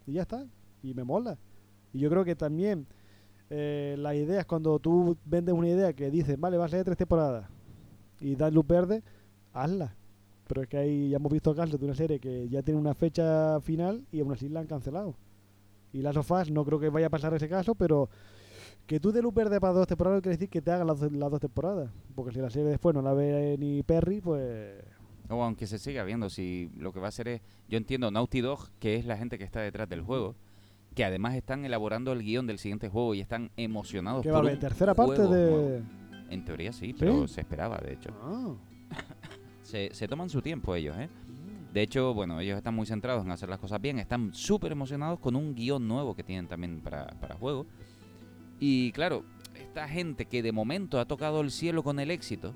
Y 0.07 0.15
ya 0.15 0.23
está. 0.23 0.45
Y 0.83 0.95
me 0.95 1.05
mola. 1.05 1.39
Y 1.93 2.01
yo 2.01 2.11
creo 2.11 2.25
que 2.25 2.35
también 2.35 2.87
eh, 3.51 3.97
las 3.99 4.15
ideas, 4.15 4.47
cuando 4.47 4.79
tú 4.79 5.17
vendes 5.25 5.55
una 5.55 5.69
idea 5.69 5.93
que 5.93 6.11
dices, 6.11 6.41
vale, 6.41 6.57
va 6.57 6.65
a 6.65 6.69
ser 6.69 6.85
tres 6.85 6.97
temporadas 6.97 7.47
y 8.19 8.35
das 8.35 8.53
luz 8.53 8.67
verde, 8.67 9.03
hazla. 9.53 9.95
Pero 10.47 10.63
es 10.63 10.69
que 10.69 10.77
ahí 10.77 11.11
ya 11.11 11.17
hemos 11.17 11.33
visto 11.33 11.55
casos 11.55 11.79
de 11.79 11.85
una 11.85 11.95
serie 11.95 12.19
que 12.19 12.49
ya 12.49 12.63
tiene 12.63 12.79
una 12.79 12.95
fecha 12.95 13.61
final 13.61 14.05
y 14.11 14.21
aún 14.21 14.33
así 14.33 14.49
la 14.49 14.61
han 14.61 14.67
cancelado. 14.67 15.15
Y 15.93 16.03
Last 16.03 16.19
of 16.19 16.31
Us 16.31 16.51
no 16.51 16.65
creo 16.65 16.81
que 16.81 16.89
vaya 16.89 17.07
a 17.07 17.11
pasar 17.11 17.35
ese 17.35 17.49
caso, 17.49 17.75
pero 17.75 18.09
que 18.87 18.99
tú 18.99 19.13
de 19.13 19.23
luz 19.23 19.35
verde 19.35 19.61
para 19.61 19.73
dos 19.73 19.87
temporadas 19.87 20.23
quiere 20.23 20.37
decir 20.37 20.49
que 20.49 20.61
te 20.61 20.71
hagan 20.71 20.87
las, 20.87 21.01
las 21.01 21.31
dos 21.31 21.41
temporadas. 21.41 21.91
Porque 22.15 22.33
si 22.33 22.41
la 22.41 22.51
serie 22.51 22.69
después 22.69 22.95
no 22.95 23.03
la 23.03 23.13
ve 23.13 23.57
ni 23.59 23.83
Perry, 23.83 24.21
pues... 24.21 24.75
O 25.29 25.43
aunque 25.43 25.67
se 25.67 25.79
siga 25.79 26.05
viendo, 26.05 26.29
si 26.29 26.71
lo 26.77 26.93
que 26.93 27.01
va 27.01 27.07
a 27.07 27.09
hacer 27.09 27.29
es. 27.29 27.41
Yo 27.69 27.79
entiendo 27.79 28.11
Naughty 28.11 28.41
Dog, 28.41 28.71
que 28.79 28.97
es 28.97 29.07
la 29.07 29.17
gente 29.17 29.39
que 29.39 29.45
está 29.45 29.61
detrás 29.61 29.89
del 29.89 30.03
juego, 30.03 30.35
que 30.95 31.05
además 31.05 31.37
están 31.37 31.65
elaborando 31.65 32.13
el 32.13 32.23
guion 32.23 32.47
del 32.47 32.59
siguiente 32.59 32.89
juego 32.89 33.15
y 33.15 33.21
están 33.21 33.51
emocionados 33.57 34.25
por 34.25 34.33
va 34.33 34.37
a 34.39 34.41
haber 34.41 34.59
tercera 34.59 34.95
parte 34.95 35.23
de... 35.23 35.29
nuevo. 35.29 35.81
En 36.29 36.45
teoría 36.45 36.73
sí, 36.73 36.95
pero 36.99 37.29
se 37.29 37.43
esperaba, 37.43 37.79
de 37.79 37.95
hecho. 37.95 38.11
Ah. 38.23 38.55
Se, 39.73 39.89
se 39.95 40.07
toman 40.07 40.29
su 40.29 40.43
tiempo 40.43 40.75
ellos, 40.75 40.95
¿eh? 40.99 41.09
De 41.73 41.81
hecho, 41.81 42.13
bueno, 42.13 42.39
ellos 42.41 42.59
están 42.59 42.75
muy 42.75 42.85
centrados 42.85 43.25
en 43.25 43.31
hacer 43.31 43.49
las 43.49 43.59
cosas 43.59 43.81
bien, 43.81 43.99
están 43.99 44.35
súper 44.35 44.73
emocionados 44.73 45.19
con 45.19 45.35
un 45.35 45.55
guion 45.55 45.89
nuevo 45.89 46.15
que 46.15 46.23
tienen 46.23 46.47
también 46.47 46.81
para, 46.83 47.07
para 47.19 47.37
juego. 47.37 47.65
Y 48.61 48.93
claro, 48.93 49.25
esta 49.55 49.89
gente 49.89 50.27
que 50.27 50.43
de 50.43 50.53
momento 50.53 51.01
ha 51.01 51.07
tocado 51.07 51.41
el 51.41 51.51
cielo 51.51 51.83
con 51.83 51.99
el 52.01 52.11
éxito, 52.11 52.53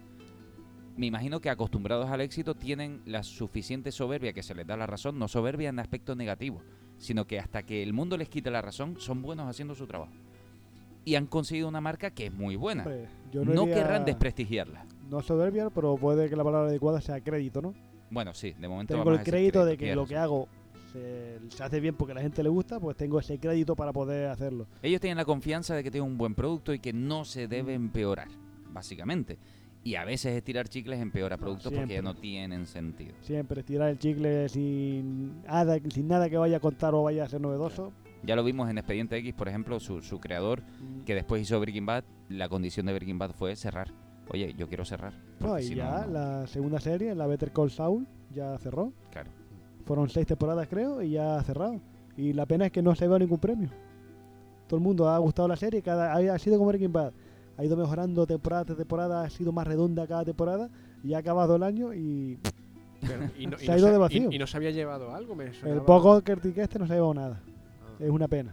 me 0.99 1.07
imagino 1.07 1.41
que 1.41 1.49
acostumbrados 1.49 2.11
al 2.11 2.21
éxito 2.21 2.55
tienen 2.55 3.01
la 3.07 3.23
suficiente 3.23 3.91
soberbia 3.93 4.35
que 4.35 4.43
se 4.43 4.55
les 4.55 4.67
da 4.67 4.77
la 4.77 4.87
razón, 4.87 5.19
no 5.19 5.27
soberbia 5.27 5.71
en 5.71 5.79
aspecto 5.79 6.15
negativo, 6.15 6.61
sino 6.99 7.27
que 7.27 7.39
hasta 7.41 7.63
que 7.63 7.83
el 7.83 7.95
mundo 7.95 8.19
les 8.19 8.29
quite 8.29 8.51
la 8.51 8.61
razón, 8.61 8.97
son 9.01 9.23
buenos 9.23 9.49
haciendo 9.49 9.75
su 9.75 9.87
trabajo. 9.87 10.13
Y 11.07 11.15
han 11.15 11.27
conseguido 11.27 11.69
una 11.69 11.81
marca 11.81 12.11
que 12.11 12.27
es 12.27 12.33
muy 12.35 12.57
buena. 12.57 12.83
Hombre, 12.83 13.09
yo 13.33 13.43
no 13.47 13.63
diría- 13.63 13.77
querrán 13.77 14.05
desprestigiarla. 14.05 14.85
No 15.11 15.23
soberbia, 15.23 15.71
pero 15.71 15.97
puede 15.97 16.29
que 16.29 16.37
la 16.37 16.45
palabra 16.45 16.69
adecuada 16.69 17.01
sea 17.01 17.21
crédito, 17.21 17.63
¿no? 17.63 17.75
Bueno, 18.11 18.35
sí, 18.35 18.53
de 18.59 18.69
momento 18.69 18.95
Tengo 18.95 19.05
vamos 19.05 19.15
el 19.15 19.19
a 19.19 19.21
decir 19.21 19.33
crédito 19.35 19.65
de 19.65 19.73
que 19.73 19.79
tienes 19.79 19.97
lo 19.97 20.07
que 20.07 20.17
hago 20.17 20.49
se, 20.93 21.39
se 21.51 21.63
hace 21.63 21.81
bien 21.81 21.95
porque 21.97 22.13
a 22.13 22.15
la 22.15 22.23
gente 22.23 22.43
le 22.43 22.49
gusta, 22.49 22.79
pues 22.81 22.97
tengo 22.97 23.19
ese 23.19 23.39
crédito 23.39 23.75
para 23.77 23.93
poder 23.93 24.29
hacerlo. 24.29 24.67
Ellos 24.83 25.01
tienen 25.01 25.17
la 25.19 25.25
confianza 25.25 25.75
de 25.75 25.83
que 25.83 25.91
tienen 25.91 26.11
un 26.11 26.17
buen 26.19 26.35
producto 26.35 26.73
y 26.73 26.79
que 26.79 26.93
no 26.93 27.25
se 27.25 27.49
debe 27.49 27.73
Mm. 27.79 27.83
empeorar, 27.87 28.29
básicamente. 28.73 29.39
Y 29.85 29.95
a 29.95 30.05
veces 30.05 30.35
estirar 30.37 30.69
chicles 30.69 31.01
empeora 31.01 31.37
productos 31.37 31.73
porque 31.73 31.95
ya 31.95 32.03
no 32.03 32.15
tienen 32.17 32.67
sentido. 32.67 33.15
Siempre 33.21 33.63
tirar 33.63 33.91
el 33.91 33.99
chicle 33.99 34.49
sin 34.49 35.43
nada, 35.45 35.79
sin 35.93 36.09
nada 36.09 36.29
que 36.29 36.37
vaya 36.37 36.57
a 36.57 36.61
contar 36.61 36.93
o 36.95 37.05
vaya 37.05 37.25
a 37.25 37.29
ser 37.29 37.41
novedoso. 37.41 37.93
Ya 38.25 38.35
lo 38.35 38.43
vimos 38.43 38.69
en 38.69 38.79
Expediente 38.79 39.17
X, 39.19 39.35
por 39.35 39.47
ejemplo, 39.49 39.79
su, 39.79 40.03
su 40.03 40.19
creador, 40.19 40.63
Mm. 40.81 41.05
que 41.05 41.15
después 41.15 41.41
hizo 41.43 41.61
Breaking 41.61 41.87
Bad, 41.87 42.03
la 42.29 42.49
condición 42.49 42.87
de 42.87 42.95
Breaking 42.95 43.19
Bad 43.19 43.33
fue 43.33 43.55
cerrar. 43.55 43.93
Oye, 44.29 44.55
yo 44.57 44.69
quiero 44.69 44.85
cerrar. 44.85 45.13
No, 45.41 45.59
y 45.59 45.63
si 45.65 45.75
ya 45.77 46.01
no, 46.01 46.07
no- 46.07 46.13
la 46.13 46.47
segunda 46.47 46.81
serie, 46.81 47.15
la 47.15 47.27
Better 47.27 47.53
Call 47.53 47.71
Saul, 47.71 48.07
ya 48.35 48.59
cerró. 48.59 48.93
Claro. 49.13 49.31
Fueron 49.85 50.09
seis 50.09 50.27
temporadas, 50.27 50.67
creo, 50.69 51.01
y 51.03 51.11
ya 51.11 51.39
ha 51.39 51.43
cerrado. 51.43 51.81
Y 52.17 52.33
la 52.33 52.47
pena 52.47 52.67
es 52.67 52.73
que 52.73 52.83
no 52.83 52.95
se 52.95 53.07
ve 53.07 53.19
ningún 53.19 53.39
premio. 53.39 53.69
Todo 54.67 54.79
el 54.79 54.83
mundo 54.85 55.09
ha 55.09 55.19
gustado 55.19 55.47
la 55.47 55.57
serie, 55.57 55.81
cada 55.83 56.13
ha 56.15 56.39
sido 56.39 56.57
como 56.59 56.69
Breaking 56.71 56.93
Bad. 56.93 57.13
Ha 57.57 57.65
ido 57.65 57.77
mejorando 57.77 58.27
temporada 58.27 58.65
tras 58.65 58.79
temporada, 58.79 59.23
ha 59.23 59.31
sido 59.31 59.53
más 59.53 59.67
redonda 59.67 60.07
cada 60.07 60.25
temporada, 60.25 60.69
y 61.05 61.15
ha 61.15 61.19
acabado 61.19 61.55
el 61.57 61.63
año 61.63 61.95
y 61.95 62.39
Pero- 63.01 63.25
y 63.39 63.47
no- 63.47 63.57
y 63.61 63.65
se 63.65 63.71
ha 63.73 63.75
no 63.77 63.79
ido 63.79 63.87
se- 63.87 63.93
de 63.93 63.97
y- 63.97 64.01
vacío. 64.01 64.29
Y, 64.33 64.39
no 64.39 64.47
se 64.47 64.57
había 64.57 64.71
llevado 64.73 65.15
algo, 65.15 65.35
me 65.37 65.47
el 65.47 65.81
poco 65.83 66.21
que 66.23 66.33
este 66.57 66.79
no 66.81 66.87
se 66.87 66.93
ha 66.95 66.97
llevado 66.97 67.15
nada. 67.15 67.41
Ah. 67.85 67.95
Es 68.01 68.11
una 68.11 68.27
pena. 68.27 68.53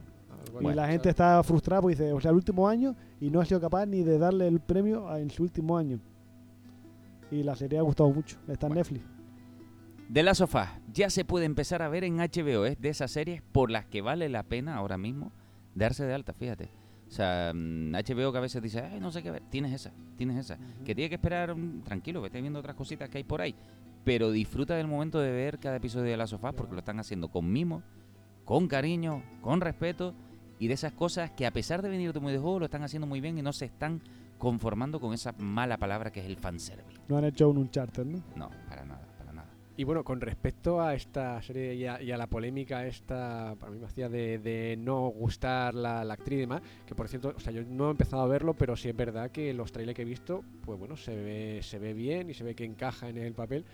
Y 0.62 0.74
la 0.74 0.88
gente 0.88 1.10
está 1.10 1.42
frustrada 1.44 1.82
porque 1.82 1.96
dice, 1.96 2.14
o 2.14 2.20
sea, 2.22 2.32
el 2.32 2.36
último 2.38 2.68
año 2.68 2.96
y 3.20 3.30
no 3.30 3.42
ha 3.42 3.46
sido 3.46 3.60
capaz 3.62 3.86
ni 3.86 4.04
de 4.04 4.18
darle 4.18 4.48
el 4.48 4.60
premio 4.60 5.08
a- 5.10 5.20
en 5.20 5.30
su 5.30 5.44
último 5.44 5.78
año. 5.78 6.00
Y 7.32 7.44
la 7.44 7.56
serie 7.56 7.80
ha 7.80 7.82
gustado 7.82 8.10
mucho. 8.12 8.38
Está 8.48 8.68
en 8.68 8.74
Netflix. 8.76 9.06
De 10.10 10.22
la 10.22 10.36
sofá 10.36 10.80
ya 10.94 11.10
se 11.10 11.26
puede 11.26 11.46
empezar 11.46 11.82
a 11.82 11.90
ver 11.90 12.04
en 12.04 12.18
HBO. 12.20 12.66
Es 12.66 12.80
de 12.80 12.90
esas 12.90 13.10
series 13.12 13.42
por 13.42 13.72
las 13.72 13.86
que 13.86 14.02
vale 14.02 14.30
la 14.30 14.44
pena 14.44 14.76
ahora 14.76 14.98
mismo 14.98 15.32
darse 15.74 16.06
de 16.06 16.14
alta, 16.14 16.34
fíjate. 16.34 16.70
O 17.08 17.12
sea, 17.12 17.52
mm, 17.54 17.96
HBO 17.96 18.32
que 18.32 18.38
a 18.38 18.42
veces 18.42 18.62
dice, 18.62 18.82
Ay, 18.82 19.00
no 19.00 19.12
sé 19.12 19.24
qué 19.24 19.32
ver, 19.32 19.44
tienes 19.50 19.74
esa, 19.74 19.92
tienes 20.18 20.38
esa. 20.38 20.58
Que 20.86 20.94
tiene 20.94 21.10
que 21.10 21.16
esperar, 21.16 21.56
tranquilo, 21.84 22.22
que 22.22 22.28
estés 22.28 22.42
viendo 22.42 22.60
otras 22.60 22.76
cositas 22.76 23.10
que 23.10 23.18
hay 23.20 23.24
por 23.24 23.42
ahí. 23.42 23.56
Pero 24.04 24.32
disfruta 24.32 24.76
del 24.76 24.88
momento 24.88 25.20
de 25.20 25.32
ver 25.32 25.60
cada 25.60 25.78
episodio 25.78 26.12
de 26.12 26.18
La 26.18 26.28
Sofá 26.28 26.52
porque 26.52 26.74
lo 26.74 26.80
están 26.80 27.00
haciendo 27.00 27.30
con 27.30 27.52
mimo, 27.52 27.82
con 28.46 28.68
cariño, 28.68 29.24
con 29.42 29.62
respeto 29.62 30.14
y 30.64 30.68
de 30.70 30.76
esas 30.76 30.94
cosas 30.94 31.32
que 31.32 31.46
a 31.46 31.52
pesar 31.52 31.82
de 31.82 31.90
venir 31.90 32.14
de 32.14 32.22
muy 32.22 32.32
de 32.32 32.40
juego 32.40 32.60
lo 32.60 32.66
están 32.66 32.84
haciendo 32.84 33.06
muy 33.06 33.20
bien 33.20 33.38
y 33.38 33.42
no 33.42 33.52
se 33.52 33.66
están 33.66 34.00
conformando 34.38 35.02
con 35.02 35.14
esa 35.14 35.34
mala 35.34 35.76
palabra 35.76 36.10
que 36.10 36.22
es 36.22 36.26
el 36.26 36.38
fanservice. 36.38 37.02
No 37.10 37.18
han 37.18 37.26
hecho 37.26 37.50
un 37.50 37.58
Uncharted, 37.58 38.06
¿no? 38.06 38.24
No, 38.38 38.50
para 38.70 38.86
nada, 38.86 39.06
para 39.18 39.34
nada. 39.34 39.50
Y 39.76 39.84
bueno, 39.84 40.06
con 40.06 40.22
respecto 40.22 40.80
a 40.80 40.96
esta 40.96 41.42
serie 41.42 41.76
y 41.76 41.86
a, 41.86 42.02
y 42.02 42.14
a 42.14 42.18
la 42.18 42.28
polémica 42.28 42.88
esta, 42.88 43.56
para 43.60 43.74
mí 43.74 43.80
me 43.80 43.88
hacía 43.88 44.08
de, 44.08 44.40
de 44.40 44.78
no 44.80 45.10
gustar 45.10 45.76
la, 45.76 46.06
la 46.06 46.14
actriz 46.14 46.38
y 46.38 46.42
demás, 46.42 46.62
que 46.88 46.96
por 46.96 47.10
cierto, 47.10 47.34
o 47.36 47.40
sea, 47.42 47.52
yo 47.52 47.64
no 47.66 47.90
he 47.90 47.92
empezado 47.92 48.22
a 48.22 48.28
verlo, 48.28 48.54
pero 48.54 48.78
sí 48.78 48.88
es 48.88 48.96
verdad 48.96 49.32
que 49.32 49.54
los 49.54 49.74
trailers 49.74 49.98
que 49.98 50.04
he 50.04 50.06
visto, 50.06 50.46
pues 50.66 50.80
bueno, 50.80 50.96
se 50.96 51.14
ve, 51.14 51.60
se 51.62 51.78
ve 51.78 51.94
bien 51.94 52.30
y 52.30 52.34
se 52.34 52.46
ve 52.46 52.56
que 52.56 52.64
encaja 52.64 53.10
en 53.10 53.18
el 53.18 53.34
papel, 53.34 53.66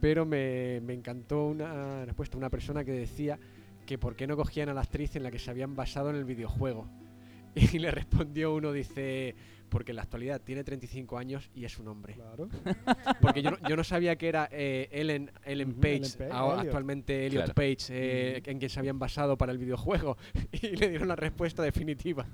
pero 0.00 0.24
me, 0.24 0.80
me 0.82 0.94
encantó 0.94 1.46
una 1.46 2.04
respuesta 2.04 2.36
de 2.36 2.38
una 2.38 2.50
persona 2.50 2.84
que 2.84 2.92
decía 2.92 3.40
que 3.86 3.98
por 3.98 4.16
qué 4.16 4.26
no 4.26 4.36
cogían 4.36 4.68
a 4.68 4.74
la 4.74 4.82
actriz 4.82 5.16
en 5.16 5.22
la 5.22 5.30
que 5.30 5.38
se 5.38 5.50
habían 5.50 5.74
basado 5.76 6.10
en 6.10 6.16
el 6.16 6.24
videojuego. 6.24 6.88
Y 7.54 7.78
le 7.78 7.90
respondió 7.90 8.54
uno, 8.54 8.72
dice, 8.72 9.34
porque 9.68 9.92
en 9.92 9.96
la 9.96 10.02
actualidad 10.02 10.40
tiene 10.40 10.64
35 10.64 11.18
años 11.18 11.50
y 11.54 11.66
es 11.66 11.78
un 11.78 11.88
hombre. 11.88 12.14
Claro. 12.14 12.48
Porque 13.20 13.42
yo 13.42 13.50
no, 13.50 13.58
yo 13.68 13.76
no 13.76 13.84
sabía 13.84 14.16
que 14.16 14.28
era 14.28 14.48
eh, 14.50 14.88
Ellen, 14.90 15.30
Ellen 15.44 15.74
Page, 15.74 15.96
Ellen 15.96 16.12
Page, 16.18 16.30
ahora 16.32 16.54
Elliot. 16.54 16.66
actualmente 16.68 17.26
Elliot 17.26 17.44
Claro. 17.44 17.54
Page, 17.54 17.86
eh, 17.90 18.42
en 18.46 18.58
quien 18.58 18.70
se 18.70 18.80
habían 18.80 18.98
basado 18.98 19.36
para 19.36 19.52
el 19.52 19.58
videojuego. 19.58 20.16
Y 20.52 20.76
le 20.76 20.88
dieron 20.88 21.08
la 21.08 21.16
respuesta 21.16 21.62
definitiva. 21.62 22.26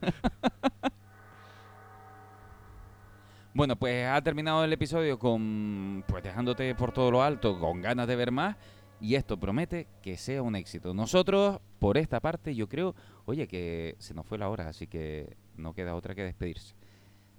Bueno, 3.54 3.76
pues 3.76 4.06
ha 4.06 4.22
terminado 4.22 4.62
el 4.62 4.72
episodio 4.72 5.18
con 5.18 6.04
pues 6.06 6.22
dejándote 6.22 6.74
por 6.76 6.92
todo 6.92 7.10
lo 7.10 7.22
alto, 7.22 7.58
con 7.58 7.80
ganas 7.82 8.06
de 8.06 8.14
ver 8.14 8.30
más. 8.30 8.56
Y 9.00 9.14
esto 9.14 9.38
promete 9.38 9.86
que 10.02 10.16
sea 10.16 10.42
un 10.42 10.56
éxito. 10.56 10.92
Nosotros, 10.92 11.60
por 11.78 11.98
esta 11.98 12.20
parte, 12.20 12.54
yo 12.54 12.68
creo, 12.68 12.94
oye, 13.26 13.46
que 13.46 13.94
se 13.98 14.14
nos 14.14 14.26
fue 14.26 14.38
la 14.38 14.48
hora, 14.48 14.68
así 14.68 14.86
que 14.86 15.36
no 15.56 15.72
queda 15.72 15.94
otra 15.94 16.14
que 16.14 16.24
despedirse. 16.24 16.74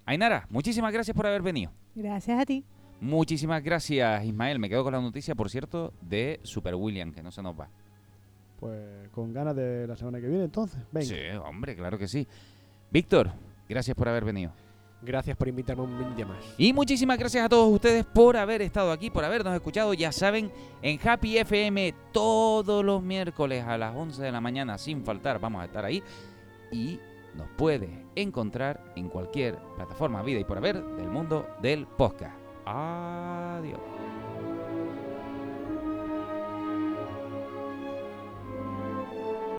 Ainara, 0.06 0.46
muchísimas 0.50 0.92
gracias 0.92 1.14
por 1.14 1.26
haber 1.26 1.42
venido. 1.42 1.70
Gracias 1.94 2.40
a 2.40 2.46
ti. 2.46 2.64
Muchísimas 3.00 3.62
gracias, 3.62 4.24
Ismael. 4.24 4.58
Me 4.58 4.68
quedo 4.68 4.84
con 4.84 4.92
la 4.92 5.00
noticia, 5.00 5.34
por 5.34 5.50
cierto, 5.50 5.92
de 6.00 6.40
Super 6.42 6.74
William, 6.74 7.12
que 7.12 7.22
no 7.22 7.30
se 7.30 7.42
nos 7.42 7.58
va. 7.58 7.68
Pues 8.58 9.08
con 9.10 9.32
ganas 9.32 9.56
de 9.56 9.86
la 9.86 9.96
semana 9.96 10.20
que 10.20 10.28
viene, 10.28 10.44
entonces. 10.44 10.78
Venga. 10.92 11.06
Sí, 11.06 11.16
hombre, 11.44 11.76
claro 11.76 11.98
que 11.98 12.08
sí. 12.08 12.26
Víctor, 12.90 13.30
gracias 13.68 13.96
por 13.96 14.08
haber 14.08 14.24
venido. 14.24 14.52
Gracias 15.02 15.36
por 15.36 15.48
invitarme 15.48 15.82
un 15.82 16.14
día 16.14 16.26
más. 16.26 16.38
Y 16.58 16.72
muchísimas 16.72 17.18
gracias 17.18 17.44
a 17.44 17.48
todos 17.48 17.72
ustedes 17.72 18.04
por 18.04 18.36
haber 18.36 18.60
estado 18.60 18.92
aquí, 18.92 19.10
por 19.10 19.24
habernos 19.24 19.54
escuchado. 19.54 19.94
Ya 19.94 20.12
saben, 20.12 20.52
en 20.82 20.98
Happy 21.02 21.38
FM 21.38 21.94
todos 22.12 22.84
los 22.84 23.02
miércoles 23.02 23.64
a 23.66 23.78
las 23.78 23.96
11 23.96 24.22
de 24.22 24.32
la 24.32 24.40
mañana, 24.40 24.76
sin 24.76 25.02
faltar, 25.04 25.38
vamos 25.40 25.62
a 25.62 25.64
estar 25.64 25.84
ahí. 25.84 26.02
Y 26.70 27.00
nos 27.34 27.48
puede 27.56 28.06
encontrar 28.14 28.92
en 28.96 29.08
cualquier 29.08 29.58
plataforma 29.76 30.22
vida 30.22 30.40
y 30.40 30.44
por 30.44 30.58
haber 30.58 30.82
del 30.82 31.08
mundo 31.08 31.46
del 31.62 31.86
podcast. 31.86 32.36
Adiós. 32.66 33.99